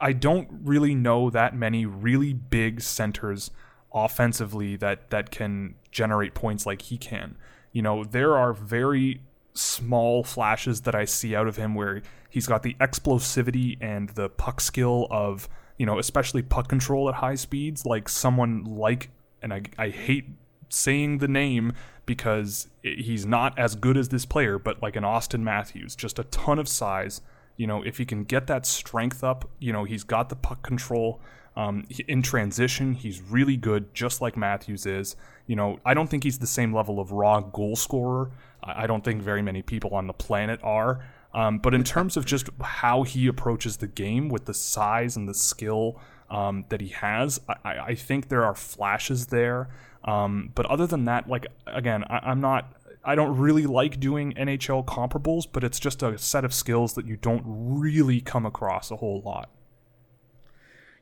I 0.00 0.12
don't 0.12 0.48
really 0.50 0.94
know 0.94 1.30
that 1.30 1.54
many 1.54 1.86
really 1.86 2.34
big 2.34 2.82
centers 2.82 3.50
offensively 3.96 4.76
that 4.76 5.10
that 5.10 5.30
can 5.30 5.74
generate 5.90 6.34
points 6.34 6.66
like 6.66 6.82
he 6.82 6.98
can. 6.98 7.36
You 7.72 7.82
know, 7.82 8.04
there 8.04 8.36
are 8.36 8.52
very 8.52 9.22
small 9.54 10.22
flashes 10.22 10.82
that 10.82 10.94
I 10.94 11.06
see 11.06 11.34
out 11.34 11.48
of 11.48 11.56
him 11.56 11.74
where 11.74 12.02
he's 12.28 12.46
got 12.46 12.62
the 12.62 12.74
explosivity 12.74 13.78
and 13.80 14.10
the 14.10 14.28
puck 14.28 14.60
skill 14.60 15.08
of, 15.10 15.48
you 15.78 15.86
know, 15.86 15.98
especially 15.98 16.42
puck 16.42 16.68
control 16.68 17.08
at 17.08 17.16
high 17.16 17.34
speeds, 17.34 17.86
like 17.86 18.08
someone 18.08 18.64
like 18.64 19.10
and 19.42 19.52
I 19.52 19.62
I 19.78 19.88
hate 19.88 20.26
saying 20.68 21.18
the 21.18 21.28
name 21.28 21.72
because 22.04 22.68
he's 22.82 23.26
not 23.26 23.58
as 23.58 23.74
good 23.74 23.96
as 23.96 24.10
this 24.10 24.24
player, 24.26 24.58
but 24.58 24.80
like 24.82 24.94
an 24.96 25.04
Auston 25.04 25.40
Matthews, 25.40 25.96
just 25.96 26.18
a 26.18 26.24
ton 26.24 26.58
of 26.58 26.68
size. 26.68 27.20
You 27.56 27.66
know, 27.66 27.82
if 27.82 27.98
he 27.98 28.04
can 28.04 28.24
get 28.24 28.46
that 28.46 28.66
strength 28.66 29.24
up, 29.24 29.48
you 29.58 29.72
know, 29.72 29.84
he's 29.84 30.04
got 30.04 30.28
the 30.28 30.36
puck 30.36 30.62
control. 30.62 31.20
Um, 31.56 31.86
in 32.06 32.20
transition, 32.22 32.94
he's 32.94 33.22
really 33.22 33.56
good, 33.56 33.94
just 33.94 34.20
like 34.20 34.36
Matthews 34.36 34.84
is. 34.84 35.16
You 35.46 35.56
know, 35.56 35.80
I 35.84 35.94
don't 35.94 36.08
think 36.08 36.24
he's 36.24 36.38
the 36.38 36.46
same 36.46 36.74
level 36.74 37.00
of 37.00 37.12
raw 37.12 37.40
goal 37.40 37.76
scorer. 37.76 38.30
I 38.62 38.86
don't 38.86 39.04
think 39.04 39.22
very 39.22 39.42
many 39.42 39.62
people 39.62 39.94
on 39.94 40.06
the 40.06 40.12
planet 40.12 40.60
are. 40.62 41.04
Um, 41.32 41.58
but 41.58 41.74
in 41.74 41.84
terms 41.84 42.16
of 42.16 42.24
just 42.24 42.48
how 42.60 43.02
he 43.02 43.26
approaches 43.26 43.76
the 43.76 43.86
game 43.86 44.28
with 44.28 44.46
the 44.46 44.54
size 44.54 45.16
and 45.16 45.28
the 45.28 45.34
skill 45.34 46.00
um, 46.30 46.64
that 46.70 46.80
he 46.80 46.88
has, 46.88 47.40
I, 47.48 47.54
I 47.64 47.78
I 47.88 47.94
think 47.94 48.28
there 48.28 48.44
are 48.44 48.54
flashes 48.54 49.26
there. 49.26 49.68
Um, 50.04 50.50
but 50.54 50.66
other 50.66 50.86
than 50.86 51.04
that, 51.04 51.28
like 51.28 51.46
again, 51.66 52.04
I, 52.04 52.20
I'm 52.30 52.40
not. 52.40 52.72
I 53.04 53.14
don't 53.14 53.36
really 53.36 53.66
like 53.66 54.00
doing 54.00 54.32
NHL 54.32 54.84
comparables, 54.84 55.46
but 55.50 55.62
it's 55.62 55.78
just 55.78 56.02
a 56.02 56.18
set 56.18 56.44
of 56.44 56.52
skills 56.52 56.94
that 56.94 57.06
you 57.06 57.16
don't 57.16 57.44
really 57.46 58.20
come 58.20 58.44
across 58.44 58.90
a 58.90 58.96
whole 58.96 59.20
lot. 59.20 59.48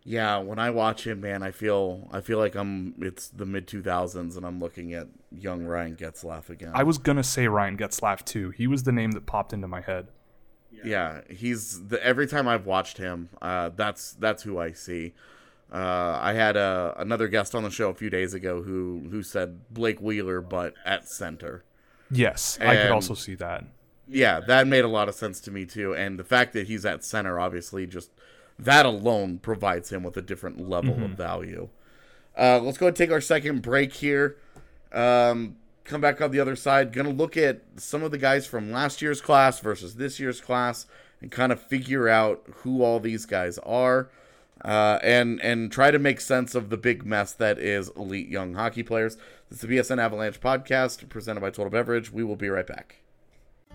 Yeah, 0.07 0.37
when 0.37 0.59
I 0.59 0.69
watch 0.69 1.07
him, 1.07 1.21
man, 1.23 1.43
I 1.43 1.51
feel 1.51 2.09
I 2.13 2.21
feel 2.21 2.39
like 2.39 2.55
I'm 2.55 2.95
it's 2.99 3.29
the 3.29 3.47
mid 3.47 3.67
2000s 3.67 4.37
and 4.37 4.45
I'm 4.45 4.61
looking 4.61 4.93
at 4.93 5.09
young 5.33 5.65
Ryan 5.65 5.97
Getzlaf 5.97 6.51
again. 6.51 6.73
I 6.75 6.83
was 6.83 6.99
gonna 6.99 7.23
say 7.23 7.49
Ryan 7.49 7.79
Getzlaf 7.79 8.23
too. 8.25 8.51
He 8.51 8.67
was 8.67 8.83
the 8.83 8.93
name 8.93 9.13
that 9.13 9.25
popped 9.25 9.55
into 9.55 9.67
my 9.67 9.81
head. 9.81 10.09
yeah, 10.85 11.23
he's 11.31 11.87
the 11.89 12.05
every 12.05 12.27
time 12.27 12.47
I've 12.47 12.67
watched 12.67 12.99
him, 12.99 13.31
uh, 13.41 13.71
that's 13.75 14.13
that's 14.13 14.43
who 14.43 14.59
I 14.59 14.73
see. 14.73 15.15
Uh, 15.73 16.19
I 16.21 16.35
had 16.35 16.57
uh, 16.59 16.93
another 16.99 17.27
guest 17.27 17.55
on 17.55 17.63
the 17.63 17.71
show 17.71 17.89
a 17.89 17.95
few 17.95 18.11
days 18.11 18.35
ago 18.35 18.63
who 18.63 19.09
who 19.11 19.23
said 19.23 19.73
Blake 19.73 20.01
Wheeler, 20.01 20.43
but 20.43 20.75
at 20.85 21.09
center. 21.09 21.65
Yes, 22.11 22.59
I 22.61 22.77
could 22.77 22.91
also 22.91 23.15
see 23.15 23.35
that. 23.37 23.65
Yeah, 24.07 24.41
that 24.41 24.67
made 24.67 24.85
a 24.85 24.89
lot 24.89 25.09
of 25.09 25.15
sense 25.15 25.41
to 25.41 25.51
me 25.51 25.65
too. 25.65 25.95
And 25.95 26.19
the 26.19 26.25
fact 26.25 26.53
that 26.53 26.67
he's 26.67 26.85
at 26.85 27.03
center, 27.03 27.41
obviously, 27.41 27.87
just 27.87 28.11
that 28.59 28.87
alone 28.87 29.39
provides 29.39 29.91
him 29.91 30.03
with 30.03 30.17
a 30.17 30.23
different 30.23 30.69
level 30.69 31.03
of 31.03 31.11
value. 31.13 31.69
Uh, 32.37 32.61
let's 32.61 32.79
go 32.79 32.87
and 32.87 32.97
take 32.97 33.11
our 33.11 33.21
second 33.21 33.63
break 33.63 33.93
here. 33.95 34.37
Um, 34.93 35.57
come 35.85 36.01
back 36.01 36.21
on 36.21 36.31
the 36.31 36.41
other 36.41 36.57
side. 36.57 36.93
Going 36.93 37.07
to 37.07 37.13
look 37.13 37.37
at 37.37 37.63
some 37.77 38.03
of 38.03 38.11
the 38.11 38.19
guys 38.19 38.47
from 38.47 38.73
last 38.73 39.03
year's 39.03 39.21
class 39.21 39.61
versus 39.61 39.97
this 39.97 40.19
year's 40.19 40.41
class, 40.41 40.87
and 41.21 41.31
kind 41.31 41.53
of 41.53 41.61
figure 41.61 42.09
out 42.09 42.45
who 42.57 42.83
all 42.83 43.01
these 43.01 43.27
guys 43.27 43.59
are, 43.59 44.11
uh, 44.65 44.99
and 45.03 45.41
and 45.43 45.71
try 45.71 45.91
to 45.91 45.99
make 45.99 46.21
sense 46.21 46.55
of 46.55 46.71
the 46.71 46.77
big 46.77 47.05
mess 47.05 47.33
that 47.33 47.59
is 47.59 47.89
elite 47.97 48.29
young 48.29 48.55
hockey 48.55 48.83
players. 48.83 49.17
This 49.49 49.63
is 49.63 49.69
the 49.69 49.77
BSN 49.77 49.99
Avalanche 49.99 50.41
podcast 50.41 51.09
presented 51.09 51.41
by 51.41 51.51
Total 51.51 51.71
Beverage. 51.71 52.11
We 52.13 52.25
will 52.25 52.37
be 52.37 52.49
right 52.49 52.67
back. 52.67 53.04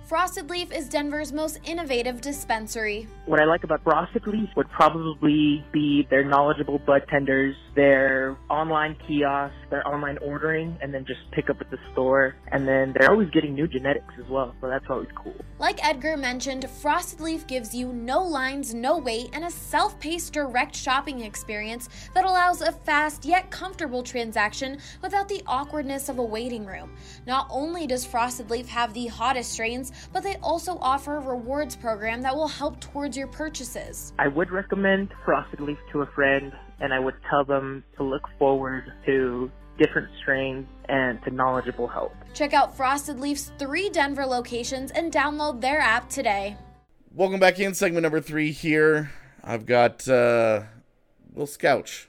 Frosted 0.08 0.50
Leaf 0.50 0.72
is 0.72 0.90
Denver's 0.90 1.32
most 1.32 1.60
innovative 1.64 2.20
dispensary. 2.20 3.08
What 3.26 3.40
I 3.40 3.46
like 3.46 3.64
about 3.64 3.84
Frosted 3.84 4.26
Leaf 4.26 4.50
would 4.56 4.70
probably 4.72 5.64
be 5.72 6.08
their 6.10 6.24
knowledgeable 6.24 6.80
bud 6.80 7.04
tenders, 7.10 7.56
their 7.76 8.36
online 8.50 8.96
kiosk, 9.08 9.54
their 9.70 9.88
online 9.88 10.18
ordering, 10.20 10.78
and 10.82 10.94
then 10.94 11.06
just 11.06 11.20
pick 11.32 11.50
up 11.50 11.58
at 11.62 11.70
the 11.72 11.78
store. 11.92 12.36
And 12.52 12.68
then 12.68 12.94
they're 12.98 13.12
always 13.12 13.30
getting 13.30 13.54
new 13.54 13.68
genetics 13.68 14.14
as 14.20 14.30
well, 14.30 14.56
so 14.62 14.68
that's 14.68 14.86
always 14.90 15.10
cool. 15.16 15.36
Like 15.60 15.86
Edgar 15.86 16.18
mentioned, 16.18 16.70
Frosted 16.70 17.20
Leaf 17.20 17.46
gives 17.48 17.74
you 17.74 17.92
no 17.92 18.22
lines, 18.22 18.74
no 18.74 18.98
wait, 18.98 19.30
and 19.34 19.44
a 19.44 19.52
self 19.52 20.00
paced 20.00 20.34
direct 20.34 20.76
shopping 20.76 21.22
experience 21.22 21.90
that 22.14 22.26
allows 22.26 22.62
a 22.62 22.72
fast 22.72 23.26
yet 23.26 23.50
comfortable 23.52 24.04
transaction 24.04 24.78
without 25.02 25.28
the 25.28 25.42
awkwardness 25.48 26.10
of 26.10 26.20
a 26.20 26.24
waiting 26.24 26.66
room. 26.66 26.96
Not 27.28 27.48
only 27.50 27.88
does 27.88 28.06
Frosted 28.06 28.50
Leaf 28.50 28.68
have 28.68 28.94
the 28.94 29.08
hottest 29.08 29.52
strains, 29.52 29.92
but 30.14 30.24
they 30.24 30.36
also 30.38 30.78
offer 30.82 31.18
a 31.18 31.20
rewards 31.20 31.76
program 31.76 32.22
that 32.22 32.36
will 32.36 32.48
help 32.48 32.80
towards 32.80 33.18
your 33.18 33.28
purchases. 33.28 34.14
I 34.18 34.28
would 34.28 34.52
recommend 34.52 35.14
Frosted 35.26 35.60
Leaf 35.62 35.78
to 35.92 36.02
a 36.02 36.06
friend 36.08 36.54
and 36.82 36.94
I 36.94 37.00
would 37.00 37.16
tell 37.30 37.44
them 37.44 37.84
to 37.98 38.04
look 38.04 38.28
forward 38.38 38.92
to 39.06 39.52
different 39.80 40.10
strains 40.22 40.68
and 40.90 41.24
to 41.24 41.32
knowledgeable 41.32 41.88
help. 41.88 42.14
Check 42.34 42.54
out 42.54 42.78
Frosted 42.78 43.20
Leaf's 43.20 43.52
three 43.58 43.90
Denver 43.90 44.26
locations 44.26 44.92
and 44.92 45.12
download 45.12 45.62
their 45.62 45.80
app 45.80 46.10
today. 46.10 46.58
Welcome 47.16 47.40
back 47.40 47.60
in 47.60 47.74
segment 47.74 48.04
number 48.04 48.22
three 48.22 48.52
here. 48.52 49.12
I've 49.44 49.66
got 49.66 50.08
uh, 50.08 50.64
Will 51.34 51.48
Scouch, 51.48 52.08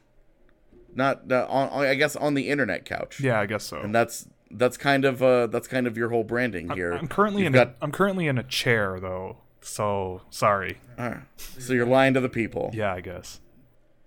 not 0.94 1.30
uh, 1.32 1.46
on, 1.48 1.86
I 1.86 1.94
guess 1.94 2.16
on 2.16 2.34
the 2.34 2.50
internet 2.50 2.84
couch. 2.84 3.20
Yeah, 3.20 3.40
I 3.40 3.46
guess 3.46 3.64
so. 3.64 3.80
And 3.80 3.94
that's 3.94 4.28
that's 4.50 4.76
kind 4.76 5.04
of 5.04 5.22
uh, 5.22 5.46
that's 5.46 5.68
kind 5.68 5.86
of 5.86 5.96
your 5.96 6.10
whole 6.10 6.24
branding 6.24 6.70
here. 6.70 6.92
I'm, 6.92 7.00
I'm 7.00 7.08
currently 7.08 7.42
You've 7.42 7.48
in 7.48 7.52
got... 7.54 7.68
a, 7.68 7.74
I'm 7.80 7.92
currently 7.92 8.26
in 8.26 8.36
a 8.36 8.42
chair 8.42 8.98
though, 9.00 9.38
so 9.62 10.22
sorry. 10.28 10.78
All 10.98 11.08
right. 11.08 11.20
So 11.36 11.72
you're 11.72 11.86
lying 11.86 12.14
to 12.14 12.20
the 12.20 12.28
people. 12.28 12.70
Yeah, 12.74 12.92
I 12.92 13.00
guess. 13.00 13.40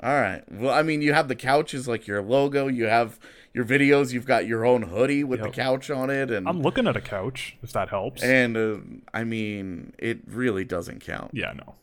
All 0.04 0.14
right. 0.14 0.44
Well, 0.52 0.74
I 0.74 0.84
mean, 0.84 1.02
you 1.02 1.14
have 1.14 1.30
the 1.30 1.36
couches 1.36 1.88
like 1.88 2.08
your 2.08 2.22
logo. 2.22 2.68
You 2.68 2.86
have 2.86 3.20
your 3.54 3.64
videos. 3.64 4.12
You've 4.12 4.26
got 4.26 4.46
your 4.46 4.66
own 4.66 4.82
hoodie 4.82 5.24
with 5.24 5.40
yep. 5.40 5.50
the 5.50 5.56
couch 5.56 5.90
on 5.90 6.10
it, 6.10 6.30
and 6.30 6.48
I'm 6.48 6.62
looking 6.62 6.88
at 6.88 6.98
a 6.98 7.02
couch. 7.02 7.56
If 7.64 7.72
that 7.72 7.88
helps. 7.88 8.22
And 8.22 8.58
uh, 8.58 8.78
I 9.14 9.24
mean, 9.24 9.94
it 9.98 10.20
really 10.28 10.66
doesn't 10.66 11.00
count. 11.00 11.32
Yeah, 11.34 11.54
no. 11.54 11.76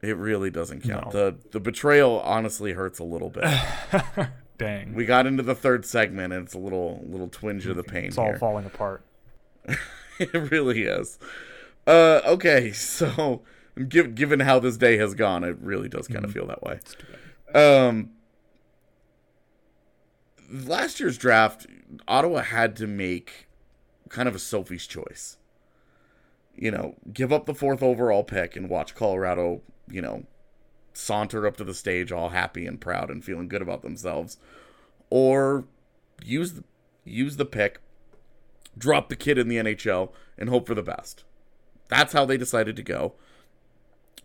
It 0.00 0.16
really 0.16 0.50
doesn't 0.50 0.82
count. 0.82 1.06
No. 1.06 1.10
The 1.12 1.36
the 1.50 1.60
betrayal 1.60 2.20
honestly 2.20 2.72
hurts 2.72 2.98
a 2.98 3.04
little 3.04 3.28
bit. 3.28 3.44
Dang. 4.58 4.94
We 4.94 5.04
got 5.04 5.26
into 5.26 5.42
the 5.42 5.54
third 5.54 5.84
segment, 5.84 6.32
and 6.32 6.44
it's 6.44 6.54
a 6.54 6.58
little 6.58 7.04
little 7.06 7.28
twinge 7.28 7.66
of 7.66 7.76
the 7.76 7.82
pain. 7.82 8.06
It's 8.06 8.16
all 8.16 8.26
here. 8.26 8.38
falling 8.38 8.64
apart. 8.64 9.04
it 10.18 10.32
really 10.50 10.84
is. 10.84 11.18
Uh, 11.86 12.20
okay, 12.24 12.72
so 12.72 13.42
given 13.88 14.40
how 14.40 14.58
this 14.58 14.78
day 14.78 14.96
has 14.96 15.14
gone, 15.14 15.44
it 15.44 15.58
really 15.60 15.88
does 15.88 16.08
kind 16.08 16.24
of 16.24 16.30
mm-hmm. 16.30 16.40
feel 16.40 16.46
that 16.46 16.62
way. 16.62 16.80
Um, 17.54 18.10
last 20.50 21.00
year's 21.00 21.18
draft, 21.18 21.66
Ottawa 22.06 22.42
had 22.42 22.76
to 22.76 22.86
make 22.86 23.48
kind 24.08 24.28
of 24.28 24.34
a 24.34 24.38
Sophie's 24.38 24.86
choice. 24.86 25.38
You 26.54 26.70
know, 26.70 26.96
give 27.12 27.32
up 27.32 27.46
the 27.46 27.54
fourth 27.54 27.82
overall 27.82 28.24
pick 28.24 28.56
and 28.56 28.68
watch 28.68 28.94
Colorado, 28.94 29.62
you 29.88 30.02
know, 30.02 30.24
saunter 30.92 31.46
up 31.46 31.56
to 31.56 31.64
the 31.64 31.74
stage 31.74 32.12
all 32.12 32.30
happy 32.30 32.66
and 32.66 32.80
proud 32.80 33.10
and 33.10 33.24
feeling 33.24 33.48
good 33.48 33.62
about 33.62 33.82
themselves, 33.82 34.36
or 35.08 35.64
use 36.22 36.54
the, 36.54 36.64
use 37.04 37.36
the 37.36 37.44
pick, 37.44 37.80
drop 38.76 39.08
the 39.08 39.16
kid 39.16 39.38
in 39.38 39.48
the 39.48 39.56
NHL, 39.56 40.12
and 40.36 40.48
hope 40.48 40.66
for 40.66 40.74
the 40.74 40.82
best. 40.82 41.24
That's 41.88 42.12
how 42.12 42.24
they 42.24 42.36
decided 42.36 42.76
to 42.76 42.82
go. 42.82 43.14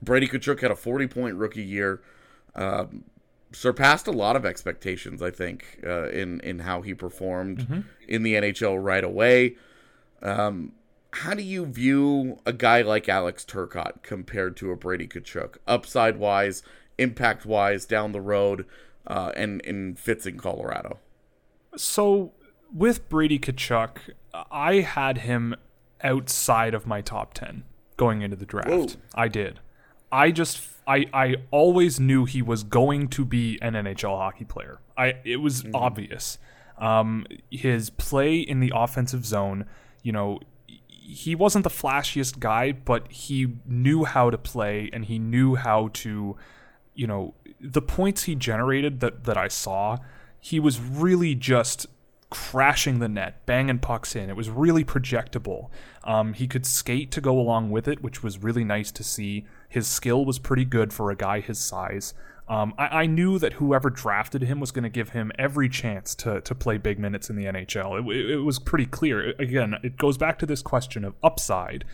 Brady 0.01 0.27
Tkachuk 0.27 0.61
had 0.61 0.71
a 0.71 0.75
40 0.75 1.07
point 1.07 1.35
rookie 1.35 1.63
year. 1.63 2.01
Um, 2.53 3.05
surpassed 3.55 4.07
a 4.07 4.11
lot 4.11 4.35
of 4.35 4.45
expectations. 4.45 5.21
I 5.21 5.31
think 5.31 5.79
uh, 5.85 6.09
in 6.09 6.39
in 6.41 6.59
how 6.59 6.81
he 6.81 6.93
performed 6.93 7.59
mm-hmm. 7.59 7.81
in 8.07 8.23
the 8.23 8.35
NHL 8.35 8.83
right 8.83 9.03
away. 9.03 9.55
Um, 10.21 10.73
how 11.11 11.33
do 11.33 11.43
you 11.43 11.65
view 11.65 12.39
a 12.45 12.51
guy 12.51 12.81
like 12.81 13.07
Alex 13.07 13.45
Turcotte 13.45 14.03
compared 14.03 14.57
to 14.57 14.71
a 14.71 14.75
Brady 14.75 15.07
Tkachuk, 15.07 15.57
upside 15.65 16.17
wise, 16.17 16.61
impact 16.97 17.45
wise, 17.45 17.85
down 17.85 18.11
the 18.11 18.19
road, 18.19 18.65
uh, 19.07 19.31
and 19.35 19.61
in 19.61 19.95
fits 19.95 20.25
in 20.25 20.37
Colorado? 20.37 20.99
So 21.77 22.33
with 22.73 23.07
Brady 23.07 23.39
Tkachuk, 23.39 23.97
I 24.51 24.81
had 24.81 25.19
him 25.19 25.55
outside 26.03 26.73
of 26.73 26.85
my 26.85 26.99
top 26.99 27.33
ten 27.33 27.63
going 27.95 28.21
into 28.21 28.35
the 28.35 28.45
draft. 28.45 28.69
Whoa. 28.69 28.87
I 29.13 29.29
did. 29.29 29.61
I 30.11 30.31
just 30.31 30.57
I 30.87 31.05
I 31.13 31.35
always 31.51 31.99
knew 31.99 32.25
he 32.25 32.41
was 32.41 32.63
going 32.63 33.07
to 33.09 33.25
be 33.25 33.59
an 33.61 33.73
NHL 33.73 34.17
hockey 34.17 34.45
player. 34.45 34.79
I 34.97 35.15
it 35.23 35.37
was 35.37 35.63
mm-hmm. 35.63 35.75
obvious. 35.75 36.37
Um, 36.77 37.25
his 37.49 37.89
play 37.89 38.39
in 38.39 38.59
the 38.59 38.73
offensive 38.75 39.25
zone, 39.25 39.65
you 40.03 40.11
know, 40.11 40.39
he 40.87 41.35
wasn't 41.35 41.63
the 41.63 41.69
flashiest 41.69 42.39
guy, 42.39 42.73
but 42.73 43.11
he 43.11 43.55
knew 43.65 44.03
how 44.03 44.29
to 44.29 44.37
play 44.37 44.89
and 44.91 45.05
he 45.05 45.17
knew 45.17 45.55
how 45.55 45.89
to, 45.93 46.35
you 46.93 47.07
know, 47.07 47.33
the 47.61 47.81
points 47.81 48.23
he 48.23 48.35
generated 48.35 48.99
that 48.99 49.23
that 49.23 49.37
I 49.37 49.47
saw, 49.47 49.97
he 50.39 50.59
was 50.59 50.79
really 50.79 51.33
just 51.35 51.87
crashing 52.29 52.99
the 52.99 53.07
net, 53.07 53.45
banging 53.45 53.79
pucks 53.79 54.15
in. 54.15 54.29
It 54.29 54.35
was 54.35 54.49
really 54.49 54.83
projectable. 54.83 55.69
Um, 56.03 56.33
he 56.33 56.47
could 56.47 56.65
skate 56.65 57.11
to 57.11 57.21
go 57.21 57.39
along 57.39 57.69
with 57.71 57.87
it, 57.87 58.03
which 58.03 58.23
was 58.23 58.43
really 58.43 58.63
nice 58.63 58.91
to 58.91 59.03
see. 59.03 59.45
His 59.69 59.87
skill 59.87 60.25
was 60.25 60.39
pretty 60.39 60.65
good 60.65 60.93
for 60.93 61.11
a 61.11 61.15
guy 61.15 61.39
his 61.39 61.59
size. 61.59 62.13
Um, 62.47 62.73
I, 62.77 63.01
I, 63.01 63.05
knew 63.07 63.39
that 63.39 63.53
whoever 63.53 63.89
drafted 63.89 64.43
him 64.43 64.59
was 64.59 64.71
going 64.71 64.83
to 64.83 64.89
give 64.89 65.09
him 65.09 65.31
every 65.39 65.67
chance 65.67 66.13
to, 66.15 66.41
to 66.41 66.53
play 66.53 66.77
big 66.77 66.99
minutes 66.99 67.27
in 67.31 67.35
the 67.35 67.45
NHL. 67.45 67.99
It, 67.99 68.29
it, 68.29 68.37
was 68.37 68.59
pretty 68.59 68.85
clear. 68.85 69.33
Again, 69.39 69.75
it 69.81 69.97
goes 69.97 70.15
back 70.15 70.37
to 70.39 70.45
this 70.45 70.61
question 70.61 71.03
of 71.03 71.15
upside. 71.23 71.85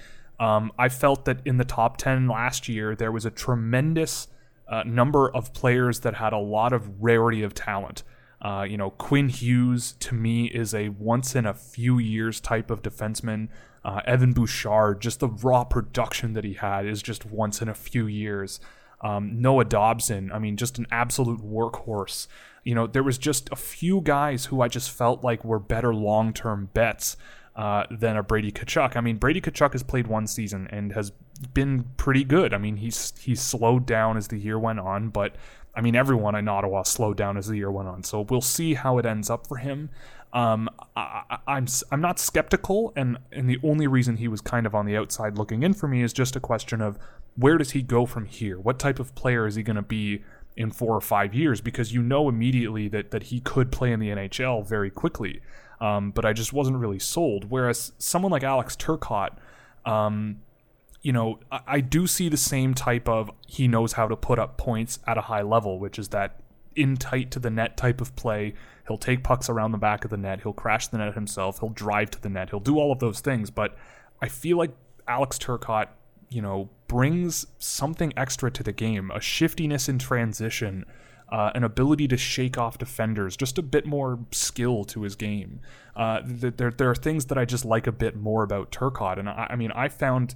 Um, 0.41 0.73
I 0.77 0.89
felt 0.89 1.23
that 1.23 1.39
in 1.45 1.55
the 1.55 1.63
top 1.63 1.95
10 1.95 2.27
last 2.27 2.67
year, 2.67 2.97
there 2.97 3.13
was 3.13 3.25
a 3.25 3.31
tremendous 3.31 4.27
uh, 4.67 4.83
number 4.85 5.29
of 5.33 5.53
players 5.53 6.01
that 6.01 6.15
had 6.15 6.33
a 6.33 6.37
lot 6.37 6.73
of 6.73 7.01
rarity 7.01 7.43
of 7.43 7.53
talent. 7.53 8.03
Uh, 8.41 8.65
you 8.67 8.75
know, 8.75 8.89
Quinn 8.89 9.29
Hughes 9.29 9.93
to 9.99 10.15
me 10.15 10.47
is 10.47 10.73
a 10.73 10.89
once 10.89 11.35
in 11.35 11.45
a 11.45 11.53
few 11.53 11.99
years 11.99 12.41
type 12.41 12.71
of 12.71 12.81
defenseman. 12.81 13.49
Uh, 13.83 14.01
Evan 14.05 14.33
Bouchard, 14.33 15.01
just 15.01 15.19
the 15.19 15.27
raw 15.27 15.63
production 15.63 16.33
that 16.33 16.43
he 16.43 16.53
had 16.53 16.85
is 16.85 17.01
just 17.01 17.25
once 17.25 17.61
in 17.61 17.67
a 17.67 17.73
few 17.73 18.05
years. 18.07 18.59
Um, 19.01 19.41
Noah 19.41 19.65
Dobson, 19.65 20.31
I 20.31 20.39
mean, 20.39 20.57
just 20.57 20.77
an 20.77 20.85
absolute 20.91 21.41
workhorse. 21.41 22.27
You 22.63 22.75
know, 22.75 22.85
there 22.85 23.01
was 23.01 23.17
just 23.17 23.49
a 23.51 23.55
few 23.55 24.01
guys 24.01 24.45
who 24.45 24.61
I 24.61 24.67
just 24.67 24.91
felt 24.91 25.23
like 25.23 25.43
were 25.43 25.59
better 25.59 25.95
long 25.95 26.33
term 26.33 26.69
bets 26.73 27.17
uh, 27.55 27.85
than 27.89 28.15
a 28.17 28.23
Brady 28.23 28.51
Tkachuk. 28.51 28.95
I 28.95 29.01
mean, 29.01 29.17
Brady 29.17 29.41
Tkachuk 29.41 29.73
has 29.73 29.83
played 29.83 30.07
one 30.07 30.27
season 30.27 30.67
and 30.69 30.93
has 30.93 31.11
been 31.53 31.85
pretty 31.97 32.23
good. 32.23 32.53
I 32.53 32.59
mean, 32.59 32.77
he's 32.77 33.13
he's 33.19 33.41
slowed 33.41 33.85
down 33.85 34.17
as 34.17 34.27
the 34.27 34.37
year 34.37 34.59
went 34.59 34.79
on, 34.79 35.09
but 35.09 35.35
I 35.73 35.81
mean, 35.81 35.95
everyone 35.95 36.35
in 36.35 36.47
Ottawa 36.47 36.83
slowed 36.83 37.17
down 37.17 37.37
as 37.37 37.47
the 37.47 37.57
year 37.57 37.71
went 37.71 37.87
on. 37.87 38.03
So 38.03 38.21
we'll 38.21 38.41
see 38.41 38.73
how 38.73 38.97
it 38.97 39.05
ends 39.05 39.29
up 39.29 39.47
for 39.47 39.57
him. 39.57 39.89
Um, 40.33 40.69
I, 40.95 41.39
I'm, 41.47 41.67
I'm 41.91 42.01
not 42.01 42.17
skeptical, 42.19 42.93
and 42.95 43.17
and 43.31 43.49
the 43.49 43.59
only 43.63 43.87
reason 43.87 44.17
he 44.17 44.27
was 44.27 44.39
kind 44.39 44.65
of 44.65 44.73
on 44.73 44.85
the 44.85 44.95
outside 44.95 45.37
looking 45.37 45.63
in 45.63 45.73
for 45.73 45.87
me 45.87 46.03
is 46.03 46.13
just 46.13 46.35
a 46.35 46.39
question 46.39 46.81
of 46.81 46.97
where 47.35 47.57
does 47.57 47.71
he 47.71 47.81
go 47.81 48.05
from 48.05 48.25
here? 48.25 48.59
What 48.59 48.79
type 48.79 48.99
of 48.99 49.13
player 49.15 49.45
is 49.45 49.55
he 49.55 49.63
going 49.63 49.75
to 49.75 49.81
be 49.81 50.23
in 50.55 50.71
four 50.71 50.95
or 50.95 51.01
five 51.01 51.33
years? 51.33 51.59
Because 51.59 51.93
you 51.93 52.01
know 52.01 52.29
immediately 52.29 52.87
that 52.89 53.11
that 53.11 53.23
he 53.23 53.41
could 53.41 53.71
play 53.71 53.91
in 53.91 53.99
the 53.99 54.09
NHL 54.09 54.65
very 54.65 54.89
quickly. 54.89 55.41
Um, 55.81 56.11
but 56.11 56.25
I 56.25 56.33
just 56.33 56.53
wasn't 56.53 56.77
really 56.77 56.99
sold. 56.99 57.49
Whereas 57.49 57.91
someone 57.97 58.31
like 58.31 58.43
Alex 58.43 58.75
Turcotte, 58.75 59.35
um, 59.85 60.41
you 61.01 61.11
know, 61.11 61.39
I, 61.51 61.59
I 61.67 61.79
do 61.81 62.07
see 62.07 62.29
the 62.29 62.37
same 62.37 62.73
type 62.73 63.07
of 63.07 63.31
he 63.47 63.67
knows 63.67 63.93
how 63.93 64.07
to 64.07 64.15
put 64.15 64.39
up 64.39 64.57
points 64.57 64.99
at 65.07 65.17
a 65.17 65.21
high 65.21 65.41
level, 65.41 65.79
which 65.79 65.97
is 65.99 66.09
that 66.09 66.41
in 66.75 66.95
tight 66.95 67.31
to 67.31 67.39
the 67.39 67.49
net 67.49 67.75
type 67.75 67.99
of 67.99 68.15
play 68.15 68.53
He'll 68.91 68.97
take 68.97 69.23
pucks 69.23 69.49
around 69.49 69.71
the 69.71 69.77
back 69.77 70.03
of 70.03 70.09
the 70.09 70.17
net. 70.17 70.41
He'll 70.41 70.51
crash 70.51 70.87
the 70.87 70.97
net 70.97 71.13
himself. 71.13 71.59
He'll 71.61 71.69
drive 71.69 72.11
to 72.11 72.21
the 72.21 72.27
net. 72.27 72.49
He'll 72.49 72.59
do 72.59 72.77
all 72.77 72.91
of 72.91 72.99
those 72.99 73.21
things. 73.21 73.49
But 73.49 73.77
I 74.21 74.27
feel 74.27 74.57
like 74.57 74.71
Alex 75.07 75.37
Turcotte, 75.37 75.87
you 76.29 76.41
know, 76.41 76.69
brings 76.87 77.47
something 77.57 78.11
extra 78.17 78.51
to 78.51 78.63
the 78.63 78.73
game 78.73 79.09
a 79.11 79.21
shiftiness 79.21 79.87
in 79.87 79.97
transition, 79.97 80.83
uh, 81.31 81.51
an 81.55 81.63
ability 81.63 82.07
to 82.09 82.17
shake 82.17 82.57
off 82.57 82.77
defenders, 82.77 83.37
just 83.37 83.57
a 83.57 83.61
bit 83.61 83.85
more 83.85 84.19
skill 84.31 84.83
to 84.83 85.03
his 85.03 85.15
game. 85.15 85.61
Uh, 85.95 86.19
there, 86.25 86.71
there 86.71 86.89
are 86.89 86.95
things 86.95 87.27
that 87.27 87.37
I 87.37 87.45
just 87.45 87.63
like 87.63 87.87
a 87.87 87.93
bit 87.93 88.17
more 88.17 88.43
about 88.43 88.71
Turcotte. 88.73 89.19
And 89.19 89.29
I, 89.29 89.47
I 89.51 89.55
mean, 89.55 89.71
I 89.71 89.87
found 89.87 90.35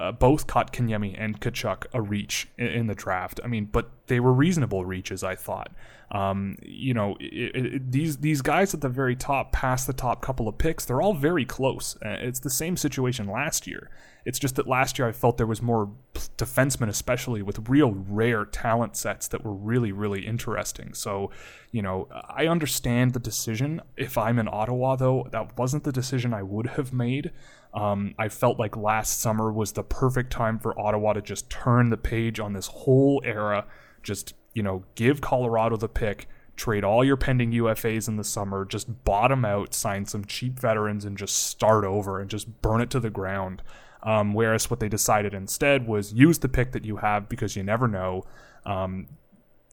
uh, 0.00 0.12
both 0.12 0.46
Kotkaniemi 0.46 1.14
and 1.18 1.38
Tkachuk 1.38 1.84
a 1.92 2.00
reach 2.00 2.48
in, 2.56 2.66
in, 2.68 2.86
the 2.86 2.94
draft. 2.94 3.38
I 3.44 3.48
mean, 3.48 3.66
but 3.66 3.90
they 4.06 4.18
were 4.18 4.32
reasonable 4.32 4.84
reaches, 4.86 5.22
I 5.22 5.34
thought. 5.34 5.70
Um, 6.10 6.56
you 6.62 6.94
know, 6.94 7.16
it, 7.20 7.54
it, 7.54 7.92
these 7.92 8.16
these 8.16 8.40
guys 8.40 8.72
at 8.72 8.80
the 8.80 8.88
very 8.88 9.14
top, 9.14 9.52
past 9.52 9.86
the 9.86 9.92
top 9.92 10.22
couple 10.22 10.48
of 10.48 10.56
picks, 10.56 10.86
they're 10.86 11.02
all 11.02 11.12
very 11.12 11.44
close. 11.44 11.96
Uh, 11.96 12.16
it's 12.20 12.40
the 12.40 12.50
same 12.50 12.78
situation 12.78 13.28
last 13.28 13.66
year. 13.66 13.90
It's 14.24 14.38
just 14.38 14.56
that 14.56 14.66
last 14.66 14.98
year 14.98 15.08
I 15.08 15.12
felt 15.12 15.36
there 15.36 15.46
was 15.46 15.62
more 15.62 15.90
defensemen, 16.14 16.88
especially 16.88 17.42
with 17.42 17.68
real 17.68 17.92
rare 17.92 18.44
talent 18.44 18.96
sets 18.96 19.28
that 19.28 19.44
were 19.44 19.54
really, 19.54 19.92
really 19.92 20.26
interesting. 20.26 20.94
So, 20.94 21.30
you 21.70 21.82
know, 21.82 22.08
I 22.28 22.46
understand 22.46 23.12
the 23.12 23.20
decision. 23.20 23.80
If 23.96 24.18
I'm 24.18 24.38
in 24.38 24.48
Ottawa, 24.48 24.96
though, 24.96 25.28
that 25.30 25.56
wasn't 25.56 25.84
the 25.84 25.92
decision 25.92 26.34
I 26.34 26.42
would 26.42 26.66
have 26.68 26.92
made. 26.92 27.32
Um, 27.72 28.14
I 28.18 28.28
felt 28.28 28.58
like 28.58 28.76
last 28.76 29.20
summer 29.20 29.52
was 29.52 29.72
the 29.72 29.84
perfect 29.84 30.32
time 30.32 30.58
for 30.58 30.78
Ottawa 30.78 31.12
to 31.12 31.22
just 31.22 31.48
turn 31.50 31.90
the 31.90 31.96
page 31.96 32.40
on 32.40 32.52
this 32.52 32.66
whole 32.66 33.22
era. 33.24 33.66
Just, 34.02 34.34
you 34.54 34.62
know, 34.62 34.84
give 34.94 35.20
Colorado 35.20 35.76
the 35.76 35.88
pick, 35.88 36.26
trade 36.56 36.84
all 36.84 37.04
your 37.04 37.16
pending 37.16 37.52
UFAs 37.52 38.08
in 38.08 38.16
the 38.16 38.24
summer, 38.24 38.64
just 38.64 39.04
bottom 39.04 39.44
out, 39.44 39.72
sign 39.72 40.04
some 40.04 40.24
cheap 40.24 40.58
veterans, 40.58 41.04
and 41.04 41.16
just 41.16 41.36
start 41.44 41.84
over 41.84 42.20
and 42.20 42.28
just 42.28 42.60
burn 42.60 42.80
it 42.80 42.90
to 42.90 43.00
the 43.00 43.10
ground. 43.10 43.62
Um, 44.02 44.32
whereas 44.32 44.70
what 44.70 44.80
they 44.80 44.88
decided 44.88 45.34
instead 45.34 45.86
was 45.86 46.12
use 46.12 46.38
the 46.38 46.48
pick 46.48 46.72
that 46.72 46.84
you 46.84 46.96
have 46.96 47.28
because 47.28 47.54
you 47.54 47.62
never 47.62 47.86
know. 47.86 48.24
Um, 48.64 49.06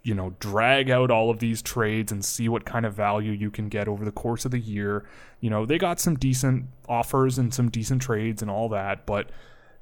you 0.07 0.15
know, 0.15 0.33
drag 0.39 0.89
out 0.89 1.11
all 1.11 1.29
of 1.29 1.39
these 1.39 1.61
trades 1.61 2.13
and 2.13 2.23
see 2.23 2.47
what 2.47 2.63
kind 2.63 2.85
of 2.85 2.93
value 2.93 3.33
you 3.33 3.51
can 3.51 3.67
get 3.67 3.89
over 3.89 4.05
the 4.05 4.11
course 4.11 4.45
of 4.45 4.51
the 4.51 4.59
year. 4.59 5.03
You 5.41 5.49
know, 5.49 5.65
they 5.65 5.77
got 5.77 5.99
some 5.99 6.15
decent 6.15 6.67
offers 6.87 7.37
and 7.37 7.53
some 7.53 7.69
decent 7.69 8.01
trades 8.01 8.41
and 8.41 8.49
all 8.49 8.69
that, 8.69 9.05
but 9.05 9.29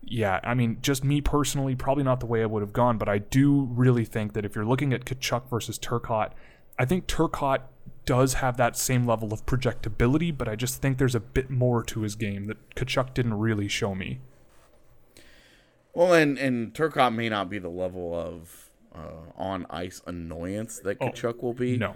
yeah, 0.01 0.39
I 0.43 0.55
mean, 0.55 0.79
just 0.81 1.03
me 1.03 1.21
personally, 1.21 1.75
probably 1.75 2.03
not 2.03 2.21
the 2.21 2.25
way 2.25 2.41
I 2.41 2.47
would 2.47 2.63
have 2.63 2.73
gone, 2.73 2.97
but 2.97 3.07
I 3.07 3.19
do 3.19 3.69
really 3.69 4.03
think 4.03 4.33
that 4.33 4.45
if 4.45 4.55
you're 4.55 4.65
looking 4.65 4.93
at 4.93 5.05
Tkachuk 5.05 5.47
versus 5.47 5.77
Turcotte, 5.77 6.31
I 6.79 6.85
think 6.85 7.05
Turcotte 7.05 7.61
does 8.05 8.35
have 8.35 8.57
that 8.57 8.75
same 8.75 9.05
level 9.05 9.31
of 9.31 9.45
projectability, 9.45 10.35
but 10.35 10.49
I 10.49 10.55
just 10.55 10.81
think 10.81 10.97
there's 10.97 11.13
a 11.13 11.19
bit 11.19 11.51
more 11.51 11.83
to 11.83 12.01
his 12.01 12.15
game 12.15 12.45
that 12.45 12.75
Tkachuk 12.75 13.13
didn't 13.13 13.35
really 13.35 13.67
show 13.67 13.93
me. 13.93 14.21
Well, 15.93 16.13
and 16.13 16.39
and 16.39 16.73
Turcotte 16.73 17.13
may 17.13 17.29
not 17.29 17.47
be 17.47 17.59
the 17.59 17.69
level 17.69 18.13
of 18.13 18.64
uh, 18.95 19.31
on 19.37 19.65
ice 19.69 20.01
annoyance 20.05 20.79
that 20.79 20.97
oh, 21.01 21.09
Tkachuk 21.09 21.41
will 21.41 21.53
be. 21.53 21.77
No, 21.77 21.95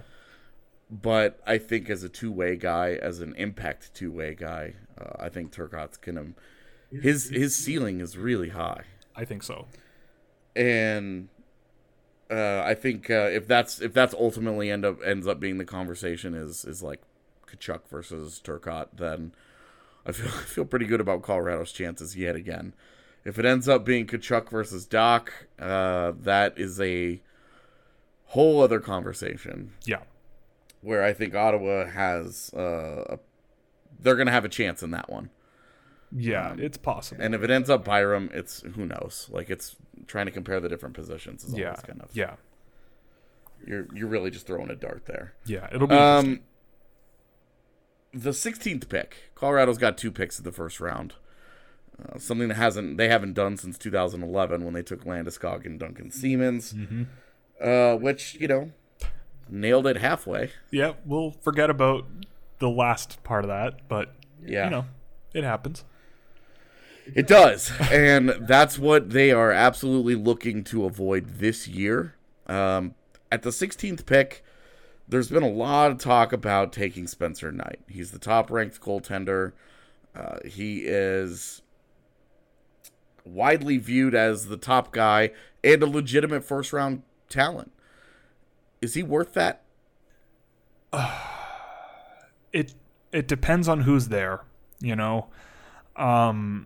but 0.89 1.39
I 1.45 1.57
think 1.57 1.89
as 1.89 2.03
a 2.03 2.09
two 2.09 2.31
way 2.31 2.55
guy, 2.55 2.93
as 3.01 3.19
an 3.19 3.35
impact 3.35 3.93
two 3.93 4.11
way 4.11 4.35
guy, 4.35 4.73
uh, 4.99 5.23
I 5.23 5.29
think 5.29 5.53
Turcotte's 5.53 5.97
gonna 5.97 6.33
his 6.91 7.29
his 7.29 7.55
ceiling 7.55 8.01
is 8.01 8.17
really 8.17 8.49
high. 8.49 8.83
I 9.15 9.25
think 9.25 9.43
so, 9.43 9.67
and 10.55 11.29
uh, 12.29 12.61
I 12.65 12.75
think 12.75 13.09
uh, 13.09 13.29
if 13.31 13.47
that's 13.47 13.81
if 13.81 13.93
that's 13.93 14.13
ultimately 14.13 14.71
end 14.71 14.85
up 14.85 14.97
ends 15.03 15.27
up 15.27 15.39
being 15.39 15.57
the 15.57 15.65
conversation 15.65 16.33
is 16.33 16.65
is 16.65 16.81
like 16.81 17.01
Tkachuk 17.47 17.81
versus 17.89 18.41
Turcotte, 18.43 18.89
then 18.93 19.33
I 20.05 20.11
feel 20.11 20.27
I 20.39 20.43
feel 20.43 20.65
pretty 20.65 20.85
good 20.85 21.01
about 21.01 21.21
Colorado's 21.21 21.71
chances 21.71 22.15
yet 22.15 22.35
again. 22.35 22.73
If 23.26 23.38
it 23.38 23.45
ends 23.45 23.67
up 23.67 23.86
being 23.86 24.07
Tkachuk 24.07 24.49
versus 24.49 24.86
Dack, 24.86 25.47
uh, 25.59 26.13
that 26.22 26.57
is 26.57 26.80
a 26.80 27.22
whole 28.26 28.61
other 28.61 28.80
conversation. 28.80 29.74
Yeah. 29.86 30.03
Where 30.82 31.03
I 31.03 31.13
think 31.13 31.36
Ottawa 31.36 31.88
has, 31.88 32.51
uh, 32.53 33.03
a, 33.09 33.20
they're 33.99 34.15
going 34.15 34.28
to 34.28 34.32
have 34.32 34.45
a 34.45 34.49
chance 34.49 34.82
in 34.82 34.91
that 34.91 35.09
one. 35.09 35.30
Yeah, 36.15 36.51
um, 36.51 36.59
it's 36.59 36.78
possible. 36.78 37.24
And 37.24 37.36
if 37.36 37.43
it 37.43 37.51
ends 37.51 37.70
up 37.70 37.86
Byram, 37.86 38.30
it's 38.34 38.61
who 38.61 38.86
knows. 38.86 39.28
Like 39.32 39.49
it's 39.49 39.76
trying 40.07 40.26
to 40.26 40.32
compare 40.32 40.59
the 40.59 40.70
different 40.70 40.95
positions. 40.95 41.43
Is 41.43 41.53
yeah, 41.53 41.76
kind 41.76 42.01
of 42.01 42.09
yeah. 42.13 42.36
You're 43.65 43.88
you're 43.93 44.07
really 44.07 44.32
just 44.32 44.47
throwing 44.47 44.72
a 44.72 44.76
dart 44.76 45.05
there. 45.05 45.34
Yeah, 45.45 45.67
it'll 45.72 45.88
be. 45.88 45.95
Um, 45.95 46.39
the 48.11 48.32
16th 48.32 48.89
pick. 48.89 49.32
Colorado's 49.36 49.78
got 49.78 49.97
two 49.97 50.11
picks 50.11 50.39
in 50.39 50.43
the 50.45 50.51
first 50.51 50.80
round. 50.80 51.13
Uh, 52.07 52.17
something 52.17 52.47
that 52.47 52.55
hasn't 52.55 52.97
they 52.97 53.09
haven't 53.09 53.33
done 53.33 53.57
since 53.57 53.77
2011 53.77 54.63
when 54.63 54.73
they 54.73 54.83
took 54.83 55.03
Landeskog 55.05 55.65
and 55.65 55.79
Duncan 55.79 56.11
Siemens, 56.11 56.73
mm-hmm. 56.73 57.03
uh, 57.61 57.95
which 57.95 58.35
you 58.39 58.47
know 58.47 58.71
nailed 59.49 59.87
it 59.87 59.97
halfway. 59.97 60.51
Yeah, 60.71 60.93
we'll 61.05 61.31
forget 61.31 61.69
about 61.69 62.05
the 62.59 62.69
last 62.69 63.23
part 63.23 63.43
of 63.43 63.49
that, 63.49 63.87
but 63.87 64.13
yeah, 64.45 64.65
you 64.65 64.69
know, 64.71 64.85
it 65.33 65.43
happens. 65.43 65.83
It 67.15 67.27
does, 67.27 67.71
and 67.91 68.29
that's 68.41 68.77
what 68.77 69.09
they 69.09 69.31
are 69.31 69.51
absolutely 69.51 70.15
looking 70.15 70.63
to 70.65 70.85
avoid 70.85 71.39
this 71.39 71.67
year. 71.67 72.15
Um, 72.47 72.95
at 73.31 73.43
the 73.43 73.49
16th 73.49 74.05
pick, 74.05 74.43
there's 75.07 75.29
been 75.29 75.43
a 75.43 75.49
lot 75.49 75.91
of 75.91 75.97
talk 75.97 76.33
about 76.33 76.71
taking 76.71 77.07
Spencer 77.07 77.51
Knight. 77.51 77.79
He's 77.87 78.11
the 78.11 78.19
top 78.19 78.49
ranked 78.49 78.79
goaltender. 78.81 79.53
Uh, 80.15 80.37
he 80.45 80.79
is 80.79 81.61
widely 83.26 83.78
viewed 83.78 84.15
as 84.15 84.47
the 84.47 84.57
top 84.57 84.91
guy 84.91 85.32
and 85.63 85.82
a 85.84 85.88
legitimate 85.88 86.43
first 86.43 86.74
round 86.74 87.03
talent. 87.30 87.72
Is 88.82 88.93
he 88.93 89.03
worth 89.03 89.34
that? 89.34 89.63
It 92.51 92.74
it 93.11 93.28
depends 93.28 93.67
on 93.67 93.82
who's 93.82 94.07
there, 94.07 94.41
you 94.80 94.95
know. 94.95 95.28
Um 95.95 96.65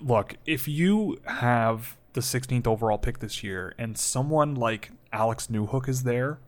look, 0.00 0.36
if 0.46 0.66
you 0.66 1.18
have 1.26 1.98
the 2.14 2.20
16th 2.20 2.66
overall 2.66 2.98
pick 2.98 3.18
this 3.18 3.42
year 3.42 3.74
and 3.78 3.98
someone 3.98 4.54
like 4.54 4.90
Alex 5.12 5.48
Newhook 5.48 5.88
is 5.88 6.04
there, 6.04 6.38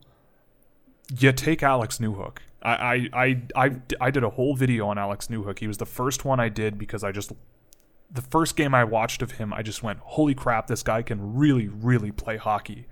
you 1.18 1.32
take 1.32 1.62
Alex 1.62 1.98
Newhook. 1.98 2.38
I, 2.62 2.72
I, 2.72 3.08
I, 3.12 3.42
I, 3.54 3.70
I 4.00 4.10
did 4.10 4.24
a 4.24 4.30
whole 4.30 4.54
video 4.54 4.86
on 4.86 4.98
Alex 4.98 5.26
Newhook. 5.26 5.58
He 5.58 5.66
was 5.66 5.78
the 5.78 5.86
first 5.86 6.24
one 6.24 6.40
I 6.40 6.48
did 6.48 6.78
because 6.78 7.04
I 7.04 7.12
just 7.12 7.32
the 8.12 8.22
first 8.22 8.56
game 8.56 8.74
I 8.74 8.84
watched 8.84 9.22
of 9.22 9.32
him, 9.32 9.52
I 9.52 9.62
just 9.62 9.82
went, 9.82 9.98
"Holy 10.00 10.34
crap! 10.34 10.66
This 10.66 10.82
guy 10.82 11.02
can 11.02 11.34
really, 11.34 11.68
really 11.68 12.12
play 12.12 12.36
hockey." 12.36 12.86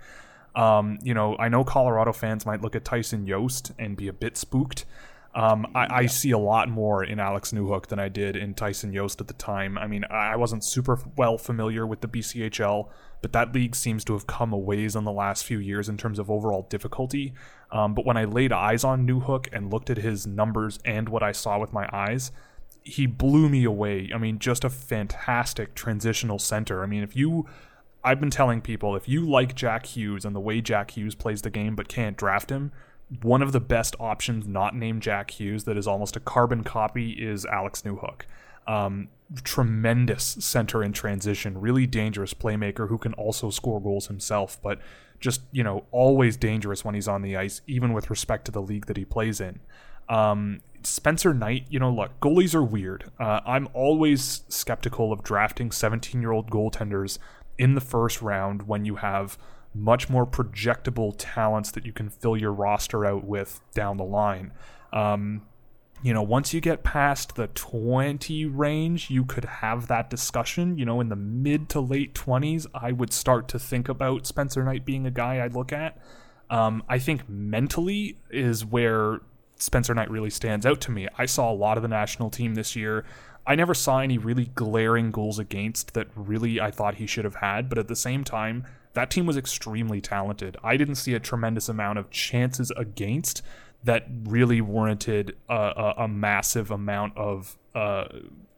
Um, 0.55 0.99
you 1.03 1.15
know, 1.15 1.37
I 1.39 1.49
know 1.49 1.63
Colorado 1.63 2.13
fans 2.13 2.45
might 2.45 2.61
look 2.61 2.75
at 2.75 2.85
Tyson 2.85 3.27
Jost 3.27 3.73
and 3.79 3.97
be 3.97 4.09
a 4.09 4.13
bit 4.13 4.37
spooked. 4.37 4.85
Um, 5.33 5.67
I, 5.77 5.87
I, 5.91 6.07
see 6.07 6.33
a 6.33 6.39
lot 6.39 6.69
more 6.69 7.05
in 7.05 7.21
Alex 7.21 7.53
Newhook 7.53 7.87
than 7.87 8.01
I 8.01 8.09
did 8.09 8.35
in 8.35 8.53
Tyson 8.53 8.93
Jost 8.93 9.21
at 9.21 9.29
the 9.29 9.35
time. 9.35 9.79
I 9.79 9.87
mean, 9.87 10.05
I 10.11 10.35
wasn't 10.35 10.65
super 10.65 10.99
well 11.17 11.39
familiar 11.39 11.87
with 11.87 12.01
the 12.01 12.09
BCHL, 12.09 12.89
but 13.23 13.33
that 13.33 13.55
league 13.55 13.77
seems 13.77 14.05
to 14.07 14.15
have 14.15 14.27
come 14.27 14.53
a 14.53 14.59
ways 14.59 14.97
in 14.97 15.05
the 15.05 15.13
last 15.13 15.45
few 15.45 15.61
years 15.61 15.89
in 15.89 15.97
terms 15.97 16.19
of 16.19 16.33
overall 16.33 16.67
difficulty. 16.69 17.33
Um, 17.71 17.95
but 17.95 18.05
when 18.05 18.17
I 18.17 18.25
laid 18.25 18.51
eyes 18.51 18.83
on 18.83 19.07
Newhook 19.07 19.47
and 19.53 19.73
looked 19.73 19.89
at 19.89 19.99
his 19.99 20.27
numbers 20.27 20.81
and 20.85 21.09
what 21.09 21.23
I 21.23 21.31
saw 21.31 21.61
with 21.61 21.73
my 21.73 21.89
eyes, 21.93 22.33
he 22.91 23.07
blew 23.07 23.49
me 23.49 23.65
away. 23.65 24.11
I 24.15 24.19
mean, 24.19 24.39
just 24.39 24.65
a 24.65 24.71
fantastic 24.71 25.75
transitional 25.75 26.39
center. 26.39 26.83
I 26.83 26.87
mean, 26.87 27.03
if 27.03 27.17
you 27.17 27.47
I've 28.03 28.21
been 28.21 28.31
telling 28.31 28.61
people 28.61 28.97
if 28.97 29.09
you 29.09 29.29
like 29.29 29.55
Jack 29.55 29.87
Hughes 29.87 30.25
and 30.25 30.35
the 30.35 30.41
way 30.41 30.61
Jack 30.61 30.93
Hughes 30.93 31.15
plays 31.15 31.43
the 31.43 31.51
game 31.51 31.77
but 31.77 31.89
can't 31.89 32.17
draft 32.17 32.51
him, 32.51 32.73
one 33.23 33.43
of 33.43 33.53
the 33.53 33.61
best 33.61 33.95
options 34.01 34.47
not 34.47 34.75
named 34.75 35.03
Jack 35.03 35.33
Hughes 35.33 35.65
that 35.65 35.77
is 35.77 35.87
almost 35.87 36.17
a 36.17 36.21
carbon 36.21 36.65
copy 36.65 37.11
is 37.13 37.45
Alex 37.47 37.83
Newhook. 37.83 38.23
Um, 38.67 39.09
tremendous 39.43 40.25
center 40.41 40.83
in 40.83 40.93
transition, 40.93 41.61
really 41.61 41.87
dangerous 41.87 42.35
playmaker 42.35 42.89
who 42.89 42.99
can 42.99 43.13
also 43.15 43.51
score 43.51 43.81
goals 43.81 44.07
himself, 44.07 44.59
but 44.63 44.81
just, 45.19 45.43
you 45.53 45.63
know, 45.63 45.85
always 45.91 46.37
dangerous 46.37 46.85
when 46.85 46.95
he's 46.95 47.09
on 47.09 47.23
the 47.23 47.37
ice, 47.37 47.61
even 47.67 47.93
with 47.93 48.11
respect 48.11 48.47
to 48.47 48.53
the 48.53 48.63
league 48.63 48.87
that 48.87 48.97
he 48.97 49.05
plays 49.05 49.41
in. 49.41 49.61
Um, 50.09 50.61
Spencer 50.83 51.35
Knight, 51.35 51.67
you 51.69 51.79
know, 51.79 51.91
look, 51.91 52.19
goalies 52.21 52.55
are 52.55 52.65
weird. 52.65 53.11
Uh, 53.19 53.41
I'm 53.47 53.69
always 53.75 54.43
skeptical 54.49 55.13
of 55.13 55.23
drafting 55.23 55.71
17 55.71 56.21
year 56.21 56.33
old 56.33 56.51
goaltenders 56.51 57.19
in 57.59 57.75
the 57.75 57.81
first 57.81 58.23
round 58.23 58.67
when 58.67 58.85
you 58.85 58.97
have 58.97 59.39
much 59.75 60.09
more 60.09 60.27
projectable 60.27 61.15
talents 61.17 61.71
that 61.73 61.87
you 61.87 61.93
can 61.93 62.09
fill 62.09 62.37
your 62.37 62.53
roster 62.53 63.05
out 63.05 63.25
with 63.25 63.61
down 63.75 63.97
the 63.97 64.05
line. 64.05 64.53
Um, 64.93 65.43
you 66.03 66.15
know, 66.15 66.23
once 66.23 66.55
you 66.55 66.61
get 66.61 66.83
past 66.83 67.37
the 67.37 67.49
20 67.49 68.47
range, 68.47 69.11
you 69.11 69.25
could 69.25 69.45
have 69.45 69.87
that 69.89 70.09
discussion. 70.09 70.79
You 70.79 70.87
know, 70.87 71.01
in 71.01 71.11
the 71.11 71.17
mid 71.17 71.69
to 71.71 71.81
late 71.81 72.15
20s, 72.15 72.67
I 72.73 72.93
would 72.93 73.13
start 73.13 73.49
to 73.49 73.59
think 73.59 73.89
about 73.89 74.27
Spencer 74.27 74.65
Knight 74.65 74.85
being 74.85 75.07
a 75.07 75.11
guy 75.11 75.45
I'd 75.45 75.55
look 75.55 75.73
at. 75.73 75.99
Um, 76.49 76.83
I 76.89 76.99
think 76.99 77.29
mentally 77.29 78.19
is 78.31 78.65
where 78.65 79.21
Spencer 79.61 79.95
Knight 79.95 80.11
really 80.11 80.31
stands 80.31 80.65
out 80.65 80.81
to 80.83 80.91
me. 80.91 81.07
I 81.19 81.27
saw 81.27 81.51
a 81.51 81.55
lot 81.55 81.77
of 81.77 81.83
the 81.83 81.89
national 81.89 82.31
team 82.31 82.55
this 82.55 82.75
year. 82.75 83.05
I 83.47 83.55
never 83.55 83.75
saw 83.75 84.01
any 84.01 84.19
really 84.19 84.47
glaring 84.55 85.11
goals 85.11 85.39
against 85.39 85.95
that 85.95 86.09
really 86.15 86.61
I 86.61 86.71
thought 86.71 86.97
he 86.97 87.07
should 87.07 87.25
have 87.25 87.37
had, 87.37 87.69
but 87.69 87.79
at 87.79 87.89
the 87.89 87.97
same 87.97 88.25
time, 88.25 88.67
that 88.95 89.11
team 89.11 89.27
was 89.27 89.37
extremely 89.37 90.01
talented. 90.01 90.57
I 90.63 90.77
didn't 90.77 90.97
see 90.97 91.15
a 91.15 91.21
tremendous 91.21 91.69
amount 91.69 91.99
of 91.99 92.11
chances 92.11 92.73
against 92.77 93.43
that 93.85 94.07
really 94.25 94.61
warranted 94.61 95.37
a, 95.49 95.55
a, 95.55 95.95
a 95.99 96.09
massive 96.09 96.71
amount 96.71 97.17
of 97.17 97.57
uh, 97.75 98.05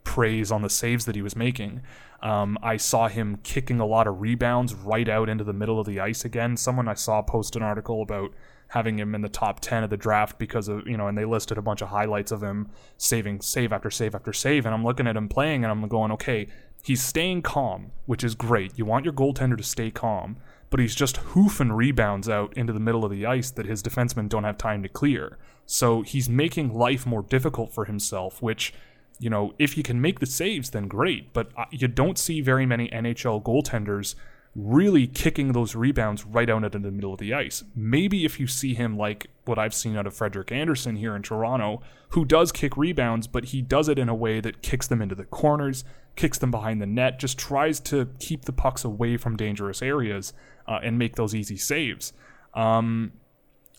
praise 0.05 0.51
on 0.51 0.63
the 0.63 0.71
saves 0.71 1.05
that 1.05 1.15
he 1.15 1.23
was 1.23 1.37
making. 1.37 1.83
Um, 2.23 2.59
I 2.63 2.77
saw 2.77 3.09
him 3.09 3.39
kicking 3.43 3.81
a 3.81 3.87
lot 3.87 4.07
of 4.07 4.21
rebounds 4.21 4.75
right 4.75 5.09
out 5.09 5.29
into 5.29 5.45
the 5.45 5.53
middle 5.53 5.81
of 5.81 5.87
the 5.87 6.01
ice 6.01 6.25
again. 6.25 6.57
Someone 6.57 6.89
I 6.89 6.95
saw 6.95 7.23
post 7.23 7.57
an 7.57 7.63
article 7.63 8.03
about 8.03 8.33
having 8.73 8.99
him 8.99 9.15
in 9.15 9.21
the 9.21 9.29
top 9.29 9.61
10 9.61 9.85
of 9.85 9.91
the 9.91 9.99
draft 9.99 10.39
because 10.39 10.67
of, 10.67 10.87
you 10.87 10.97
know, 10.97 11.07
and 11.07 11.19
they 11.19 11.27
listed 11.27 11.59
a 11.59 11.63
bunch 11.63 11.83
of 11.83 11.89
highlights 11.89 12.33
of 12.33 12.43
him 12.43 12.71
saving 12.97 13.39
save 13.43 13.71
after 13.71 13.91
save 13.91 14.15
after 14.15 14.33
save. 14.33 14.65
And 14.65 14.75
I'm 14.75 14.83
looking 14.83 15.07
at 15.07 15.15
him 15.15 15.29
playing 15.29 15.63
and 15.63 15.71
I'm 15.71 15.87
going, 15.89 16.11
okay, 16.13 16.49
he's 16.83 17.03
staying 17.03 17.43
calm, 17.43 17.93
which 18.07 18.25
is 18.25 18.35
great. 18.35 18.73
You 18.79 18.87
want 18.87 19.05
your 19.05 19.13
goaltender 19.13 19.59
to 19.59 19.63
stay 19.63 19.91
calm, 19.91 20.39
but 20.71 20.81
he's 20.81 20.95
just 20.95 21.19
hoofing 21.19 21.73
rebounds 21.73 22.31
out 22.31 22.57
into 22.57 22.73
the 22.73 22.81
middle 22.81 23.05
of 23.05 23.11
the 23.11 23.27
ice 23.27 23.51
that 23.51 23.67
his 23.67 23.83
defensemen 23.83 24.31
don't 24.31 24.45
have 24.45 24.57
time 24.57 24.83
to 24.85 24.89
clear. 24.89 25.37
So 25.67 26.01
he's 26.01 26.31
making 26.31 26.73
life 26.73 27.05
more 27.05 27.23
difficult 27.23 27.75
for 27.75 27.85
himself, 27.85 28.41
which, 28.41 28.73
you 29.19 29.29
know, 29.29 29.53
if 29.59 29.77
you 29.77 29.83
can 29.83 30.01
make 30.01 30.21
the 30.21 30.25
saves, 30.25 30.71
then 30.71 30.89
great. 30.89 31.35
But 31.35 31.51
uh, 31.59 31.67
you 31.71 31.89
don't 31.89 32.19
see 32.19 32.41
very 32.41 32.65
many 32.65 32.89
NHL 32.89 33.43
goaltenders 33.43 34.15
really 34.55 35.07
kicking 35.07 35.53
those 35.53 35.75
rebounds 35.75 36.27
right 36.27 36.51
out 36.51 36.63
into 36.63 36.79
the 36.79 36.91
middle 36.91 37.13
of 37.13 37.19
the 37.19 37.33
ice. 37.33 37.65
Maybe 37.75 38.25
if 38.25 38.39
you 38.39 38.47
see 38.47 38.75
him 38.75 38.99
like 38.99 39.29
what 39.47 39.59
I've 39.59 39.73
seen 39.73 39.97
out 39.97 40.07
of 40.07 40.15
Frederik 40.15 40.53
Andersen 40.53 40.97
here 40.97 41.17
in 41.17 41.23
Toronto, 41.23 41.81
who 42.11 42.25
does 42.25 42.53
kick 42.53 42.77
rebounds, 42.77 43.27
but 43.27 43.47
he 43.47 43.63
does 43.63 43.89
it 43.89 43.99
in 43.99 44.11
a 44.11 44.15
way 44.15 44.41
that 44.41 44.63
kicks 44.63 44.87
them 44.87 45.01
into 45.01 45.15
the 45.15 45.25
corners, 45.25 45.85
kicks 46.17 46.39
them 46.39 46.51
behind 46.51 46.83
the 46.83 46.87
net, 46.87 47.19
just 47.19 47.39
tries 47.39 47.81
to 47.81 48.11
keep 48.19 48.45
the 48.45 48.53
pucks 48.53 48.85
away 48.85 49.17
from 49.17 49.37
dangerous 49.37 49.81
areas 49.81 50.35
uh, 50.69 50.79
and 50.83 50.99
make 50.99 51.17
those 51.17 51.35
easy 51.35 51.57
saves. 51.57 52.13
Um, 52.53 53.13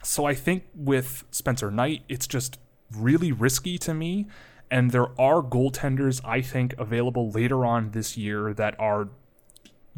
so 0.04 0.26
I 0.26 0.34
think 0.34 0.64
with 0.74 1.24
Spencer 1.30 1.70
Knight, 1.70 2.02
it's 2.10 2.26
just 2.26 2.58
really 2.98 3.32
risky 3.32 3.78
to 3.80 3.94
me. 3.94 4.28
And 4.72 4.90
there 4.90 5.10
are 5.22 5.44
goaltenders, 5.44 6.20
I 6.26 6.42
think, 6.42 6.74
available 6.80 7.30
later 7.30 7.64
on 7.64 7.92
this 7.92 8.18
year 8.18 8.56
that 8.56 8.76
are 8.80 9.10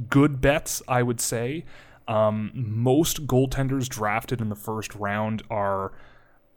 good 0.09 0.41
bets, 0.41 0.81
I 0.87 1.03
would 1.03 1.21
say. 1.21 1.65
Um, 2.07 2.51
most 2.53 3.25
goaltenders 3.25 3.89
drafted 3.89 4.41
in 4.41 4.49
the 4.49 4.55
first 4.55 4.93
round 4.95 5.43
are 5.49 5.91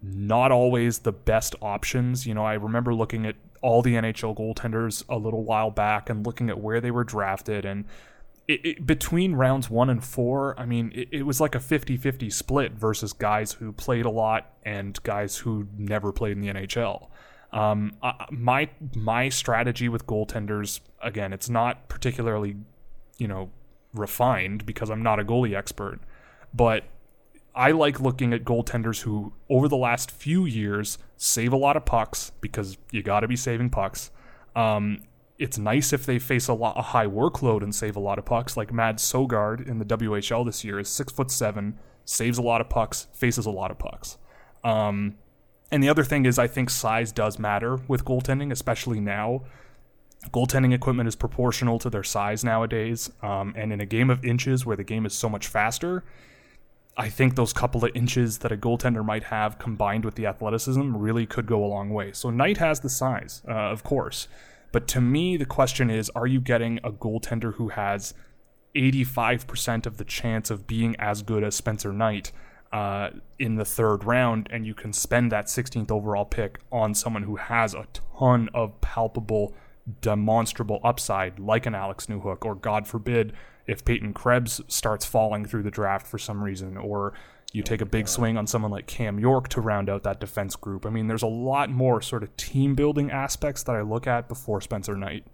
not 0.03 0.53
always 0.53 1.01
the 1.01 1.12
best 1.12 1.55
options. 1.61 2.26
You 2.26 2.34
know, 2.34 2.45
I 2.45 2.55
remember 2.55 2.95
looking 2.95 3.26
at 3.26 3.36
all 3.62 3.82
the 3.82 3.95
NHL 3.95 4.36
goaltenders 4.36 5.05
a 5.09 5.16
little 5.16 5.45
while 5.45 5.70
back 5.70 6.11
and 6.11 6.24
looking 6.24 6.49
at 6.49 6.61
where 6.61 6.80
they 6.80 6.91
were 6.91 7.05
drafted. 7.05 7.64
And 7.64 7.84
it, 8.47 8.64
it, 8.64 8.86
between 8.86 9.34
rounds 9.34 9.68
one 9.68 9.91
and 9.91 10.05
four, 10.05 10.59
I 10.59 10.66
mean, 10.66 10.93
it, 10.95 11.09
it 11.11 11.22
was 11.22 11.41
like 11.41 11.55
a 11.55 11.61
50 11.61 11.97
50 11.97 12.30
split 12.30 12.72
versus 12.72 13.12
guys 13.12 13.53
who 13.53 13.72
played 13.72 14.07
a 14.07 14.11
lot 14.11 14.53
and 14.64 15.01
guys 15.03 15.36
who 15.39 15.66
never 15.76 16.12
played 16.12 16.32
in 16.32 16.41
the 16.41 16.49
NHL. 16.49 17.09
Um, 17.53 17.93
uh, 18.03 18.12
my 18.30 18.68
my 18.95 19.30
strategy 19.30 19.89
with 19.89 20.07
goaltenders 20.07 20.80
again, 21.03 21.32
it's 21.32 21.49
not 21.49 21.89
particularly 21.89 22.57
you 23.19 23.29
know, 23.29 23.51
refined 23.95 24.64
because 24.64 24.91
I'm 24.91 25.03
not 25.03 25.21
a 25.21 25.25
goalie 25.25 25.57
expert. 25.57 26.01
But 26.55 26.85
I 27.55 27.73
like 27.73 28.01
looking 28.01 28.33
at 28.33 28.45
goaltenders 28.45 29.03
who, 29.03 29.33
over 29.51 29.69
the 29.69 29.77
last 29.77 30.11
few 30.11 30.47
years, 30.47 30.99
save 31.16 31.53
a 31.53 31.57
lot 31.57 31.77
of 31.77 31.85
pucks 31.85 32.33
because 32.41 32.79
you 32.91 33.03
got 33.03 33.21
to 33.21 33.29
be 33.29 33.37
saving 33.37 33.71
pucks. 33.71 34.11
Um, 34.55 35.03
it's 35.39 35.59
nice 35.59 35.93
if 35.93 36.05
they 36.07 36.19
face 36.19 36.49
a 36.49 36.55
lot 36.55 36.77
a 36.77 36.83
high 36.83 37.07
workload 37.07 37.62
and 37.62 37.75
save 37.75 37.97
a 37.97 38.01
lot 38.01 38.19
of 38.19 38.25
pucks, 38.25 38.57
like 38.57 38.73
Mads 38.73 39.03
Sogaard 39.03 39.66
in 39.69 39.79
the 39.79 39.85
WHL 39.85 40.45
this 40.45 40.64
year 40.64 40.79
is 40.79 40.89
six 40.89 41.12
foot 41.12 41.31
seven, 41.31 41.79
saves 42.05 42.39
a 42.39 42.43
lot 42.43 42.61
of 42.61 42.69
pucks, 42.69 43.07
faces 43.12 43.47
a 43.47 43.51
lot 43.51 43.71
of 43.71 43.79
pucks. 43.79 44.19
Um, 44.64 45.16
and 45.71 45.83
the 45.83 45.89
other 45.89 46.05
thing 46.05 46.27
is, 46.27 46.39
I 46.39 46.47
think 46.47 46.71
size 46.71 47.12
does 47.12 47.39
matter 47.39 47.79
with 47.87 48.05
goaltending, 48.05 48.51
especially 48.51 49.01
now 49.01 49.43
goaltending 50.27 50.75
equipment 50.75 51.09
is 51.09 51.16
proportional 51.16 51.79
to 51.79 51.91
their 51.91 52.03
size 52.03 52.45
nowadays. 52.45 53.11
Um, 53.23 53.55
and 53.57 53.73
in 53.73 53.81
a 53.81 53.87
game 53.87 54.11
of 54.11 54.25
inches 54.25 54.66
where 54.66 54.77
the 54.77 54.85
game 54.85 55.07
is 55.07 55.14
so 55.14 55.29
much 55.29 55.47
faster, 55.47 56.05
I 56.97 57.09
think 57.09 57.37
those 57.37 57.53
couple 57.53 57.85
of 57.85 57.93
inches 57.95 58.39
that 58.39 58.51
a 58.51 58.57
goaltender 58.57 59.05
might 59.05 59.25
have 59.25 59.59
combined 59.59 60.05
with 60.05 60.16
the 60.16 60.27
athleticism 60.27 60.97
really 60.97 61.27
could 61.27 61.47
go 61.47 61.64
a 61.64 61.66
long 61.66 61.91
way. 61.91 62.12
So 62.12 62.31
Knight 62.31 62.59
has 62.59 62.81
the 62.81 62.89
size, 62.89 63.43
uh, 63.49 63.53
of 63.53 63.85
course. 63.85 64.27
But 64.73 64.89
to 64.89 65.01
me, 65.01 65.37
the 65.37 65.47
question 65.47 65.91
is 65.91 66.11
are 66.11 66.27
you 66.27 66.41
getting 66.41 66.79
a 66.79 66.91
goaltender 66.91 67.55
who 67.55 67.69
has 67.69 68.14
85% 68.75 69.87
of 69.87 69.97
the 69.97 70.05
chance 70.05 70.51
of 70.51 70.66
being 70.66 70.97
as 70.97 71.23
good 71.23 71.45
as 71.45 71.55
Spencer 71.55 71.93
Knight? 71.93 72.33
Uh, 72.71 73.09
in 73.39 73.55
the 73.55 73.64
third 73.64 74.05
round, 74.05 74.47
and 74.53 74.66
you 74.66 74.75
can 74.75 74.93
spend 74.93 75.33
that 75.33 75.47
16th 75.47 75.91
overall 75.91 76.27
pick 76.27 76.59
on 76.71 76.93
someone 76.93 77.23
who 77.23 77.37
has 77.37 77.73
a 77.73 77.87
ton 78.19 78.51
of 78.53 78.79
palpable 78.83 79.55
demonstrable 80.01 80.80
upside 80.84 81.39
like 81.39 81.66
an 81.66 81.74
Alex 81.74 82.07
Newhook, 82.07 82.45
or 82.45 82.55
God 82.55 82.86
forbid, 82.86 83.32
if 83.66 83.84
Peyton 83.84 84.12
Krebs 84.12 84.61
starts 84.68 85.05
falling 85.05 85.45
through 85.45 85.62
the 85.62 85.70
draft 85.70 86.07
for 86.07 86.18
some 86.18 86.43
reason, 86.43 86.76
or 86.76 87.12
you 87.53 87.62
take 87.62 87.80
a 87.80 87.86
big 87.86 88.09
swing 88.09 88.36
on 88.36 88.47
someone 88.47 88.70
like 88.70 88.86
Cam 88.86 89.18
York 89.18 89.49
to 89.49 89.61
round 89.61 89.89
out 89.89 90.03
that 90.03 90.20
defense 90.20 90.55
group. 90.57 90.84
I 90.84 90.91
mean, 90.91 91.07
there's 91.09 91.22
a 91.22 91.26
lot 91.26 91.70
more 91.70 92.03
sort 92.03 92.22
of 92.22 92.36
team 92.36 92.74
building 92.74 93.11
aspects 93.11 93.62
that 93.62 93.74
I 93.74 93.80
look 93.80 94.07
at 94.07 94.28
before 94.28 94.61
Spencer 94.61 94.97
Knight. 94.97 95.24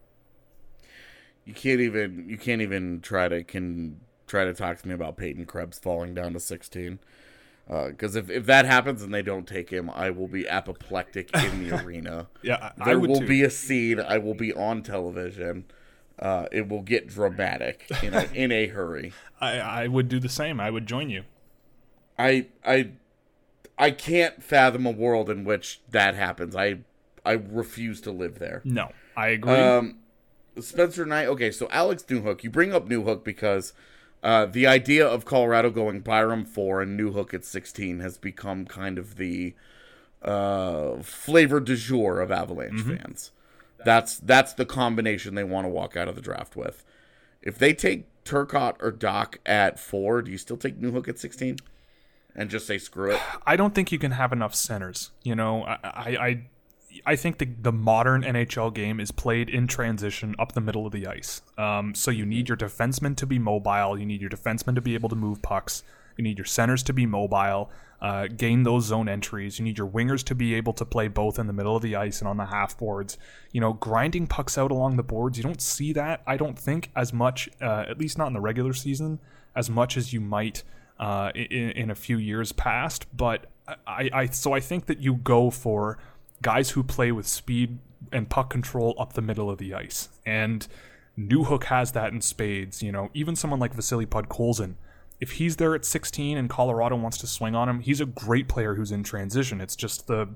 You 1.45 1.55
can't 1.55 1.81
even 1.81 2.27
you 2.29 2.39
can't 2.39 2.63
even 2.63 3.01
try 3.01 3.29
to 3.29 3.45
can 3.45 4.01
try 4.27 4.45
to 4.45 4.55
talk 4.55 4.81
to 4.81 4.89
me 4.89 4.95
about 4.95 5.17
Peyton 5.17 5.45
Krebs 5.45 5.79
falling 5.79 6.15
down 6.15 6.33
to 6.33 6.41
16. 6.41 6.99
Because 7.67 8.15
uh, 8.17 8.21
if, 8.21 8.31
if 8.31 8.47
that 8.47 8.67
happens 8.67 9.03
and 9.03 9.13
they 9.13 9.23
don't 9.23 9.47
take 9.49 9.71
him, 9.71 9.89
I 9.91 10.11
will 10.11 10.29
be 10.29 10.47
apoplectic 10.47 11.35
in 11.35 11.69
the 11.69 11.83
arena. 11.85 12.29
Yeah, 12.43 12.73
I, 12.79 12.85
there 12.85 12.95
I 12.95 12.97
will 12.97 13.21
too. 13.21 13.27
be 13.27 13.43
a 13.43 13.51
scene. 13.51 14.01
I 14.01 14.19
will 14.19 14.35
be 14.35 14.53
on 14.53 14.83
television. 14.83 15.65
Uh, 16.19 16.47
it 16.53 16.69
will 16.69 16.83
get 16.83 17.09
dramatic, 17.09 17.87
you 18.03 18.11
know, 18.11 18.25
in 18.35 18.53
a 18.53 18.67
hurry. 18.69 19.13
I, 19.41 19.59
I 19.59 19.87
would 19.89 20.09
do 20.09 20.21
the 20.21 20.29
same. 20.29 20.61
I 20.61 20.71
would 20.71 20.87
join 20.87 21.11
you. 21.11 21.25
I 22.19 22.47
I 22.65 22.91
I 23.79 23.91
can't 23.91 24.43
fathom 24.43 24.87
a 24.87 24.91
world 24.91 25.29
in 25.29 25.45
which 25.45 25.81
that 25.91 26.15
happens. 26.15 26.55
I 26.55 26.79
I 27.25 27.33
refuse 27.33 28.01
to 28.03 28.13
live 28.13 28.39
there. 28.39 28.61
No, 28.65 28.93
I 29.17 29.29
agree. 29.29 29.55
Um, 29.55 29.99
Spencer 30.61 31.05
Knight. 31.05 31.27
Okay, 31.27 31.51
so 31.51 31.67
Alex 31.71 32.05
Newhook. 32.05 32.45
You 32.45 32.51
bring 32.51 32.73
up 32.73 32.89
Newhook 32.89 33.25
because 33.25 33.73
uh, 34.25 34.47
the 34.47 34.67
idea 34.67 35.07
of 35.07 35.27
Colorado 35.27 35.69
going 35.69 36.01
Byram 36.01 36.47
4 36.47 36.81
and 36.81 36.99
Newhook 36.99 37.35
at 37.35 37.45
16 37.45 38.01
has 38.01 38.17
become 38.17 38.65
kind 38.65 38.99
of 38.99 39.17
the 39.17 39.55
uh, 40.23 41.03
flavor 41.03 41.61
du 41.61 41.77
jour 41.77 42.21
of 42.21 42.33
Avalanche 42.33 42.81
mm-hmm. 42.81 42.97
fans. 42.97 43.33
That's 43.85 44.17
that's 44.17 44.55
the 44.55 44.65
combination 44.65 45.35
they 45.35 45.45
want 45.45 45.67
to 45.67 45.69
walk 45.69 45.95
out 45.95 46.09
of 46.09 46.15
the 46.15 46.23
draft 46.23 46.57
with. 46.57 46.83
If 47.43 47.59
they 47.59 47.75
take 47.75 48.07
Turcotte 48.25 48.77
or 48.81 48.91
Dack 48.91 49.41
at 49.45 49.79
4, 49.79 50.23
do 50.23 50.31
you 50.31 50.39
still 50.39 50.57
take 50.57 50.81
Newhook 50.81 51.07
at 51.07 51.19
16? 51.19 51.59
And 52.35 52.49
just 52.49 52.67
say 52.67 52.79
screw 52.79 53.11
it. 53.11 53.21
I 53.47 53.57
don't 53.57 53.75
think 53.75 53.93
you 53.93 53.99
can 53.99 54.13
have 54.13 54.33
enough 54.33 54.55
centers. 54.55 55.11
You 55.23 55.35
know, 55.35 55.65
I, 55.65 55.79
I 55.85 56.17
I 56.27 56.43
think 57.17 57.39
the, 57.39 57.47
the 57.47 57.73
modern 57.73 58.23
NHL 58.23 58.75
game 58.75 59.01
is 59.01 59.11
played 59.11 59.49
in 59.49 59.67
transition 59.67 60.35
up 60.39 60.53
the 60.53 60.61
middle 60.61 60.87
of 60.87 60.93
the 60.93 61.07
ice. 61.07 61.43
Um, 61.59 61.95
so 61.95 62.11
you 62.11 62.27
need 62.27 62.49
your 62.49 62.57
defensemen 62.57 63.17
to 63.17 63.27
be 63.27 63.39
mobile. 63.39 63.99
You 63.99 64.07
need 64.07 64.21
your 64.21 64.31
defensemen 64.31 64.75
to 64.75 64.81
be 64.81 64.95
able 64.95 65.09
to 65.09 65.17
move 65.17 65.43
pucks. 65.43 65.83
You 66.17 66.25
need 66.25 66.39
your 66.39 66.45
centers 66.45 66.83
to 66.85 66.93
be 66.93 67.07
mobile, 67.07 67.71
uh, 68.01 68.29
gain 68.29 68.63
those 68.63 68.85
zone 68.85 69.09
entries. 69.09 69.59
You 69.59 69.65
need 69.65 69.79
your 69.79 69.89
wingers 69.89 70.23
to 70.25 70.35
be 70.35 70.55
able 70.55 70.73
to 70.75 70.85
play 70.85 71.09
both 71.09 71.39
in 71.39 71.47
the 71.47 71.53
middle 71.53 71.77
of 71.77 71.83
the 71.83 71.97
ice 71.97 72.21
and 72.21 72.29
on 72.29 72.37
the 72.37 72.47
half 72.47 72.79
boards. 72.79 73.19
You 73.53 73.61
know, 73.61 73.73
grinding 73.73 74.27
pucks 74.27 74.57
out 74.57 74.71
along 74.71 74.97
the 74.97 75.03
boards. 75.03 75.39
You 75.39 75.45
don't 75.45 75.61
see 75.61 75.93
that, 75.95 76.23
I 76.27 76.37
don't 76.37 76.59
think, 76.59 76.91
as 76.95 77.13
much, 77.13 77.49
uh, 77.61 77.85
at 77.89 77.99
least 77.99 78.19
not 78.19 78.29
in 78.29 78.33
the 78.33 78.41
regular 78.41 78.73
season, 78.73 79.21
as 79.57 79.69
much 79.69 79.97
as 79.97 80.13
you 80.13 80.21
might 80.21 80.63
uh, 81.01 81.31
in, 81.35 81.71
in 81.71 81.91
a 81.91 81.95
few 81.95 82.19
years 82.19 82.53
past. 82.53 83.07
But 83.17 83.47
I, 83.87 84.11
I, 84.13 84.27
so 84.27 84.53
I 84.53 84.61
think 84.61 84.87
that 84.87 85.01
you 85.01 85.15
go 85.15 85.51
for 85.51 85.99
guys 86.45 86.71
who 86.71 86.85
play 86.85 87.11
with 87.11 87.27
speed 87.27 87.79
and 88.13 88.29
puck 88.29 88.51
control 88.51 88.95
up 88.99 89.15
the 89.15 89.23
middle 89.23 89.51
of 89.51 89.59
the 89.59 89.75
ice. 89.75 90.11
And 90.25 90.69
Newhook 91.19 91.65
has 91.65 91.93
that 91.93 92.13
in 92.13 92.21
spades. 92.21 92.83
You 92.83 92.93
know, 92.93 93.11
even 93.15 93.35
someone 93.35 93.59
like 93.59 93.75
Vasily 93.75 94.07
Podkolzin, 94.07 94.75
if 95.21 95.33
he's 95.33 95.57
there 95.57 95.75
at 95.75 95.85
16 95.85 96.37
and 96.37 96.51
Colorado 96.51 96.97
wants 96.97 97.19
to 97.19 97.27
swing 97.27 97.55
on 97.55 97.69
him, 97.69 97.81
he's 97.81 98.01
a 98.01 98.07
great 98.07 98.47
player 98.47 98.75
who's 98.75 98.93
in 98.93 99.03
transition. 99.03 99.61
It's 99.61 99.75
just 99.75 100.07
the 100.07 100.29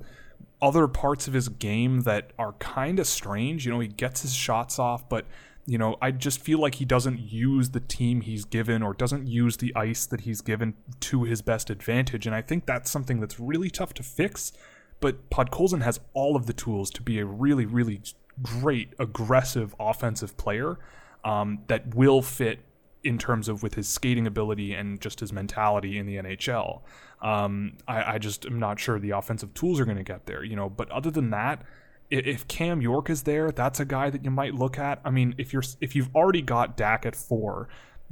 other 0.63 0.89
parts 0.89 1.29
of 1.29 1.35
his 1.35 1.49
game 1.49 2.01
that 2.01 2.33
are 2.39 2.55
kind 2.55 2.99
of 2.99 3.07
strange. 3.07 3.67
You 3.67 3.73
know, 3.73 3.81
he 3.81 3.89
gets 3.89 4.23
his 4.23 4.35
shots 4.35 4.79
off, 4.79 5.09
but 5.09 5.27
you 5.67 5.77
know, 5.77 5.97
I 6.01 6.13
just 6.13 6.41
feel 6.41 6.59
like 6.59 6.77
he 6.77 6.87
doesn't 6.87 7.21
use 7.21 7.71
the 7.71 7.81
team 7.81 8.23
he's 8.23 8.47
given 8.47 8.83
or 8.83 8.95
doesn't 8.95 9.27
use 9.27 9.59
the 9.59 9.77
ice 9.77 10.07
that 10.07 10.23
he's 10.23 10.41
given 10.41 10.73
to 11.01 11.25
his 11.25 11.43
best 11.43 11.69
advantage. 11.69 12.27
And 12.27 12.35
I 12.35 12.41
think 12.41 12.65
that's 12.65 12.91
something 12.91 13.21
that's 13.21 13.39
really 13.39 13.69
tough 13.69 13.93
to 13.95 14.03
fix 14.03 14.53
but 15.01 15.31
Podkolzin 15.31 15.83
has 15.83 16.01
all 16.15 16.37
of 16.37 16.47
the 16.47 16.53
tools 16.53 16.91
to 16.91 17.03
be 17.03 17.19
a 17.19 17.25
really, 17.25 17.67
really 17.67 18.01
great, 18.43 18.95
aggressive 18.99 19.75
offensive 19.79 20.37
player 20.37 20.79
um, 21.25 21.61
that 21.69 21.95
will 21.95 22.23
fit 22.23 22.61
in 23.05 23.19
terms 23.19 23.49
of 23.49 23.63
with 23.63 23.75
his 23.75 23.89
skating 23.89 24.27
ability 24.27 24.75
and 24.75 25.01
just 25.01 25.21
his 25.21 25.33
mentality 25.33 25.99
in 25.99 26.07
the 26.07 26.17
NHL. 26.17 26.81
Um, 27.23 27.77
I, 27.87 28.15
I, 28.15 28.19
just 28.19 28.45
am 28.45 28.59
not 28.59 28.79
sure 28.79 28.99
the 28.99 29.11
offensive 29.11 29.55
tools 29.55 29.81
are 29.81 29.85
going 29.85 29.97
to 29.97 30.03
get 30.03 30.27
there, 30.27 30.45
you 30.45 30.57
know. 30.57 30.69
But 30.69 30.91
other 30.91 31.11
than 31.11 31.31
that, 31.31 31.63
if 32.11 32.47
Cam 32.49 32.81
York 32.81 33.11
is 33.11 33.25
there, 33.25 33.51
that's 33.51 33.81
a 33.81 33.85
guy 33.85 34.11
that 34.11 34.25
you 34.25 34.31
might 34.31 34.55
look 34.55 34.79
at. 34.79 35.01
I 35.05 35.11
mean, 35.11 35.35
if 35.37 35.53
you're 35.53 35.65
if 35.81 35.95
you've 35.97 36.15
already 36.15 36.43
got 36.43 36.77
Dack 36.77 37.05
at 37.05 37.17
four, 37.17 37.69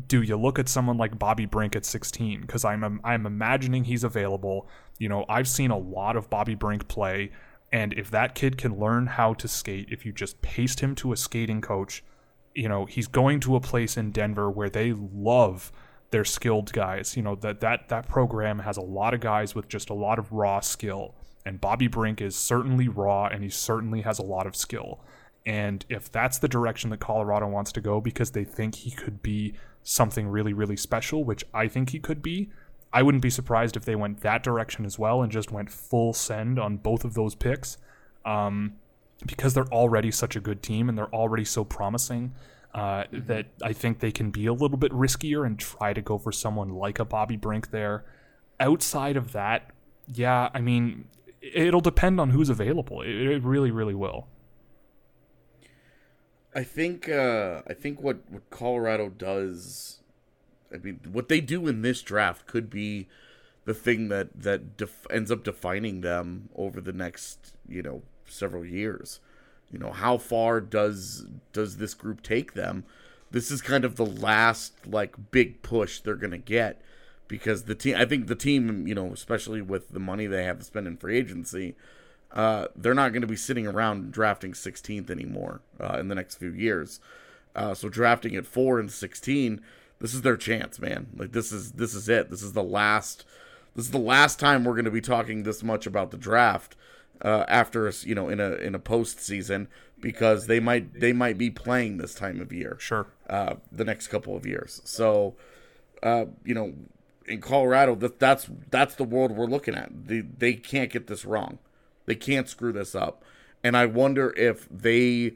do 0.09 0.22
you 0.22 0.37
look 0.37 0.59
at 0.59 0.68
someone 0.68 0.99
like 0.99 1.18
Bobby 1.18 1.47
Brink 1.47 1.74
at 1.74 1.84
16? 1.84 2.43
Because 2.43 2.64
I'm 2.64 3.01
I'm 3.03 3.26
imagining 3.26 3.84
he's 3.84 4.05
available. 4.05 4.68
You 4.99 5.09
know, 5.09 5.24
I've 5.28 5.49
seen 5.49 5.70
a 5.70 5.78
lot 5.78 6.16
of 6.16 6.30
Bobby 6.30 6.55
Brink 6.55 6.88
play, 6.88 7.30
and 7.72 7.92
if 7.94 8.11
that 8.11 8.34
kid 8.34 8.57
can 8.57 8.78
learn 8.78 9.07
how 9.07 9.34
to 9.34 9.49
skate, 9.49 9.88
if 9.90 10.07
you 10.07 10.12
just 10.12 10.40
paste 10.42 10.80
him 10.80 10.94
to 10.97 11.12
a 11.12 11.16
skating 11.16 11.61
coach, 11.61 12.03
you 12.55 12.68
know, 12.68 12.86
he's 12.86 13.07
going 13.07 13.40
to 13.40 13.57
a 13.57 13.61
place 13.61 13.97
in 13.97 14.11
Denver 14.11 14.51
where 14.51 14.70
they 14.70 14.92
love 14.92 15.72
their 16.11 16.24
skilled 16.24 16.72
guys. 16.72 17.16
You 17.16 17.22
know 17.22 17.34
that 17.36 17.61
that 17.61 17.88
that 17.88 18.09
program 18.09 18.61
has 18.61 18.76
a 18.76 18.82
lot 18.82 19.14
of 19.14 19.20
guys 19.20 19.55
with 19.55 19.68
just 19.68 19.90
a 19.90 19.94
lot 19.94 20.18
of 20.18 20.32
raw 20.32 20.61
skill, 20.61 21.14
and 21.44 21.61
Bobby 21.61 21.88
Brink 21.88 22.20
is 22.20 22.36
certainly 22.36 22.88
raw, 22.88 23.26
and 23.26 23.42
he 23.42 23.51
certainly 23.51 24.03
has 24.03 24.18
a 24.18 24.24
lot 24.24 24.47
of 24.47 24.57
skill. 24.57 25.01
And 25.44 25.84
if 25.88 26.11
that's 26.11 26.38
the 26.38 26.49
direction 26.49 26.90
that 26.90 26.99
Colorado 26.99 27.47
wants 27.47 27.70
to 27.72 27.80
go 27.80 28.01
because 28.01 28.32
they 28.32 28.42
think 28.42 28.74
he 28.74 28.90
could 28.90 29.22
be 29.22 29.55
something 29.84 30.26
really, 30.26 30.53
really 30.53 30.76
special, 30.76 31.22
which 31.22 31.44
I 31.55 31.68
think 31.68 31.90
he 31.90 32.01
could 32.01 32.20
be, 32.20 32.51
I 32.93 33.03
wouldn't 33.03 33.22
be 33.22 33.30
surprised 33.30 33.76
if 33.76 33.84
they 33.84 33.97
went 33.97 34.20
that 34.20 34.43
direction 34.43 34.84
as 34.84 34.99
well 34.99 35.22
and 35.22 35.30
just 35.30 35.53
went 35.53 35.70
full 35.70 36.12
send 36.12 36.59
on 36.59 36.78
both 36.78 37.05
of 37.05 37.14
those 37.14 37.34
picks. 37.34 37.78
Um, 38.24 38.74
because 39.24 39.55
they're 39.55 39.68
already 39.68 40.11
such 40.11 40.37
a 40.37 40.41
good 40.41 40.62
team 40.62 40.89
and 40.89 40.99
they're 40.99 41.14
already 41.14 41.45
so 41.45 41.64
promising 41.64 42.34
uh, 42.74 43.05
mm-hmm. 43.05 43.26
that 43.26 43.47
I 43.62 43.72
think 43.72 44.01
they 44.01 44.12
can 44.12 44.30
be 44.30 44.47
a 44.47 44.53
little 44.53 44.76
bit 44.76 44.93
riskier 44.93 45.47
and 45.47 45.59
try 45.59 45.93
to 45.93 46.03
go 46.03 46.18
for 46.18 46.32
someone 46.32 46.70
like 46.70 46.99
a 46.99 47.05
Bobby 47.05 47.37
Brink 47.37 47.70
there. 47.70 48.05
Outside 48.61 49.16
of 49.16 49.32
that, 49.32 49.70
yeah, 50.12 50.51
I 50.53 50.61
mean, 50.61 51.09
it'll 51.41 51.80
depend 51.80 52.20
on 52.20 52.30
who's 52.30 52.51
available. 52.51 53.03
It, 53.03 53.09
it 53.09 53.43
really, 53.43 53.70
really 53.70 53.95
will. 53.95 54.28
I 56.55 56.64
think 56.64 57.09
uh, 57.09 57.62
I 57.66 57.74
think 57.74 58.01
what, 58.01 58.20
what 58.30 58.49
Colorado 58.49 59.11
does, 59.11 60.01
I 60.72 60.78
mean, 60.78 61.00
what 61.10 61.28
they 61.28 61.40
do 61.40 61.66
in 61.66 61.82
this 61.82 62.02
draft 62.02 62.46
could 62.46 62.70
be 62.70 63.08
the 63.64 63.74
thing 63.74 64.08
that 64.08 64.42
that 64.42 64.76
def- 64.76 65.06
ends 65.10 65.30
up 65.30 65.44
defining 65.44 66.00
them 66.00 66.48
over 66.54 66.80
the 66.80 66.92
next 66.92 67.54
you 67.68 67.82
know 67.82 68.02
several 68.26 68.64
years. 68.64 69.20
You 69.70 69.78
know, 69.78 69.90
how 69.90 70.18
far 70.18 70.60
does 70.60 71.26
does 71.52 71.76
this 71.76 71.94
group 71.94 72.22
take 72.22 72.54
them? 72.54 72.84
This 73.30 73.50
is 73.50 73.60
kind 73.60 73.84
of 73.84 73.96
the 73.96 74.06
last 74.06 74.86
like 74.86 75.30
big 75.30 75.62
push 75.62 76.00
they're 76.00 76.14
gonna 76.14 76.38
get 76.38 76.80
because 77.28 77.64
the 77.64 77.74
team. 77.74 77.96
I 77.96 78.04
think 78.04 78.26
the 78.26 78.34
team, 78.34 78.86
you 78.86 78.94
know, 78.94 79.12
especially 79.12 79.62
with 79.62 79.90
the 79.90 80.00
money 80.00 80.26
they 80.26 80.44
have 80.44 80.58
to 80.58 80.64
spend 80.64 80.86
in 80.86 80.96
free 80.96 81.18
agency 81.18 81.74
uh, 82.32 82.66
they're 82.76 82.94
not 82.94 83.12
going 83.12 83.22
to 83.22 83.26
be 83.26 83.36
sitting 83.36 83.66
around 83.66 84.12
drafting 84.12 84.52
16th 84.52 85.10
anymore 85.10 85.62
uh, 85.80 85.96
in 85.98 86.08
the 86.08 86.14
next 86.14 86.36
few 86.36 86.52
years. 86.52 87.00
Uh, 87.54 87.72
so 87.72 87.88
drafting 87.88 88.36
at 88.36 88.44
four 88.44 88.78
and 88.78 88.90
16, 88.90 89.60
this 90.01 90.14
is 90.14 90.22
their 90.22 90.36
chance, 90.36 90.78
man. 90.78 91.09
Like 91.16 91.32
this 91.32 91.53
is 91.53 91.72
this 91.72 91.94
is 91.94 92.09
it. 92.09 92.30
This 92.30 92.42
is 92.42 92.53
the 92.53 92.62
last. 92.62 93.24
This 93.74 93.86
is 93.86 93.90
the 93.90 93.99
last 93.99 94.40
time 94.40 94.64
we're 94.64 94.72
going 94.72 94.86
to 94.86 94.90
be 94.90 95.03
talking 95.03 95.42
this 95.42 95.62
much 95.62 95.86
about 95.86 96.11
the 96.11 96.16
draft 96.16 96.76
uh, 97.22 97.44
after 97.49 97.92
you 98.03 98.14
know 98.14 98.28
in 98.28 98.40
a 98.40 98.53
in 98.55 98.74
a 98.74 98.78
postseason 98.78 99.66
because 100.01 100.47
they 100.47 100.61
might 100.61 101.01
they 101.01 101.12
might 101.12 101.38
be 101.38 101.51
playing 101.51 101.99
this 101.99 102.14
time 102.14 102.40
of 102.40 102.53
year. 102.53 102.76
Sure. 102.78 103.07
Uh, 103.28 103.57
the 103.72 103.84
next 103.84 104.09
couple 104.09 104.36
of 104.36 104.47
years. 104.47 104.80
So, 104.84 105.34
uh, 106.03 106.26
you 106.44 106.55
know, 106.55 106.74
in 107.26 107.40
Colorado, 107.40 107.94
that 107.97 108.18
that's 108.18 108.49
that's 108.70 108.94
the 108.94 109.05
world 109.05 109.32
we're 109.32 109.47
looking 109.47 109.74
at. 109.74 109.90
They 110.07 110.20
they 110.20 110.55
can't 110.55 110.90
get 110.90 111.07
this 111.07 111.24
wrong. 111.24 111.59
They 112.07 112.14
can't 112.14 112.49
screw 112.49 112.72
this 112.72 112.94
up. 112.94 113.22
And 113.62 113.76
I 113.76 113.86
wonder 113.86 114.32
if 114.36 114.68
they, 114.70 115.32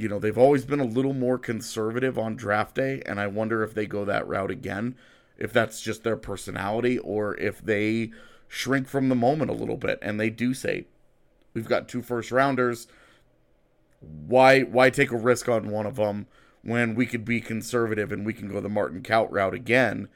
you 0.00 0.08
know, 0.08 0.18
they've 0.18 0.38
always 0.38 0.64
been 0.64 0.80
a 0.80 0.84
little 0.84 1.12
more 1.12 1.36
conservative 1.36 2.18
on 2.18 2.34
draft 2.34 2.74
day. 2.76 3.02
And 3.04 3.20
I 3.20 3.26
wonder 3.26 3.62
if 3.62 3.74
they 3.74 3.84
go 3.84 4.06
that 4.06 4.26
route 4.26 4.50
again, 4.50 4.96
if 5.36 5.52
that's 5.52 5.82
just 5.82 6.04
their 6.04 6.16
personality 6.16 6.98
or 6.98 7.36
if 7.36 7.62
they 7.62 8.10
shrink 8.48 8.88
from 8.88 9.10
the 9.10 9.14
moment 9.14 9.50
a 9.50 9.54
little 9.54 9.76
bit. 9.76 9.98
And 10.00 10.18
they 10.18 10.30
do 10.30 10.54
say, 10.54 10.86
we've 11.52 11.68
got 11.68 11.86
two 11.86 12.00
first 12.00 12.32
rounders. 12.32 12.86
Why, 14.00 14.62
why 14.62 14.88
take 14.88 15.10
a 15.10 15.18
risk 15.18 15.50
on 15.50 15.68
one 15.68 15.84
of 15.84 15.96
them 15.96 16.28
when 16.62 16.94
we 16.94 17.04
could 17.04 17.26
be 17.26 17.42
conservative 17.42 18.10
and 18.10 18.24
we 18.24 18.32
can 18.32 18.48
go 18.48 18.58
the 18.58 18.70
Martin 18.70 19.02
Kaut 19.02 19.30
route 19.30 19.52
again 19.52 20.08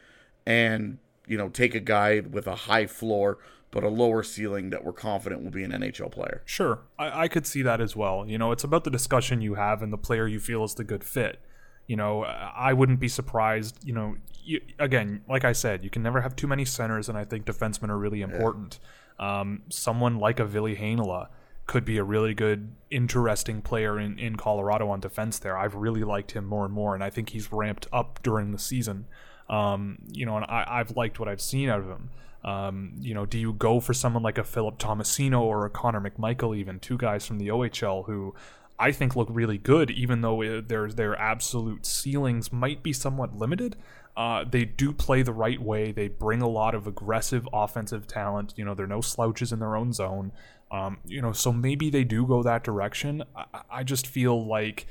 and, 0.46 0.96
you 1.26 1.36
know, 1.36 1.50
take 1.50 1.74
a 1.74 1.80
guy 1.80 2.20
with 2.20 2.46
a 2.46 2.54
high 2.54 2.86
floor 2.86 3.36
but 3.74 3.82
a 3.82 3.88
lower 3.88 4.22
ceiling 4.22 4.70
that 4.70 4.84
we're 4.84 4.92
confident 4.92 5.42
will 5.42 5.50
be 5.50 5.64
an 5.64 5.72
NHL 5.72 6.12
player. 6.12 6.42
Sure, 6.44 6.78
I, 6.96 7.24
I, 7.24 7.28
could 7.28 7.44
see 7.44 7.60
that 7.62 7.80
as 7.80 7.96
well. 7.96 8.24
You 8.24 8.38
know, 8.38 8.52
it's 8.52 8.62
about 8.62 8.84
the 8.84 8.90
discussion 8.90 9.40
you 9.40 9.54
have 9.54 9.82
and 9.82 9.92
the 9.92 9.98
player 9.98 10.28
you 10.28 10.38
feel 10.38 10.62
is 10.62 10.74
the 10.74 10.84
good 10.84 11.02
fit. 11.02 11.40
You 11.88 11.96
know, 11.96 12.22
I 12.22 12.72
wouldn't 12.72 13.00
be 13.00 13.08
surprised. 13.08 13.76
You 13.84 13.92
know, 13.92 14.16
you, 14.44 14.60
again, 14.78 15.22
like 15.28 15.44
I 15.44 15.52
said, 15.52 15.82
you 15.82 15.90
can 15.90 16.04
never 16.04 16.20
have 16.20 16.36
too 16.36 16.46
many 16.46 16.64
centers, 16.64 17.08
and 17.08 17.18
I 17.18 17.24
think 17.24 17.46
defensemen 17.46 17.88
are 17.88 17.98
really 17.98 18.22
important. 18.22 18.78
Yeah. 19.18 19.40
Um, 19.40 19.62
someone 19.70 20.18
like 20.18 20.38
a 20.38 20.44
Heinola 20.44 21.28
could 21.66 21.84
be 21.84 21.98
a 21.98 22.04
really 22.04 22.32
good, 22.32 22.76
interesting 22.92 23.60
player 23.60 23.98
in, 23.98 24.20
in 24.20 24.36
Colorado 24.36 24.88
on 24.88 25.00
defense 25.00 25.40
there. 25.40 25.58
I've 25.58 25.74
really 25.74 26.04
liked 26.04 26.30
him 26.30 26.44
more 26.44 26.64
and 26.64 26.72
more, 26.72 26.94
and 26.94 27.02
I 27.02 27.10
think 27.10 27.30
he's 27.30 27.50
ramped 27.50 27.88
up 27.92 28.20
during 28.22 28.52
the 28.52 28.58
season. 28.58 29.06
Um, 29.50 29.98
you 30.12 30.24
know, 30.24 30.36
and 30.36 30.44
I, 30.46 30.64
I've 30.68 30.96
liked 30.96 31.18
what 31.18 31.28
I've 31.28 31.40
seen 31.40 31.68
out 31.68 31.80
of 31.80 31.88
him. 31.88 32.10
Um, 32.44 32.92
you 33.00 33.14
know, 33.14 33.24
do 33.24 33.38
you 33.38 33.54
go 33.54 33.80
for 33.80 33.94
someone 33.94 34.22
like 34.22 34.38
a 34.38 34.44
Philip 34.44 34.78
Tomasino 34.78 35.40
or 35.40 35.64
a 35.64 35.70
Connor 35.70 36.00
McMichael, 36.00 36.56
even 36.56 36.78
two 36.78 36.98
guys 36.98 37.26
from 37.26 37.38
the 37.38 37.48
OHL 37.48 38.04
who 38.04 38.34
I 38.78 38.92
think 38.92 39.16
look 39.16 39.28
really 39.30 39.58
good, 39.58 39.90
even 39.90 40.20
though 40.20 40.60
their 40.60 40.88
their 40.88 41.18
absolute 41.18 41.86
ceilings 41.86 42.52
might 42.52 42.82
be 42.82 42.92
somewhat 42.92 43.36
limited. 43.36 43.76
Uh, 44.16 44.44
they 44.48 44.64
do 44.64 44.92
play 44.92 45.22
the 45.22 45.32
right 45.32 45.60
way. 45.60 45.90
They 45.90 46.08
bring 46.08 46.40
a 46.40 46.48
lot 46.48 46.74
of 46.74 46.86
aggressive 46.86 47.48
offensive 47.52 48.06
talent. 48.06 48.54
You 48.56 48.64
know, 48.64 48.74
they're 48.74 48.86
no 48.86 49.00
slouches 49.00 49.52
in 49.52 49.58
their 49.58 49.76
own 49.76 49.92
zone. 49.92 50.32
Um, 50.70 50.98
you 51.06 51.22
know, 51.22 51.32
so 51.32 51.52
maybe 51.52 51.88
they 51.88 52.04
do 52.04 52.26
go 52.26 52.42
that 52.42 52.64
direction. 52.64 53.22
I, 53.34 53.62
I 53.70 53.82
just 53.84 54.06
feel 54.06 54.46
like 54.46 54.86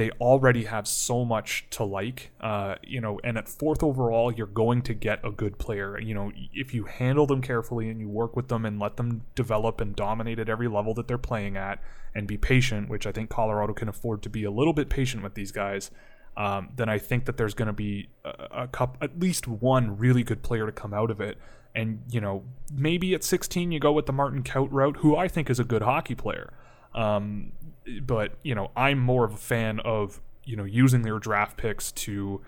they 0.00 0.10
already 0.12 0.64
have 0.64 0.88
so 0.88 1.26
much 1.26 1.66
to 1.68 1.84
like, 1.84 2.30
uh, 2.40 2.76
you 2.82 3.02
know, 3.02 3.20
and 3.22 3.36
at 3.36 3.46
fourth 3.46 3.82
overall, 3.82 4.32
you're 4.32 4.46
going 4.46 4.80
to 4.80 4.94
get 4.94 5.22
a 5.22 5.30
good 5.30 5.58
player. 5.58 6.00
You 6.00 6.14
know, 6.14 6.32
if 6.54 6.72
you 6.72 6.84
handle 6.84 7.26
them 7.26 7.42
carefully 7.42 7.90
and 7.90 8.00
you 8.00 8.08
work 8.08 8.34
with 8.34 8.48
them 8.48 8.64
and 8.64 8.80
let 8.80 8.96
them 8.96 9.26
develop 9.34 9.78
and 9.78 9.94
dominate 9.94 10.38
at 10.38 10.48
every 10.48 10.68
level 10.68 10.94
that 10.94 11.06
they're 11.06 11.18
playing 11.18 11.58
at 11.58 11.82
and 12.14 12.26
be 12.26 12.38
patient, 12.38 12.88
which 12.88 13.06
I 13.06 13.12
think 13.12 13.28
Colorado 13.28 13.74
can 13.74 13.90
afford 13.90 14.22
to 14.22 14.30
be 14.30 14.42
a 14.42 14.50
little 14.50 14.72
bit 14.72 14.88
patient 14.88 15.22
with 15.22 15.34
these 15.34 15.52
guys, 15.52 15.90
um, 16.34 16.70
then 16.76 16.88
I 16.88 16.96
think 16.96 17.26
that 17.26 17.36
there's 17.36 17.52
going 17.52 17.66
to 17.66 17.74
be 17.74 18.08
a, 18.24 18.62
a 18.62 18.68
cup, 18.68 18.96
at 19.02 19.20
least 19.20 19.46
one 19.46 19.98
really 19.98 20.22
good 20.22 20.42
player 20.42 20.64
to 20.64 20.72
come 20.72 20.94
out 20.94 21.10
of 21.10 21.20
it. 21.20 21.36
And, 21.74 22.04
you 22.10 22.22
know, 22.22 22.44
maybe 22.72 23.12
at 23.12 23.22
16 23.22 23.70
you 23.70 23.78
go 23.78 23.92
with 23.92 24.06
the 24.06 24.14
Martin 24.14 24.44
Kaut 24.44 24.68
route, 24.70 24.96
who 25.00 25.14
I 25.14 25.28
think 25.28 25.50
is 25.50 25.60
a 25.60 25.64
good 25.64 25.82
hockey 25.82 26.14
player. 26.14 26.54
Um, 26.94 27.52
but 28.02 28.34
you 28.42 28.54
know, 28.54 28.70
I'm 28.76 28.98
more 28.98 29.24
of 29.24 29.34
a 29.34 29.38
fan 29.38 29.80
of 29.80 30.20
you 30.44 30.56
know 30.56 30.64
using 30.64 31.02
their 31.02 31.18
draft 31.18 31.56
picks 31.56 31.92
to 31.92 32.40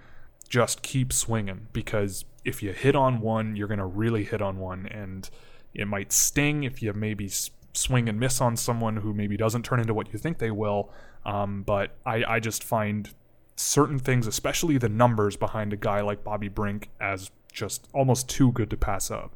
just 0.48 0.82
keep 0.82 1.12
swinging 1.12 1.68
because 1.72 2.24
if 2.44 2.62
you 2.62 2.72
hit 2.72 2.96
on 2.96 3.20
one, 3.20 3.56
you're 3.56 3.68
gonna 3.68 3.86
really 3.86 4.24
hit 4.24 4.42
on 4.42 4.58
one, 4.58 4.86
and 4.86 5.28
it 5.74 5.86
might 5.86 6.12
sting 6.12 6.64
if 6.64 6.82
you 6.82 6.92
maybe 6.92 7.30
swing 7.74 8.08
and 8.08 8.20
miss 8.20 8.40
on 8.40 8.56
someone 8.56 8.98
who 8.98 9.14
maybe 9.14 9.36
doesn't 9.36 9.64
turn 9.64 9.80
into 9.80 9.94
what 9.94 10.12
you 10.12 10.18
think 10.18 10.38
they 10.38 10.50
will. 10.50 10.92
Um, 11.24 11.62
but 11.62 11.96
I, 12.04 12.24
I 12.24 12.40
just 12.40 12.62
find 12.62 13.08
certain 13.56 13.98
things, 13.98 14.26
especially 14.26 14.78
the 14.78 14.88
numbers 14.88 15.36
behind 15.36 15.72
a 15.72 15.76
guy 15.76 16.00
like 16.00 16.24
Bobby 16.24 16.48
Brink, 16.48 16.90
as 17.00 17.30
just 17.52 17.88
almost 17.92 18.28
too 18.28 18.52
good 18.52 18.70
to 18.70 18.76
pass 18.76 19.10
up. 19.10 19.32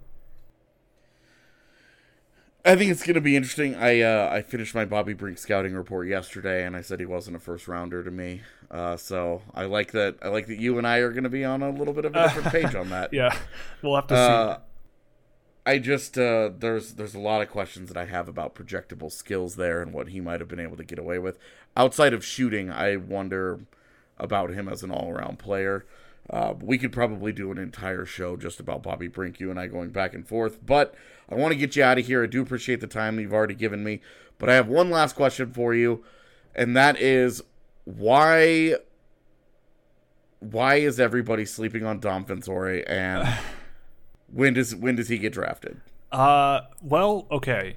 I 2.67 2.75
think 2.75 2.91
it's 2.91 3.05
going 3.05 3.15
to 3.15 3.21
be 3.21 3.37
interesting. 3.37 3.77
I 3.77 4.01
uh, 4.01 4.29
I 4.31 4.43
finished 4.43 4.75
my 4.75 4.85
Bobby 4.85 5.15
Brink 5.15 5.39
scouting 5.39 5.75
report 5.75 6.09
yesterday, 6.09 6.67
and 6.67 6.75
I 6.75 6.81
said 6.81 6.99
he 6.99 7.07
wasn't 7.07 7.37
a 7.37 7.39
first 7.39 7.69
rounder 7.69 8.03
to 8.03 8.11
me. 8.11 8.43
Uh, 8.69 8.97
so 8.97 9.43
I 9.55 9.67
like 9.67 9.93
that. 9.93 10.17
I 10.21 10.29
like 10.29 10.49
that 10.49 10.59
you 10.59 10.77
and 10.77 10.87
I 10.87 10.99
are 10.99 11.13
going 11.13 11.25
to 11.25 11.31
be 11.31 11.45
on 11.45 11.63
a 11.63 11.71
little 11.71 11.95
bit 11.95 12.05
of 12.05 12.17
a 12.17 12.25
different 12.25 12.49
page 12.49 12.75
on 12.75 12.91
that. 12.91 13.11
Yeah, 13.17 13.39
we'll 13.83 13.95
have 13.95 14.09
to 14.09 14.15
uh, 14.17 14.55
see. 14.57 14.61
I 15.65 15.79
just 15.79 16.19
uh, 16.19 16.51
there's 16.59 16.95
there's 16.95 17.15
a 17.15 17.21
lot 17.21 17.41
of 17.41 17.49
questions 17.51 17.89
that 17.89 17.97
I 17.97 18.07
have 18.07 18.29
about 18.29 18.57
projectable 18.57 19.13
skills 19.13 19.55
there 19.55 19.81
and 19.81 19.93
what 19.93 20.09
he 20.09 20.21
might 20.21 20.41
have 20.41 20.49
been 20.49 20.61
able 20.61 20.77
to 20.77 20.85
get 20.85 20.99
away 20.99 21.21
with 21.21 21.39
outside 21.77 22.13
of 22.13 22.25
shooting. 22.25 22.71
I 22.71 22.97
wonder 22.97 23.61
about 24.19 24.51
him 24.51 24.69
as 24.69 24.83
an 24.83 24.91
all 24.91 25.11
around 25.11 25.39
player. 25.39 25.87
Uh, 26.29 26.55
we 26.61 26.79
could 26.79 26.93
probably 26.93 27.33
do 27.33 27.53
an 27.53 27.59
entire 27.59 28.05
show 28.05 28.37
just 28.37 28.59
about 28.59 28.83
Bobby 28.83 29.07
Brink, 29.07 29.39
you 29.39 29.51
and 29.51 29.61
I 29.61 29.69
going 29.69 29.91
back 29.91 30.15
and 30.15 30.27
forth. 30.27 30.65
But 30.67 30.95
I 31.29 31.35
want 31.35 31.53
to 31.53 31.59
get 31.59 31.77
you 31.77 31.83
out 31.83 31.99
of 31.99 32.07
here. 32.07 32.23
I 32.23 32.27
do 32.27 32.43
appreciate 32.43 32.81
the 32.81 32.87
time 32.87 33.19
you've 33.19 33.33
already 33.33 33.55
given 33.55 33.83
me. 33.83 34.01
But 34.39 34.51
I 34.51 34.55
have 34.55 34.69
one 34.69 34.91
last 34.91 35.17
question 35.17 35.53
for 35.53 35.75
you, 35.75 36.05
and 36.55 36.77
that 36.77 37.01
is 37.01 37.43
why 37.85 38.75
why 40.41 40.77
is 40.77 41.01
everybody 41.01 41.45
sleeping 41.45 41.85
on 41.85 42.01
Dom 42.01 42.25
Fensore 42.25 42.85
and 42.89 43.27
when 44.33 44.55
does 44.55 44.75
when 44.75 44.97
does 44.97 45.09
he 45.09 45.19
get 45.19 45.33
drafted? 45.33 45.81
Uh 46.13 46.61
well, 46.83 47.27
okay. 47.31 47.77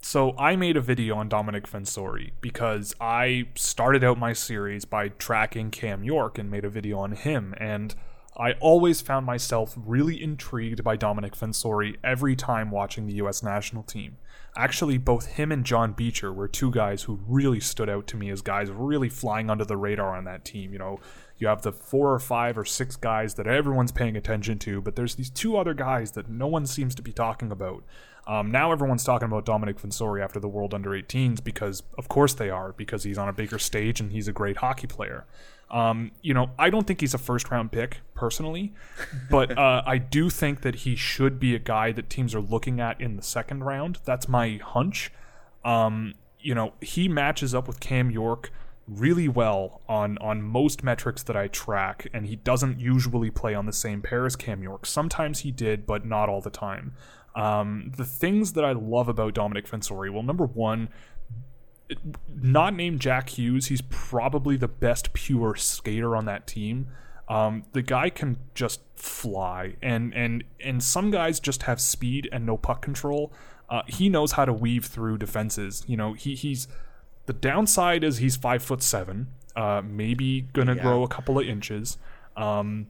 so 0.00 0.36
I 0.38 0.56
made 0.56 0.76
a 0.76 0.80
video 0.80 1.16
on 1.16 1.28
Domenick 1.28 1.66
Fensore 1.66 2.30
because 2.40 2.94
I 3.00 3.48
started 3.54 4.04
out 4.04 4.18
my 4.18 4.32
series 4.32 4.84
by 4.84 5.08
tracking 5.08 5.70
Cam 5.70 6.04
York 6.04 6.38
and 6.38 6.50
made 6.50 6.64
a 6.64 6.70
video 6.70 6.98
on 6.98 7.12
him 7.12 7.54
and 7.58 7.94
I 8.40 8.52
always 8.52 9.02
found 9.02 9.26
myself 9.26 9.74
really 9.76 10.22
intrigued 10.22 10.82
by 10.82 10.96
Domenick 10.96 11.36
Fensore 11.36 11.94
every 12.02 12.34
time 12.34 12.70
watching 12.70 13.06
the 13.06 13.12
US 13.16 13.42
national 13.42 13.82
team. 13.82 14.16
Actually, 14.56 14.96
both 14.96 15.26
him 15.26 15.52
and 15.52 15.62
John 15.62 15.92
Beecher 15.92 16.32
were 16.32 16.48
two 16.48 16.70
guys 16.70 17.02
who 17.02 17.20
really 17.28 17.60
stood 17.60 17.90
out 17.90 18.06
to 18.06 18.16
me 18.16 18.30
as 18.30 18.40
guys 18.40 18.70
really 18.70 19.10
flying 19.10 19.50
under 19.50 19.66
the 19.66 19.76
radar 19.76 20.16
on 20.16 20.24
that 20.24 20.46
team. 20.46 20.72
You 20.72 20.78
know, 20.78 21.00
you 21.40 21.48
have 21.48 21.62
the 21.62 21.72
four 21.72 22.12
or 22.12 22.18
five 22.18 22.56
or 22.56 22.64
six 22.64 22.94
guys 22.96 23.34
that 23.34 23.46
everyone's 23.46 23.92
paying 23.92 24.16
attention 24.16 24.58
to, 24.60 24.80
but 24.80 24.94
there's 24.94 25.14
these 25.14 25.30
two 25.30 25.56
other 25.56 25.74
guys 25.74 26.12
that 26.12 26.28
no 26.28 26.46
one 26.46 26.66
seems 26.66 26.94
to 26.94 27.02
be 27.02 27.12
talking 27.12 27.50
about. 27.50 27.82
Um, 28.26 28.50
now 28.50 28.70
everyone's 28.70 29.02
talking 29.02 29.26
about 29.26 29.46
Domenick 29.46 29.80
Fensore 29.80 30.22
after 30.22 30.38
the 30.38 30.48
World 30.48 30.74
Under 30.74 30.90
18s 30.90 31.42
because, 31.42 31.82
of 31.96 32.08
course, 32.08 32.34
they 32.34 32.50
are, 32.50 32.72
because 32.72 33.04
he's 33.04 33.16
on 33.16 33.28
a 33.28 33.32
bigger 33.32 33.58
stage 33.58 34.00
and 34.00 34.12
he's 34.12 34.28
a 34.28 34.32
great 34.32 34.58
hockey 34.58 34.86
player. 34.86 35.24
Um, 35.70 36.10
you 36.20 36.34
know, 36.34 36.50
I 36.58 36.68
don't 36.68 36.86
think 36.86 37.00
he's 37.00 37.14
a 37.14 37.18
first 37.18 37.50
round 37.50 37.72
pick 37.72 37.98
personally, 38.14 38.74
but 39.30 39.56
uh, 39.56 39.82
I 39.86 39.98
do 39.98 40.28
think 40.28 40.60
that 40.60 40.76
he 40.76 40.94
should 40.94 41.40
be 41.40 41.54
a 41.54 41.58
guy 41.58 41.92
that 41.92 42.10
teams 42.10 42.34
are 42.34 42.40
looking 42.40 42.80
at 42.80 43.00
in 43.00 43.16
the 43.16 43.22
second 43.22 43.64
round. 43.64 43.98
That's 44.04 44.28
my 44.28 44.60
hunch. 44.62 45.10
Um, 45.64 46.14
you 46.38 46.54
know, 46.54 46.74
he 46.80 47.08
matches 47.08 47.54
up 47.54 47.66
with 47.66 47.80
Cam 47.80 48.10
York 48.10 48.50
really 48.86 49.28
well 49.28 49.82
on 49.88 50.18
on 50.18 50.42
most 50.42 50.82
metrics 50.82 51.22
that 51.24 51.36
I 51.36 51.48
track, 51.48 52.08
and 52.12 52.26
he 52.26 52.36
doesn't 52.36 52.80
usually 52.80 53.30
play 53.30 53.54
on 53.54 53.66
the 53.66 53.72
same 53.72 54.02
pair 54.02 54.26
as 54.26 54.36
Cam 54.36 54.62
York. 54.62 54.86
Sometimes 54.86 55.40
he 55.40 55.50
did, 55.50 55.86
but 55.86 56.04
not 56.04 56.28
all 56.28 56.40
the 56.40 56.50
time. 56.50 56.94
Um, 57.34 57.92
the 57.96 58.04
things 58.04 58.54
that 58.54 58.64
I 58.64 58.72
love 58.72 59.08
about 59.08 59.34
Domenick 59.34 59.68
Fensore, 59.68 60.10
well, 60.12 60.24
number 60.24 60.46
one, 60.46 60.88
not 62.34 62.74
named 62.74 63.00
Jack 63.00 63.30
Hughes, 63.30 63.66
he's 63.66 63.82
probably 63.82 64.56
the 64.56 64.68
best 64.68 65.12
pure 65.12 65.54
skater 65.56 66.16
on 66.16 66.24
that 66.24 66.46
team. 66.46 66.88
Um, 67.28 67.64
the 67.72 67.82
guy 67.82 68.10
can 68.10 68.38
just 68.54 68.80
fly, 68.96 69.76
and 69.80 70.12
and 70.14 70.42
and 70.58 70.82
some 70.82 71.10
guys 71.12 71.38
just 71.38 71.62
have 71.64 71.80
speed 71.80 72.28
and 72.32 72.44
no 72.44 72.56
puck 72.56 72.82
control. 72.82 73.32
Uh, 73.68 73.82
he 73.86 74.08
knows 74.08 74.32
how 74.32 74.44
to 74.44 74.52
weave 74.52 74.86
through 74.86 75.18
defenses. 75.18 75.84
You 75.86 75.96
know, 75.96 76.14
he 76.14 76.34
he's 76.34 76.66
the 77.30 77.34
downside 77.34 78.02
is 78.02 78.16
he's 78.16 78.34
five 78.34 78.60
foot 78.60 78.82
seven, 78.82 79.28
uh, 79.54 79.80
maybe 79.84 80.48
gonna 80.52 80.74
yeah. 80.74 80.82
grow 80.82 81.04
a 81.04 81.08
couple 81.08 81.38
of 81.38 81.46
inches. 81.46 81.96
Um, 82.36 82.88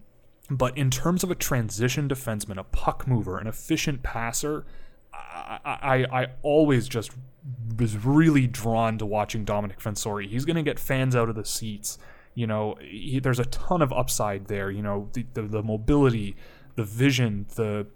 but 0.50 0.78
in 0.78 0.90
terms 0.90 1.22
of 1.22 1.30
a 1.30 1.34
transition 1.34 2.08
defenseman, 2.08 2.56
a 2.56 2.64
puck 2.64 3.06
mover, 3.06 3.36
an 3.36 3.46
efficient 3.46 4.02
passer, 4.02 4.64
I, 5.12 5.58
I, 5.62 6.22
I 6.22 6.26
always 6.42 6.88
just 6.88 7.10
was 7.78 7.98
really 7.98 8.46
drawn 8.46 8.96
to 8.96 9.04
watching 9.04 9.44
Domenick 9.44 9.78
Fensore. 9.78 10.22
He's 10.22 10.46
going 10.46 10.56
to 10.56 10.62
get 10.62 10.78
fans 10.78 11.14
out 11.14 11.28
of 11.28 11.34
the 11.34 11.44
seats. 11.44 11.98
You 12.34 12.46
know, 12.46 12.76
he, 12.80 13.20
there's 13.20 13.40
a 13.40 13.44
ton 13.44 13.82
of 13.82 13.92
upside 13.92 14.46
there. 14.46 14.70
You 14.70 14.82
know, 14.82 15.10
the, 15.12 15.26
the, 15.34 15.42
the 15.42 15.62
mobility, 15.62 16.34
the 16.76 16.84
vision, 16.84 17.44
the 17.56 17.86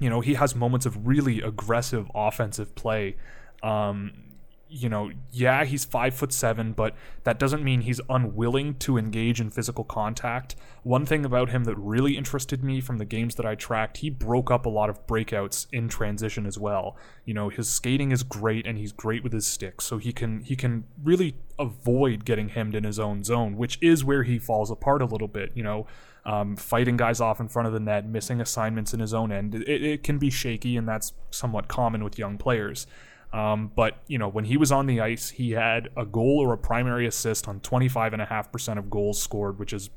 you 0.00 0.08
know 0.08 0.20
he 0.20 0.34
has 0.34 0.56
moments 0.56 0.86
of 0.86 1.06
really 1.06 1.42
aggressive 1.42 2.10
offensive 2.14 2.74
play. 2.76 3.16
Um, 3.62 4.31
you 4.72 4.88
know, 4.88 5.10
yeah, 5.30 5.64
he's 5.64 5.84
five 5.84 6.14
foot 6.14 6.32
seven, 6.32 6.72
but 6.72 6.94
that 7.24 7.38
doesn't 7.38 7.62
mean 7.62 7.82
he's 7.82 8.00
unwilling 8.08 8.74
to 8.76 8.96
engage 8.96 9.40
in 9.40 9.50
physical 9.50 9.84
contact. 9.84 10.56
One 10.82 11.04
thing 11.04 11.24
about 11.24 11.50
him 11.50 11.64
that 11.64 11.76
really 11.76 12.16
interested 12.16 12.64
me 12.64 12.80
from 12.80 12.96
the 12.96 13.04
games 13.04 13.34
that 13.34 13.44
I 13.44 13.54
tracked, 13.54 13.98
he 13.98 14.08
broke 14.10 14.50
up 14.50 14.64
a 14.64 14.70
lot 14.70 14.88
of 14.88 15.06
breakouts 15.06 15.66
in 15.72 15.88
transition 15.88 16.46
as 16.46 16.58
well. 16.58 16.96
You 17.24 17.34
know, 17.34 17.50
his 17.50 17.68
skating 17.68 18.12
is 18.12 18.22
great 18.22 18.66
and 18.66 18.78
he's 18.78 18.92
great 18.92 19.22
with 19.22 19.32
his 19.32 19.46
stick, 19.46 19.82
so 19.82 19.98
he 19.98 20.12
can 20.12 20.40
he 20.40 20.56
can 20.56 20.84
really 21.02 21.36
avoid 21.58 22.24
getting 22.24 22.48
hemmed 22.48 22.74
in 22.74 22.84
his 22.84 22.98
own 22.98 23.22
zone, 23.22 23.56
which 23.56 23.78
is 23.82 24.04
where 24.04 24.22
he 24.22 24.38
falls 24.38 24.70
apart 24.70 25.02
a 25.02 25.06
little 25.06 25.28
bit. 25.28 25.52
You 25.54 25.62
know, 25.64 25.86
um, 26.24 26.56
fighting 26.56 26.96
guys 26.96 27.20
off 27.20 27.40
in 27.40 27.48
front 27.48 27.66
of 27.66 27.74
the 27.74 27.80
net, 27.80 28.06
missing 28.06 28.40
assignments 28.40 28.94
in 28.94 29.00
his 29.00 29.12
own 29.12 29.30
end. 29.30 29.54
It, 29.54 29.68
it 29.68 30.02
can 30.02 30.18
be 30.18 30.30
shaky, 30.30 30.76
and 30.76 30.88
that's 30.88 31.12
somewhat 31.30 31.68
common 31.68 32.02
with 32.02 32.18
young 32.18 32.38
players. 32.38 32.86
Um, 33.32 33.72
but 33.74 33.98
you 34.06 34.18
know, 34.18 34.28
when 34.28 34.44
he 34.44 34.56
was 34.56 34.70
on 34.70 34.86
the 34.86 35.00
ice, 35.00 35.30
he 35.30 35.52
had 35.52 35.88
a 35.96 36.04
goal 36.04 36.38
or 36.38 36.52
a 36.52 36.58
primary 36.58 37.06
assist 37.06 37.48
on 37.48 37.60
25.5% 37.60 38.78
of 38.78 38.90
goals 38.90 39.22
scored, 39.22 39.58
which 39.58 39.72
is 39.72 39.90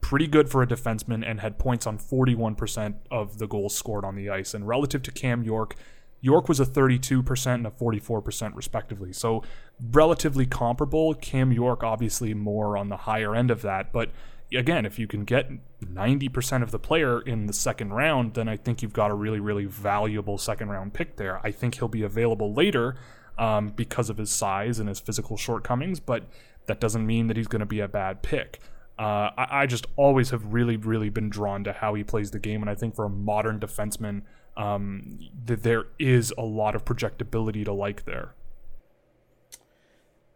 pretty 0.00 0.26
good 0.26 0.50
for 0.50 0.62
a 0.62 0.66
defenseman, 0.66 1.24
and 1.26 1.40
had 1.40 1.58
points 1.58 1.86
on 1.86 1.96
41% 1.96 2.94
of 3.10 3.38
the 3.38 3.46
goals 3.46 3.74
scored 3.74 4.04
on 4.04 4.16
the 4.16 4.28
ice. 4.28 4.52
And 4.52 4.68
relative 4.68 5.02
to 5.04 5.10
Cam 5.10 5.42
York, 5.42 5.76
York 6.20 6.48
was 6.48 6.60
a 6.60 6.66
32% 6.66 7.54
and 7.54 7.66
a 7.66 7.70
44% 7.70 8.54
respectively. 8.54 9.12
So 9.12 9.42
relatively 9.90 10.46
comparable. 10.46 11.14
Cam 11.14 11.50
York 11.50 11.82
obviously 11.82 12.34
more 12.34 12.76
on 12.76 12.88
the 12.88 12.98
higher 12.98 13.34
end 13.34 13.50
of 13.50 13.62
that, 13.62 13.92
but 13.92 14.10
again, 14.56 14.86
if 14.86 14.98
you 14.98 15.06
can 15.06 15.24
get 15.24 15.50
90% 15.84 16.62
of 16.62 16.70
the 16.70 16.78
player 16.78 17.20
in 17.20 17.46
the 17.46 17.52
second 17.52 17.92
round, 17.92 18.34
then 18.34 18.48
I 18.48 18.56
think 18.56 18.82
you've 18.82 18.92
got 18.92 19.10
a 19.10 19.14
really, 19.14 19.40
really 19.40 19.64
valuable 19.64 20.38
second 20.38 20.68
round 20.68 20.94
pick 20.94 21.16
there. 21.16 21.40
I 21.44 21.50
think 21.50 21.76
he'll 21.76 21.88
be 21.88 22.02
available 22.02 22.52
later 22.52 22.96
um, 23.38 23.68
because 23.70 24.10
of 24.10 24.18
his 24.18 24.30
size 24.30 24.78
and 24.78 24.88
his 24.88 25.00
physical 25.00 25.36
shortcomings, 25.36 26.00
but 26.00 26.24
that 26.66 26.80
doesn't 26.80 27.06
mean 27.06 27.26
that 27.26 27.36
he's 27.36 27.48
going 27.48 27.60
to 27.60 27.66
be 27.66 27.80
a 27.80 27.88
bad 27.88 28.22
pick. 28.22 28.60
Uh, 28.98 29.30
I, 29.36 29.62
I, 29.62 29.66
just 29.66 29.86
always 29.96 30.30
have 30.30 30.52
really, 30.52 30.76
really 30.76 31.08
been 31.08 31.30
drawn 31.30 31.64
to 31.64 31.72
how 31.72 31.94
he 31.94 32.04
plays 32.04 32.30
the 32.30 32.38
game, 32.38 32.60
and 32.60 32.70
I 32.70 32.74
think 32.74 32.94
for 32.94 33.06
a 33.06 33.08
modern 33.08 33.58
defenseman, 33.58 34.22
um, 34.56 35.18
that 35.46 35.62
there 35.62 35.84
is 35.98 36.32
a 36.36 36.42
lot 36.42 36.74
of 36.74 36.84
projectability 36.84 37.64
to 37.64 37.72
like 37.72 38.04
there. 38.04 38.34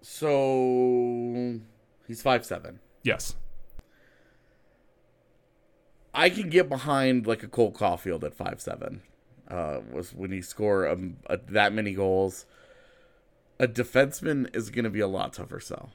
So 0.01 1.61
he's 2.07 2.23
five 2.23 2.47
seven. 2.47 2.81
Yes. 3.03 3.37
I 6.17 6.31
can 6.31 6.49
get 6.49 6.69
behind 6.71 7.27
like 7.27 7.43
a 7.43 7.47
Cole 7.47 7.71
Caufield 7.71 8.25
at 8.25 8.35
five 8.35 8.61
seven. 8.61 9.03
Uh, 9.49 9.81
was 9.93 10.13
when 10.13 10.33
you 10.33 10.43
score 10.43 10.89
um, 10.89 11.19
a, 11.27 11.37
that 11.37 11.73
many 11.73 11.93
goals. 11.93 12.47
A 13.61 13.69
defenseman 13.69 14.55
is 14.57 14.71
going 14.71 14.85
to 14.85 14.91
be 14.91 15.01
a 15.01 15.07
lot 15.07 15.35
tougher 15.35 15.61
sell. 15.61 15.93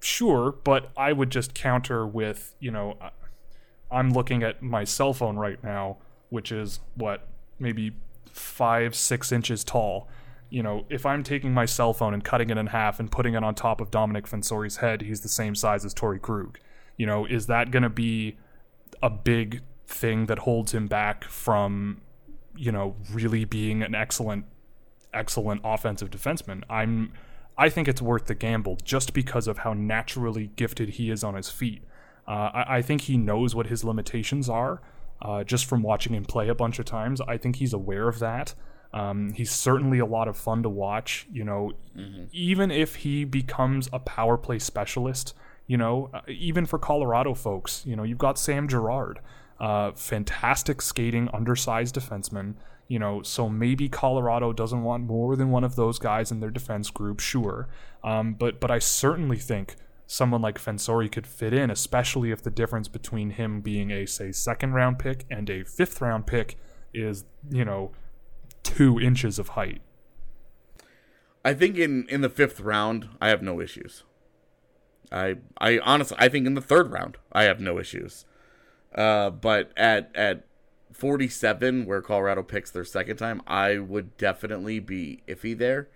Sure, 0.00 0.52
but 0.64 0.90
I 0.96 1.12
would 1.12 1.30
just 1.30 1.54
counter 1.54 2.06
with 2.06 2.54
you 2.58 2.72
know, 2.72 2.98
I'm 3.90 4.12
looking 4.12 4.42
at 4.42 4.60
my 4.60 4.84
cell 4.84 5.12
phone 5.12 5.36
right 5.36 5.62
now, 5.62 5.98
which 6.28 6.50
is 6.50 6.80
what 6.96 7.26
maybe 7.58 7.92
five 8.32 8.94
six 8.94 9.30
inches 9.30 9.62
tall. 9.62 10.08
You 10.50 10.62
know, 10.62 10.84
if 10.90 11.06
I'm 11.06 11.22
taking 11.22 11.54
my 11.54 11.64
cell 11.64 11.94
phone 11.94 12.12
and 12.12 12.22
cutting 12.22 12.50
it 12.50 12.58
in 12.58 12.66
half 12.66 12.98
and 13.00 13.10
putting 13.10 13.34
it 13.34 13.44
on 13.44 13.54
top 13.54 13.80
of 13.80 13.90
Domenick 13.90 14.28
Fensore's 14.28 14.78
head, 14.78 15.02
he's 15.02 15.20
the 15.20 15.28
same 15.28 15.54
size 15.54 15.84
as 15.84 15.94
Torey 15.94 16.20
Krug. 16.20 16.58
You 16.96 17.06
know, 17.06 17.24
is 17.24 17.46
that 17.46 17.70
going 17.70 17.84
to 17.84 17.88
be 17.88 18.36
a 19.02 19.10
big 19.10 19.62
thing 19.86 20.26
that 20.26 20.40
holds 20.40 20.72
him 20.72 20.86
back 20.86 21.24
from, 21.24 22.00
you 22.56 22.72
know, 22.72 22.96
really 23.12 23.44
being 23.44 23.82
an 23.82 23.94
excellent, 23.94 24.46
excellent 25.12 25.60
offensive 25.64 26.10
defenseman. 26.10 26.62
I'm, 26.70 27.12
I 27.58 27.68
think 27.68 27.88
it's 27.88 28.00
worth 28.00 28.26
the 28.26 28.34
gamble 28.34 28.78
just 28.84 29.12
because 29.12 29.46
of 29.46 29.58
how 29.58 29.74
naturally 29.74 30.50
gifted 30.56 30.90
he 30.90 31.10
is 31.10 31.22
on 31.22 31.34
his 31.34 31.50
feet. 31.50 31.82
Uh, 32.26 32.50
I, 32.54 32.76
I, 32.76 32.82
think 32.82 33.02
he 33.02 33.16
knows 33.16 33.54
what 33.54 33.66
his 33.66 33.82
limitations 33.82 34.48
are. 34.48 34.80
Uh, 35.20 35.44
just 35.44 35.66
from 35.66 35.82
watching 35.82 36.14
him 36.14 36.24
play 36.24 36.48
a 36.48 36.54
bunch 36.54 36.78
of 36.78 36.84
times, 36.84 37.20
I 37.20 37.36
think 37.36 37.56
he's 37.56 37.72
aware 37.72 38.08
of 38.08 38.18
that. 38.20 38.54
Um, 38.92 39.32
he's 39.32 39.50
certainly 39.50 39.98
a 39.98 40.06
lot 40.06 40.28
of 40.28 40.36
fun 40.36 40.62
to 40.64 40.68
watch. 40.68 41.26
You 41.30 41.44
know, 41.44 41.72
mm-hmm. 41.96 42.24
even 42.32 42.70
if 42.70 42.96
he 42.96 43.24
becomes 43.24 43.88
a 43.92 43.98
power 43.98 44.36
play 44.36 44.58
specialist, 44.58 45.34
you 45.72 45.78
know, 45.78 46.10
uh, 46.12 46.20
even 46.28 46.66
for 46.66 46.78
Colorado 46.78 47.32
folks, 47.32 47.82
you 47.86 47.96
know, 47.96 48.02
you've 48.02 48.18
got 48.18 48.38
Sam 48.38 48.68
Girard, 48.68 49.20
uh, 49.58 49.92
fantastic 49.92 50.82
skating, 50.82 51.30
undersized 51.32 51.94
defenseman. 51.94 52.56
You 52.88 52.98
know, 52.98 53.22
so 53.22 53.48
maybe 53.48 53.88
Colorado 53.88 54.52
doesn't 54.52 54.82
want 54.82 55.04
more 55.04 55.34
than 55.34 55.50
one 55.50 55.64
of 55.64 55.74
those 55.74 55.98
guys 55.98 56.30
in 56.30 56.40
their 56.40 56.50
defense 56.50 56.90
group, 56.90 57.20
sure. 57.20 57.68
Um, 58.04 58.34
but 58.34 58.60
but 58.60 58.70
I 58.70 58.80
certainly 58.80 59.38
think 59.38 59.76
someone 60.06 60.42
like 60.42 60.58
Fensore 60.58 61.10
could 61.10 61.26
fit 61.26 61.54
in, 61.54 61.70
especially 61.70 62.32
if 62.32 62.42
the 62.42 62.50
difference 62.50 62.88
between 62.88 63.30
him 63.30 63.62
being 63.62 63.90
a 63.90 64.04
say 64.04 64.30
second 64.30 64.74
round 64.74 64.98
pick 64.98 65.24
and 65.30 65.48
a 65.48 65.64
fifth 65.64 66.02
round 66.02 66.26
pick 66.26 66.58
is 66.92 67.24
you 67.48 67.64
know 67.64 67.92
two 68.62 69.00
inches 69.00 69.38
of 69.38 69.48
height. 69.48 69.80
I 71.42 71.54
think 71.54 71.78
in 71.78 72.06
in 72.10 72.20
the 72.20 72.28
fifth 72.28 72.60
round, 72.60 73.08
I 73.22 73.28
have 73.30 73.40
no 73.40 73.58
issues. 73.58 74.04
I 75.12 75.36
I 75.58 75.78
honestly 75.78 76.16
I 76.20 76.28
think 76.28 76.46
in 76.46 76.54
the 76.54 76.60
third 76.60 76.90
round 76.90 77.18
I 77.32 77.44
have 77.44 77.60
no 77.60 77.78
issues. 77.78 78.24
Uh, 78.94 79.30
but 79.30 79.70
at 79.76 80.10
at 80.14 80.44
47 80.92 81.86
where 81.86 82.02
Colorado 82.02 82.42
picks 82.42 82.70
their 82.70 82.84
second 82.84 83.16
time, 83.16 83.42
I 83.46 83.78
would 83.78 84.16
definitely 84.16 84.78
be 84.78 85.22
iffy 85.26 85.56
there. 85.56 85.88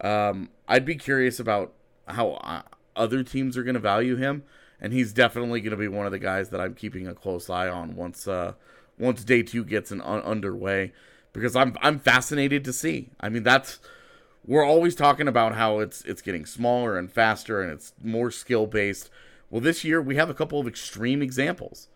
Um, 0.00 0.50
I'd 0.68 0.84
be 0.84 0.94
curious 0.96 1.40
about 1.40 1.72
how 2.06 2.32
uh, 2.34 2.62
other 2.94 3.22
teams 3.22 3.56
are 3.56 3.64
going 3.64 3.74
to 3.74 3.80
value 3.80 4.16
him, 4.16 4.44
and 4.80 4.92
he's 4.92 5.12
definitely 5.12 5.60
going 5.60 5.72
to 5.72 5.76
be 5.76 5.88
one 5.88 6.06
of 6.06 6.12
the 6.12 6.18
guys 6.18 6.50
that 6.50 6.60
I'm 6.60 6.74
keeping 6.74 7.06
a 7.06 7.14
close 7.14 7.50
eye 7.50 7.68
on 7.68 7.96
once 7.96 8.28
uh, 8.28 8.54
once 8.98 9.24
day 9.24 9.42
two 9.42 9.64
gets 9.64 9.90
an, 9.90 10.00
un- 10.02 10.22
underway, 10.22 10.92
because 11.32 11.56
I'm 11.56 11.76
I'm 11.80 11.98
fascinated 11.98 12.64
to 12.64 12.72
see. 12.72 13.10
I 13.20 13.28
mean, 13.28 13.42
that's 13.42 13.80
we're 14.48 14.64
always 14.64 14.94
talking 14.94 15.28
about 15.28 15.54
how 15.54 15.78
it's 15.78 16.02
it's 16.06 16.22
getting 16.22 16.46
smaller 16.46 16.98
and 16.98 17.12
faster 17.12 17.60
and 17.60 17.70
it's 17.70 17.92
more 18.02 18.30
skill 18.30 18.66
based. 18.66 19.10
Well, 19.50 19.60
this 19.60 19.84
year 19.84 20.00
we 20.00 20.16
have 20.16 20.30
a 20.30 20.34
couple 20.34 20.58
of 20.58 20.66
extreme 20.66 21.20
examples. 21.20 21.88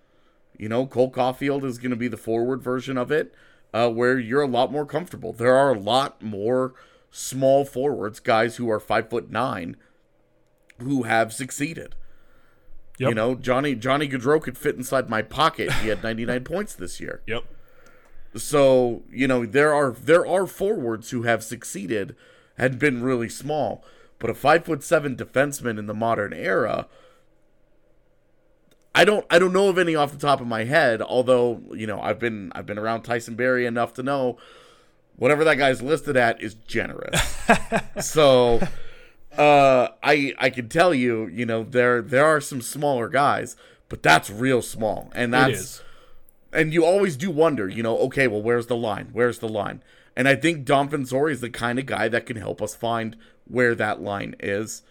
You 0.58 0.68
know, 0.68 0.86
Cole 0.86 1.10
Caufield 1.10 1.64
is 1.64 1.78
going 1.78 1.90
to 1.90 1.96
be 1.96 2.08
the 2.08 2.18
forward 2.18 2.62
version 2.62 2.98
of 2.98 3.10
it, 3.10 3.34
uh, 3.72 3.88
where 3.88 4.18
you're 4.18 4.42
a 4.42 4.46
lot 4.46 4.70
more 4.70 4.84
comfortable. 4.84 5.32
There 5.32 5.56
are 5.56 5.74
a 5.74 5.78
lot 5.78 6.22
more 6.22 6.74
small 7.10 7.64
forwards, 7.64 8.20
guys 8.20 8.56
who 8.56 8.70
are 8.70 8.78
five 8.78 9.08
foot 9.08 9.30
nine, 9.30 9.76
who 10.78 11.04
have 11.04 11.32
succeeded. 11.32 11.94
Yep. 12.98 13.08
You 13.08 13.14
know, 13.14 13.34
Johnny 13.34 13.74
Johnny 13.74 14.06
Gaudreau 14.06 14.42
could 14.42 14.58
fit 14.58 14.76
inside 14.76 15.08
my 15.08 15.22
pocket. 15.22 15.72
He 15.72 15.88
had 15.88 16.02
99 16.02 16.44
points 16.44 16.74
this 16.74 17.00
year. 17.00 17.22
Yep. 17.26 17.44
So 18.36 19.04
you 19.10 19.26
know 19.26 19.46
there 19.46 19.72
are 19.72 19.92
there 19.92 20.26
are 20.26 20.46
forwards 20.46 21.10
who 21.10 21.22
have 21.22 21.42
succeeded 21.42 22.14
and 22.58 22.78
been 22.78 23.02
really 23.02 23.28
small, 23.28 23.84
but 24.18 24.30
a 24.30 24.34
five 24.34 24.64
foot 24.64 24.82
seven 24.82 25.16
defenseman 25.16 25.78
in 25.78 25.86
the 25.86 25.94
modern 25.94 26.32
era. 26.32 26.86
I 28.94 29.04
don't 29.04 29.26
I 29.30 29.38
don't 29.38 29.52
know 29.52 29.68
of 29.68 29.78
any 29.78 29.94
off 29.94 30.12
the 30.12 30.18
top 30.18 30.40
of 30.40 30.46
my 30.46 30.64
head. 30.64 31.00
Although 31.00 31.62
you 31.72 31.86
know 31.86 32.00
I've 32.00 32.18
been 32.18 32.52
I've 32.54 32.66
been 32.66 32.78
around 32.78 33.02
Tyson 33.02 33.34
Barrie 33.34 33.66
enough 33.66 33.94
to 33.94 34.02
know 34.02 34.38
whatever 35.16 35.44
that 35.44 35.56
guy's 35.56 35.82
listed 35.82 36.16
at 36.16 36.42
is 36.42 36.54
generous. 36.54 37.20
so 38.00 38.60
uh, 39.36 39.88
I 40.02 40.34
I 40.38 40.50
can 40.50 40.68
tell 40.68 40.92
you 40.92 41.26
you 41.26 41.46
know 41.46 41.64
there 41.64 42.02
there 42.02 42.26
are 42.26 42.40
some 42.40 42.60
smaller 42.60 43.08
guys, 43.08 43.56
but 43.88 44.02
that's 44.02 44.28
real 44.28 44.60
small, 44.60 45.10
and 45.14 45.32
that's 45.32 45.82
and 46.52 46.72
you 46.72 46.84
always 46.84 47.16
do 47.16 47.30
wonder, 47.30 47.68
you 47.68 47.82
know, 47.82 47.96
okay, 47.98 48.28
well, 48.28 48.42
where's 48.42 48.66
the 48.66 48.76
line? 48.76 49.08
Where's 49.12 49.38
the 49.38 49.48
line? 49.48 49.82
And 50.16 50.28
I 50.28 50.34
think 50.36 50.64
Dom 50.64 50.88
Fensore 50.88 51.30
is 51.30 51.40
the 51.40 51.50
kind 51.50 51.78
of 51.78 51.86
guy 51.86 52.08
that 52.08 52.26
can 52.26 52.36
help 52.36 52.60
us 52.60 52.74
find 52.74 53.16
where 53.46 53.74
that 53.74 54.00
line 54.00 54.34
is. 54.40 54.82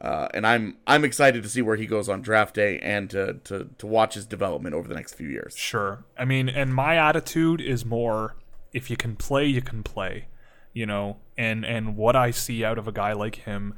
Uh, 0.00 0.26
and 0.34 0.46
I'm 0.46 0.76
I'm 0.86 1.04
excited 1.04 1.42
to 1.44 1.48
see 1.48 1.62
where 1.62 1.76
he 1.76 1.86
goes 1.86 2.08
on 2.08 2.22
draft 2.22 2.56
day 2.56 2.78
and 2.80 3.08
to, 3.10 3.34
to 3.44 3.68
to 3.78 3.86
watch 3.86 4.14
his 4.14 4.26
development 4.26 4.74
over 4.74 4.88
the 4.88 4.94
next 4.94 5.14
few 5.14 5.28
years. 5.28 5.56
Sure. 5.56 6.04
I 6.18 6.24
mean, 6.24 6.48
and 6.48 6.74
my 6.74 6.96
attitude 6.96 7.60
is 7.60 7.84
more 7.84 8.34
if 8.72 8.90
you 8.90 8.96
can 8.96 9.14
play, 9.14 9.46
you 9.46 9.62
can 9.62 9.82
play, 9.84 10.26
you 10.72 10.86
know. 10.86 11.18
And 11.38 11.64
and 11.64 11.96
what 11.96 12.16
I 12.16 12.32
see 12.32 12.64
out 12.64 12.78
of 12.78 12.88
a 12.88 12.92
guy 12.92 13.12
like 13.12 13.36
him, 13.36 13.74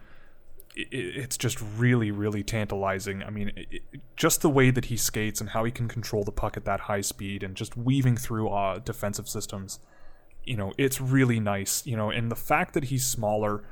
it's 0.75 1.37
just 1.37 1.61
really, 1.77 2.11
really 2.11 2.43
tantalizing. 2.43 3.23
I 3.23 3.29
mean, 3.31 3.53
it- 3.57 3.83
just 4.17 4.41
the 4.43 4.49
way 4.51 4.71
that 4.71 4.87
he 4.87 4.97
skates 4.97 5.41
and 5.41 5.51
how 5.51 5.65
he 5.65 5.71
can 5.73 5.89
control 5.89 6.25
the 6.25 6.33
puck 6.33 6.57
at 6.57 6.65
that 6.65 6.81
high 6.81 7.01
speed 7.03 7.43
and 7.43 7.55
just 7.55 7.77
weaving 7.77 8.17
through 8.17 8.49
uh, 8.49 8.79
defensive 8.79 9.29
systems. 9.29 9.81
You 10.47 10.57
know, 10.57 10.73
it's 10.79 11.01
really 11.01 11.41
nice. 11.41 11.87
You 11.87 11.97
know, 11.97 12.11
and 12.11 12.31
the 12.31 12.37
fact 12.37 12.75
that 12.75 12.85
he's 12.85 13.07
smaller. 13.07 13.65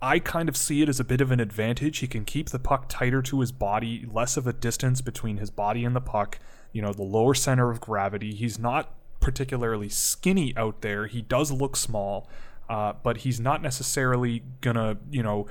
I 0.00 0.20
kind 0.20 0.48
of 0.48 0.56
see 0.56 0.80
it 0.80 0.88
as 0.88 1.00
a 1.00 1.04
bit 1.04 1.20
of 1.20 1.32
an 1.32 1.40
advantage. 1.40 1.98
He 1.98 2.06
can 2.06 2.24
keep 2.24 2.50
the 2.50 2.60
puck 2.60 2.84
tighter 2.88 3.20
to 3.22 3.40
his 3.40 3.50
body, 3.50 4.06
less 4.08 4.36
of 4.36 4.46
a 4.46 4.52
distance 4.52 5.00
between 5.00 5.38
his 5.38 5.50
body 5.50 5.84
and 5.84 5.96
the 5.96 6.00
puck. 6.00 6.38
You 6.72 6.82
know, 6.82 6.92
the 6.92 7.02
lower 7.02 7.34
center 7.34 7.68
of 7.68 7.80
gravity. 7.80 8.32
He's 8.32 8.60
not 8.60 8.94
particularly 9.18 9.88
skinny 9.88 10.54
out 10.56 10.82
there. 10.82 11.08
He 11.08 11.20
does 11.20 11.50
look 11.50 11.74
small, 11.76 12.30
uh, 12.68 12.92
but 13.02 13.18
he's 13.18 13.40
not 13.40 13.60
necessarily 13.60 14.44
gonna, 14.60 14.98
you 15.10 15.22
know. 15.22 15.48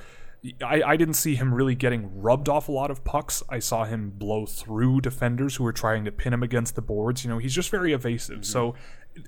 I, 0.64 0.82
I 0.82 0.96
didn't 0.96 1.14
see 1.14 1.34
him 1.34 1.52
really 1.52 1.74
getting 1.74 2.22
rubbed 2.22 2.48
off 2.48 2.68
a 2.68 2.72
lot 2.72 2.92
of 2.92 3.02
pucks. 3.04 3.42
I 3.48 3.58
saw 3.58 3.84
him 3.84 4.10
blow 4.10 4.46
through 4.46 5.00
defenders 5.00 5.56
who 5.56 5.64
were 5.64 5.72
trying 5.72 6.04
to 6.04 6.12
pin 6.12 6.32
him 6.32 6.44
against 6.44 6.76
the 6.76 6.80
boards. 6.80 7.24
You 7.24 7.30
know, 7.30 7.38
he's 7.38 7.54
just 7.54 7.70
very 7.70 7.92
evasive. 7.92 8.46
So 8.46 8.76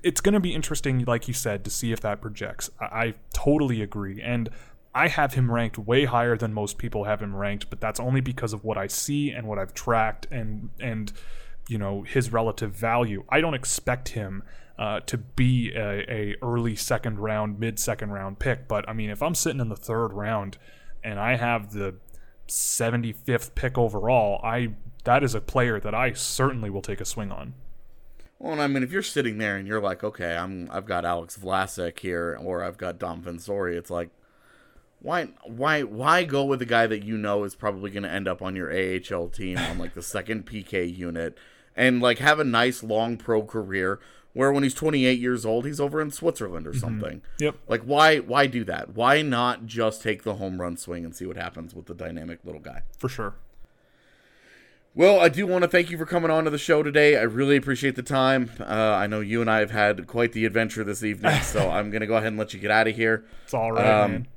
it's 0.03 0.21
going 0.21 0.33
to 0.33 0.39
be 0.39 0.53
interesting, 0.53 1.03
like 1.05 1.27
you 1.27 1.33
said, 1.33 1.63
to 1.65 1.69
see 1.69 1.91
if 1.91 2.01
that 2.01 2.21
projects. 2.21 2.69
I, 2.79 2.85
I 2.85 3.13
totally 3.33 3.81
agree. 3.81 4.21
And 4.21 4.49
I 4.93 5.07
have 5.07 5.33
him 5.33 5.49
ranked 5.51 5.77
way 5.77 6.05
higher 6.05 6.35
than 6.35 6.53
most 6.53 6.77
people 6.77 7.05
have 7.05 7.21
him 7.21 7.35
ranked, 7.35 7.69
but 7.69 7.79
that's 7.79 7.99
only 7.99 8.21
because 8.21 8.53
of 8.53 8.63
what 8.63 8.77
I 8.77 8.87
see 8.87 9.31
and 9.31 9.47
what 9.47 9.57
I've 9.57 9.73
tracked 9.73 10.27
and 10.29 10.69
and 10.79 11.13
you 11.67 11.77
know 11.77 12.01
his 12.01 12.31
relative 12.33 12.73
value. 12.73 13.23
I 13.29 13.39
don't 13.39 13.53
expect 13.53 14.09
him 14.09 14.43
uh, 14.77 14.99
to 15.01 15.17
be 15.17 15.71
a, 15.73 16.11
a 16.11 16.35
early 16.41 16.75
second 16.75 17.19
round, 17.19 17.59
mid 17.59 17.79
second 17.79 18.11
round 18.11 18.39
pick, 18.39 18.67
but 18.67 18.87
I 18.89 18.93
mean 18.93 19.09
if 19.09 19.23
I'm 19.23 19.35
sitting 19.35 19.61
in 19.61 19.69
the 19.69 19.77
third 19.77 20.09
round 20.09 20.57
and 21.03 21.19
I 21.19 21.37
have 21.37 21.71
the 21.71 21.95
75th 22.47 23.55
pick 23.55 23.77
overall, 23.77 24.41
I 24.43 24.73
that 25.05 25.23
is 25.23 25.33
a 25.33 25.41
player 25.41 25.79
that 25.79 25.95
I 25.95 26.11
certainly 26.13 26.69
will 26.69 26.81
take 26.81 26.99
a 26.99 27.05
swing 27.05 27.31
on. 27.31 27.53
Well, 28.41 28.53
and 28.53 28.61
I 28.61 28.65
mean, 28.65 28.81
if 28.81 28.91
you're 28.91 29.03
sitting 29.03 29.37
there 29.37 29.55
and 29.55 29.67
you're 29.67 29.79
like, 29.79 30.03
okay, 30.03 30.35
I'm 30.35 30.67
I've 30.71 30.87
got 30.87 31.05
Alex 31.05 31.37
Vlasic 31.37 31.99
here, 31.99 32.35
or 32.41 32.63
I've 32.63 32.77
got 32.77 32.97
Dom 32.97 33.21
Fensore, 33.21 33.69
it's 33.69 33.91
like, 33.91 34.09
why 34.99 35.25
why 35.45 35.83
why 35.83 36.23
go 36.23 36.43
with 36.43 36.59
a 36.59 36.65
guy 36.65 36.87
that 36.87 37.03
you 37.03 37.19
know 37.19 37.43
is 37.43 37.53
probably 37.53 37.91
going 37.91 38.01
to 38.01 38.09
end 38.09 38.27
up 38.27 38.41
on 38.41 38.55
your 38.55 38.71
AHL 38.71 39.27
team 39.27 39.59
on 39.59 39.77
like 39.77 39.93
the 39.93 40.01
second 40.01 40.45
PK 40.47 40.91
unit, 40.91 41.37
and 41.75 42.01
like 42.01 42.17
have 42.17 42.39
a 42.39 42.43
nice 42.43 42.81
long 42.81 43.15
pro 43.15 43.43
career 43.43 43.99
where 44.33 44.51
when 44.51 44.63
he's 44.63 44.73
28 44.73 45.19
years 45.19 45.45
old 45.45 45.65
he's 45.65 45.79
over 45.79 46.01
in 46.01 46.09
Switzerland 46.09 46.65
or 46.65 46.71
mm-hmm. 46.71 46.79
something. 46.79 47.21
Yep. 47.39 47.57
Like 47.67 47.83
why 47.83 48.17
why 48.17 48.47
do 48.47 48.63
that? 48.63 48.95
Why 48.95 49.21
not 49.21 49.67
just 49.67 50.01
take 50.01 50.23
the 50.23 50.35
home 50.35 50.59
run 50.59 50.77
swing 50.77 51.05
and 51.05 51.15
see 51.15 51.27
what 51.27 51.37
happens 51.37 51.75
with 51.75 51.85
the 51.85 51.93
dynamic 51.93 52.39
little 52.43 52.61
guy? 52.61 52.81
For 52.97 53.07
sure. 53.07 53.35
Well, 54.93 55.21
I 55.21 55.29
do 55.29 55.47
want 55.47 55.61
to 55.63 55.69
thank 55.69 55.89
you 55.89 55.97
for 55.97 56.05
coming 56.05 56.29
on 56.29 56.43
to 56.43 56.49
the 56.49 56.57
show 56.57 56.83
today. 56.83 57.17
I 57.17 57.21
really 57.21 57.55
appreciate 57.55 57.95
the 57.95 58.03
time. 58.03 58.51
Uh, 58.59 58.63
I 58.65 59.07
know 59.07 59.21
you 59.21 59.39
and 59.39 59.49
I 59.49 59.59
have 59.59 59.71
had 59.71 60.05
quite 60.05 60.33
the 60.33 60.45
adventure 60.45 60.83
this 60.83 61.01
evening, 61.03 61.41
so 61.43 61.69
I'm 61.71 61.91
going 61.91 62.01
to 62.01 62.07
go 62.07 62.15
ahead 62.15 62.27
and 62.27 62.37
let 62.37 62.53
you 62.53 62.59
get 62.59 62.71
out 62.71 62.87
of 62.89 62.95
here. 62.95 63.23
It's 63.45 63.53
all 63.53 63.71
right, 63.71 63.85
Um, 63.85 64.11
man. 64.11 64.27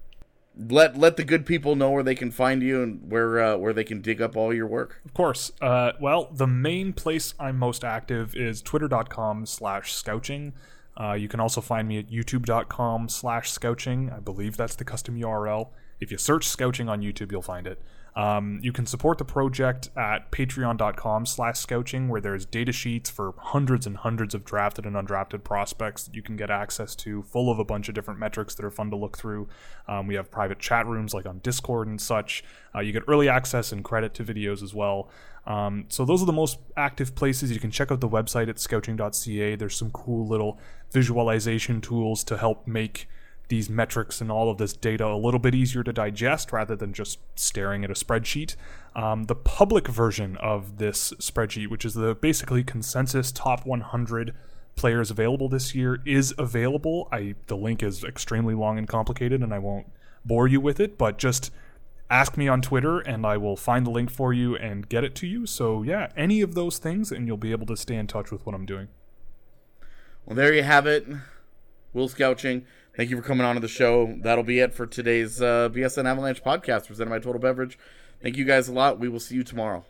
Let 0.56 0.96
let 0.96 1.16
the 1.16 1.24
good 1.24 1.44
people 1.46 1.74
know 1.74 1.90
where 1.90 2.04
they 2.04 2.14
can 2.14 2.30
find 2.30 2.62
you 2.62 2.80
and 2.84 3.10
where 3.10 3.40
uh, 3.42 3.56
where 3.56 3.72
they 3.72 3.82
can 3.82 4.00
dig 4.00 4.22
up 4.22 4.36
all 4.36 4.54
your 4.54 4.68
work. 4.68 5.00
Of 5.04 5.12
course. 5.12 5.50
Uh, 5.60 5.90
well, 6.00 6.28
the 6.32 6.46
main 6.46 6.92
place 6.92 7.34
I'm 7.40 7.58
most 7.58 7.82
active 7.82 8.36
is 8.36 8.62
twitter.com 8.62 9.46
slash 9.46 9.92
scouching. 9.92 10.52
Uh, 10.96 11.14
you 11.14 11.26
can 11.26 11.40
also 11.40 11.60
find 11.60 11.88
me 11.88 11.98
at 11.98 12.08
youtube.com 12.08 13.08
slash 13.08 13.50
scouching. 13.50 14.12
I 14.12 14.20
believe 14.20 14.56
that's 14.56 14.76
the 14.76 14.84
custom 14.84 15.16
URL. 15.20 15.70
If 15.98 16.12
you 16.12 16.18
search 16.18 16.46
scouching 16.46 16.88
on 16.88 17.00
YouTube, 17.00 17.32
you'll 17.32 17.42
find 17.42 17.66
it. 17.66 17.82
Um, 18.16 18.60
you 18.62 18.72
can 18.72 18.86
support 18.86 19.18
the 19.18 19.24
project 19.24 19.90
at 19.96 20.30
patreon.com 20.30 21.26
slash 21.26 21.58
scouching, 21.58 22.08
where 22.08 22.20
there's 22.20 22.46
data 22.46 22.70
sheets 22.70 23.10
for 23.10 23.34
hundreds 23.36 23.86
and 23.86 23.96
hundreds 23.96 24.34
of 24.34 24.44
drafted 24.44 24.86
and 24.86 24.94
undrafted 24.94 25.42
prospects 25.42 26.04
that 26.04 26.14
you 26.14 26.22
can 26.22 26.36
get 26.36 26.50
access 26.50 26.94
to, 26.96 27.22
full 27.22 27.50
of 27.50 27.58
a 27.58 27.64
bunch 27.64 27.88
of 27.88 27.94
different 27.94 28.20
metrics 28.20 28.54
that 28.54 28.64
are 28.64 28.70
fun 28.70 28.90
to 28.90 28.96
look 28.96 29.18
through. 29.18 29.48
Um, 29.88 30.06
we 30.06 30.14
have 30.14 30.30
private 30.30 30.60
chat 30.60 30.86
rooms 30.86 31.12
like 31.12 31.26
on 31.26 31.40
Discord 31.40 31.88
and 31.88 32.00
such. 32.00 32.44
Uh, 32.74 32.80
you 32.80 32.92
get 32.92 33.02
early 33.08 33.28
access 33.28 33.72
and 33.72 33.82
credit 33.82 34.14
to 34.14 34.24
videos 34.24 34.62
as 34.62 34.74
well. 34.74 35.08
Um, 35.46 35.86
so 35.88 36.04
those 36.04 36.22
are 36.22 36.26
the 36.26 36.32
most 36.32 36.58
active 36.76 37.14
places. 37.14 37.50
You 37.50 37.60
can 37.60 37.70
check 37.70 37.90
out 37.90 38.00
the 38.00 38.08
website 38.08 38.48
at 38.48 38.58
scouting.ca. 38.58 39.56
There's 39.56 39.76
some 39.76 39.90
cool 39.90 40.26
little 40.26 40.58
visualization 40.92 41.80
tools 41.80 42.24
to 42.24 42.36
help 42.36 42.66
make 42.66 43.08
these 43.48 43.68
metrics 43.68 44.20
and 44.20 44.30
all 44.30 44.50
of 44.50 44.58
this 44.58 44.72
data 44.72 45.06
a 45.06 45.16
little 45.16 45.40
bit 45.40 45.54
easier 45.54 45.82
to 45.82 45.92
digest 45.92 46.52
rather 46.52 46.74
than 46.74 46.92
just 46.92 47.18
staring 47.36 47.84
at 47.84 47.90
a 47.90 47.94
spreadsheet. 47.94 48.56
Um, 48.96 49.24
the 49.24 49.34
public 49.34 49.88
version 49.88 50.36
of 50.38 50.78
this 50.78 51.12
spreadsheet, 51.14 51.68
which 51.68 51.84
is 51.84 51.94
the 51.94 52.14
basically 52.14 52.64
consensus 52.64 53.32
top 53.32 53.66
100 53.66 54.34
players 54.76 55.10
available 55.10 55.48
this 55.48 55.74
year, 55.74 56.00
is 56.04 56.34
available. 56.38 57.08
I 57.12 57.34
the 57.46 57.56
link 57.56 57.82
is 57.82 58.02
extremely 58.02 58.54
long 58.54 58.78
and 58.78 58.88
complicated, 58.88 59.42
and 59.42 59.52
I 59.52 59.58
won't 59.58 59.86
bore 60.24 60.48
you 60.48 60.60
with 60.60 60.80
it, 60.80 60.96
but 60.96 61.18
just 61.18 61.50
ask 62.10 62.36
me 62.36 62.48
on 62.48 62.62
Twitter 62.62 63.00
and 63.00 63.26
I 63.26 63.36
will 63.36 63.56
find 63.56 63.86
the 63.86 63.90
link 63.90 64.10
for 64.10 64.32
you 64.32 64.56
and 64.56 64.88
get 64.88 65.04
it 65.04 65.14
to 65.16 65.26
you. 65.26 65.46
So 65.46 65.82
yeah, 65.82 66.10
any 66.16 66.40
of 66.40 66.54
those 66.54 66.78
things, 66.78 67.10
and 67.10 67.26
you'll 67.26 67.36
be 67.36 67.52
able 67.52 67.66
to 67.66 67.76
stay 67.76 67.96
in 67.96 68.06
touch 68.06 68.30
with 68.30 68.44
what 68.46 68.54
I'm 68.54 68.66
doing. 68.66 68.88
Well, 70.24 70.36
there 70.36 70.54
you 70.54 70.62
have 70.62 70.86
it. 70.86 71.06
Will 71.92 72.08
Scouching. 72.08 72.64
Thank 72.96 73.10
you 73.10 73.16
for 73.16 73.24
coming 73.24 73.44
on 73.44 73.56
to 73.56 73.60
the 73.60 73.66
show. 73.66 74.14
That'll 74.20 74.44
be 74.44 74.60
it 74.60 74.72
for 74.72 74.86
today's 74.86 75.42
uh, 75.42 75.68
BSN 75.70 76.04
Avalanche 76.04 76.44
podcast 76.44 76.86
presented 76.86 77.10
by 77.10 77.18
Total 77.18 77.40
Beverage. 77.40 77.76
Thank 78.22 78.36
you 78.36 78.44
guys 78.44 78.68
a 78.68 78.72
lot. 78.72 79.00
We 79.00 79.08
will 79.08 79.18
see 79.18 79.34
you 79.34 79.42
tomorrow. 79.42 79.84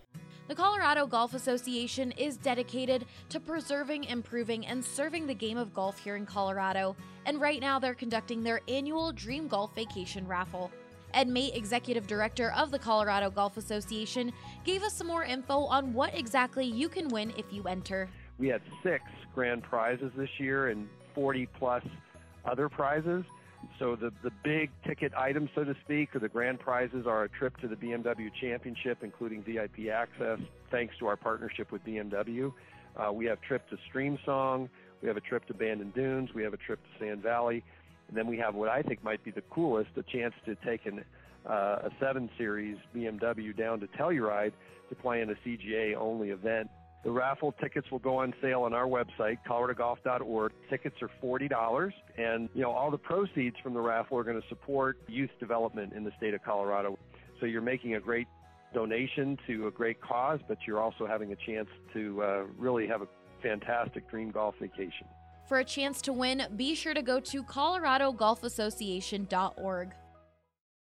The 0.49 0.55
Colorado 0.55 1.07
Golf 1.07 1.35
Association 1.35 2.13
is 2.13 2.39
dedicated 2.39 3.05
to 3.29 3.41
preserving, 3.41 4.05
improving, 4.05 4.67
and 4.67 4.83
serving 4.83 5.27
the 5.27 5.35
game 5.35 5.59
of 5.59 5.75
golf 5.75 5.99
here 5.99 6.17
in 6.17 6.25
Colorado. 6.25 6.97
And 7.27 7.43
right 7.43 7.61
now, 7.61 7.79
they're 7.79 7.93
conducting 7.93 8.43
their 8.43 8.63
annual 8.69 9.13
Dream 9.13 9.49
Golf 9.49 9.75
Vacation 9.75 10.27
Raffle. 10.27 10.71
Ed 11.13 11.29
Mate, 11.29 11.55
Executive 11.55 12.07
Director 12.07 12.53
of 12.53 12.71
the 12.71 12.79
Colorado 12.79 13.29
Golf 13.29 13.59
Association, 13.59 14.33
gave 14.65 14.83
us 14.83 14.95
some 14.95 15.07
more 15.07 15.25
info 15.25 15.65
on 15.65 15.93
what 15.93 16.19
exactly 16.19 16.65
you 16.65 16.89
can 16.89 17.09
win 17.09 17.35
if 17.37 17.53
you 17.53 17.65
enter. 17.65 18.09
We 18.39 18.49
had 18.49 18.63
six 18.83 19.05
grand 19.35 19.63
prizes 19.63 20.11
this 20.17 20.31
year 20.39 20.69
and 20.69 20.89
40 21.15 21.47
plus 21.59 21.83
other 22.45 22.69
prizes. 22.69 23.25
So 23.79 23.97
the, 23.97 24.13
the 24.23 24.31
big 24.43 24.71
ticket 24.87 25.13
items, 25.15 25.51
so 25.55 25.65
to 25.65 25.75
speak, 25.85 26.15
or 26.15 26.19
the 26.19 26.29
grand 26.29 26.61
prizes 26.61 27.07
are 27.07 27.25
a 27.25 27.29
trip 27.29 27.57
to 27.59 27.69
the 27.69 27.77
BMW 27.77 28.31
Championship, 28.41 28.99
including 29.03 29.43
VIP 29.43 29.91
access, 29.93 30.39
thanks 30.71 30.95
to 30.99 31.07
our 31.07 31.17
partnership 31.17 31.73
with 31.73 31.85
BMW. 31.85 32.53
Uh, 32.97 33.13
we 33.13 33.27
have 33.27 33.41
trip 33.41 33.69
to 33.71 33.77
Streamsong. 33.91 34.69
We 35.03 35.09
have 35.09 35.17
a 35.17 35.21
trip 35.21 35.47
to 35.47 35.55
Bandon 35.55 35.91
Dunes. 35.91 36.31
We 36.35 36.43
have 36.43 36.55
a 36.55 36.59
trip 36.59 36.81
to 36.83 37.05
Sand 37.05 37.23
Valley. 37.23 37.65
And 38.09 38.17
then 38.17 38.27
we 38.27 38.39
have 38.39 38.55
what 38.55 38.69
I 38.69 38.83
think 38.83 39.03
might 39.03 39.25
be 39.25 39.31
the 39.31 39.43
coolest, 39.43 39.91
a 39.97 40.03
chance 40.03 40.35
to 40.45 40.55
take 40.57 40.87
an, 40.87 41.05
uh, 41.49 41.89
a 41.89 41.91
7 42.01 42.31
Series 42.39 42.77
BMW 42.95 43.57
down 43.57 43.81
to 43.81 43.87
Telluride 43.89 44.53
to 44.89 44.95
play 44.95 45.23
in 45.23 45.31
a 45.31 45.35
CGA 45.47 45.97
only 45.97 46.31
event. 46.31 46.69
The 47.05 47.11
raffle 47.11 47.53
tickets 47.61 47.91
will 47.91 47.99
go 47.99 48.17
on 48.17 48.33
sale 48.41 48.63
on 48.63 48.73
our 48.73 48.87
website, 48.87 49.37
coloradogolf.org. 49.47 50.53
Tickets 50.71 50.97
are 51.03 51.11
$40, 51.23 51.93
and 52.17 52.49
you 52.55 52.63
know 52.63 52.71
all 52.71 52.91
the 52.91 52.97
proceeds 52.97 53.57
from 53.63 53.75
the 53.75 53.81
raffle 53.81 54.17
are 54.17 54.25
going 54.25 54.41
to 54.41 54.49
support 54.49 54.97
youth 55.07 55.29
development 55.39 55.93
in 55.93 56.03
the 56.03 56.13
state 56.17 56.33
of 56.33 56.43
Colorado. 56.43 56.99
So 57.41 57.47
you're 57.47 57.61
making 57.61 57.95
a 57.95 58.01
great 58.01 58.27
donation 58.73 59.37
to 59.47 59.67
a 59.67 59.71
great 59.71 60.01
cause, 60.01 60.41
but 60.49 60.57
you're 60.67 60.81
also 60.81 61.07
having 61.07 61.33
a 61.33 61.37
chance 61.37 61.69
to 61.93 62.23
uh, 62.23 62.45
really 62.57 62.87
have 62.87 63.03
a 63.03 63.09
fantastic 63.43 64.09
dream 64.11 64.31
golf 64.31 64.55
vacation. 64.59 65.07
For 65.47 65.59
a 65.59 65.65
chance 65.65 66.01
to 66.03 66.13
win, 66.15 66.43
be 66.57 66.75
sure 66.75 66.95
to 66.95 67.03
go 67.03 67.21
to 67.21 67.43
coloradogolfassociation.org. 67.43 69.91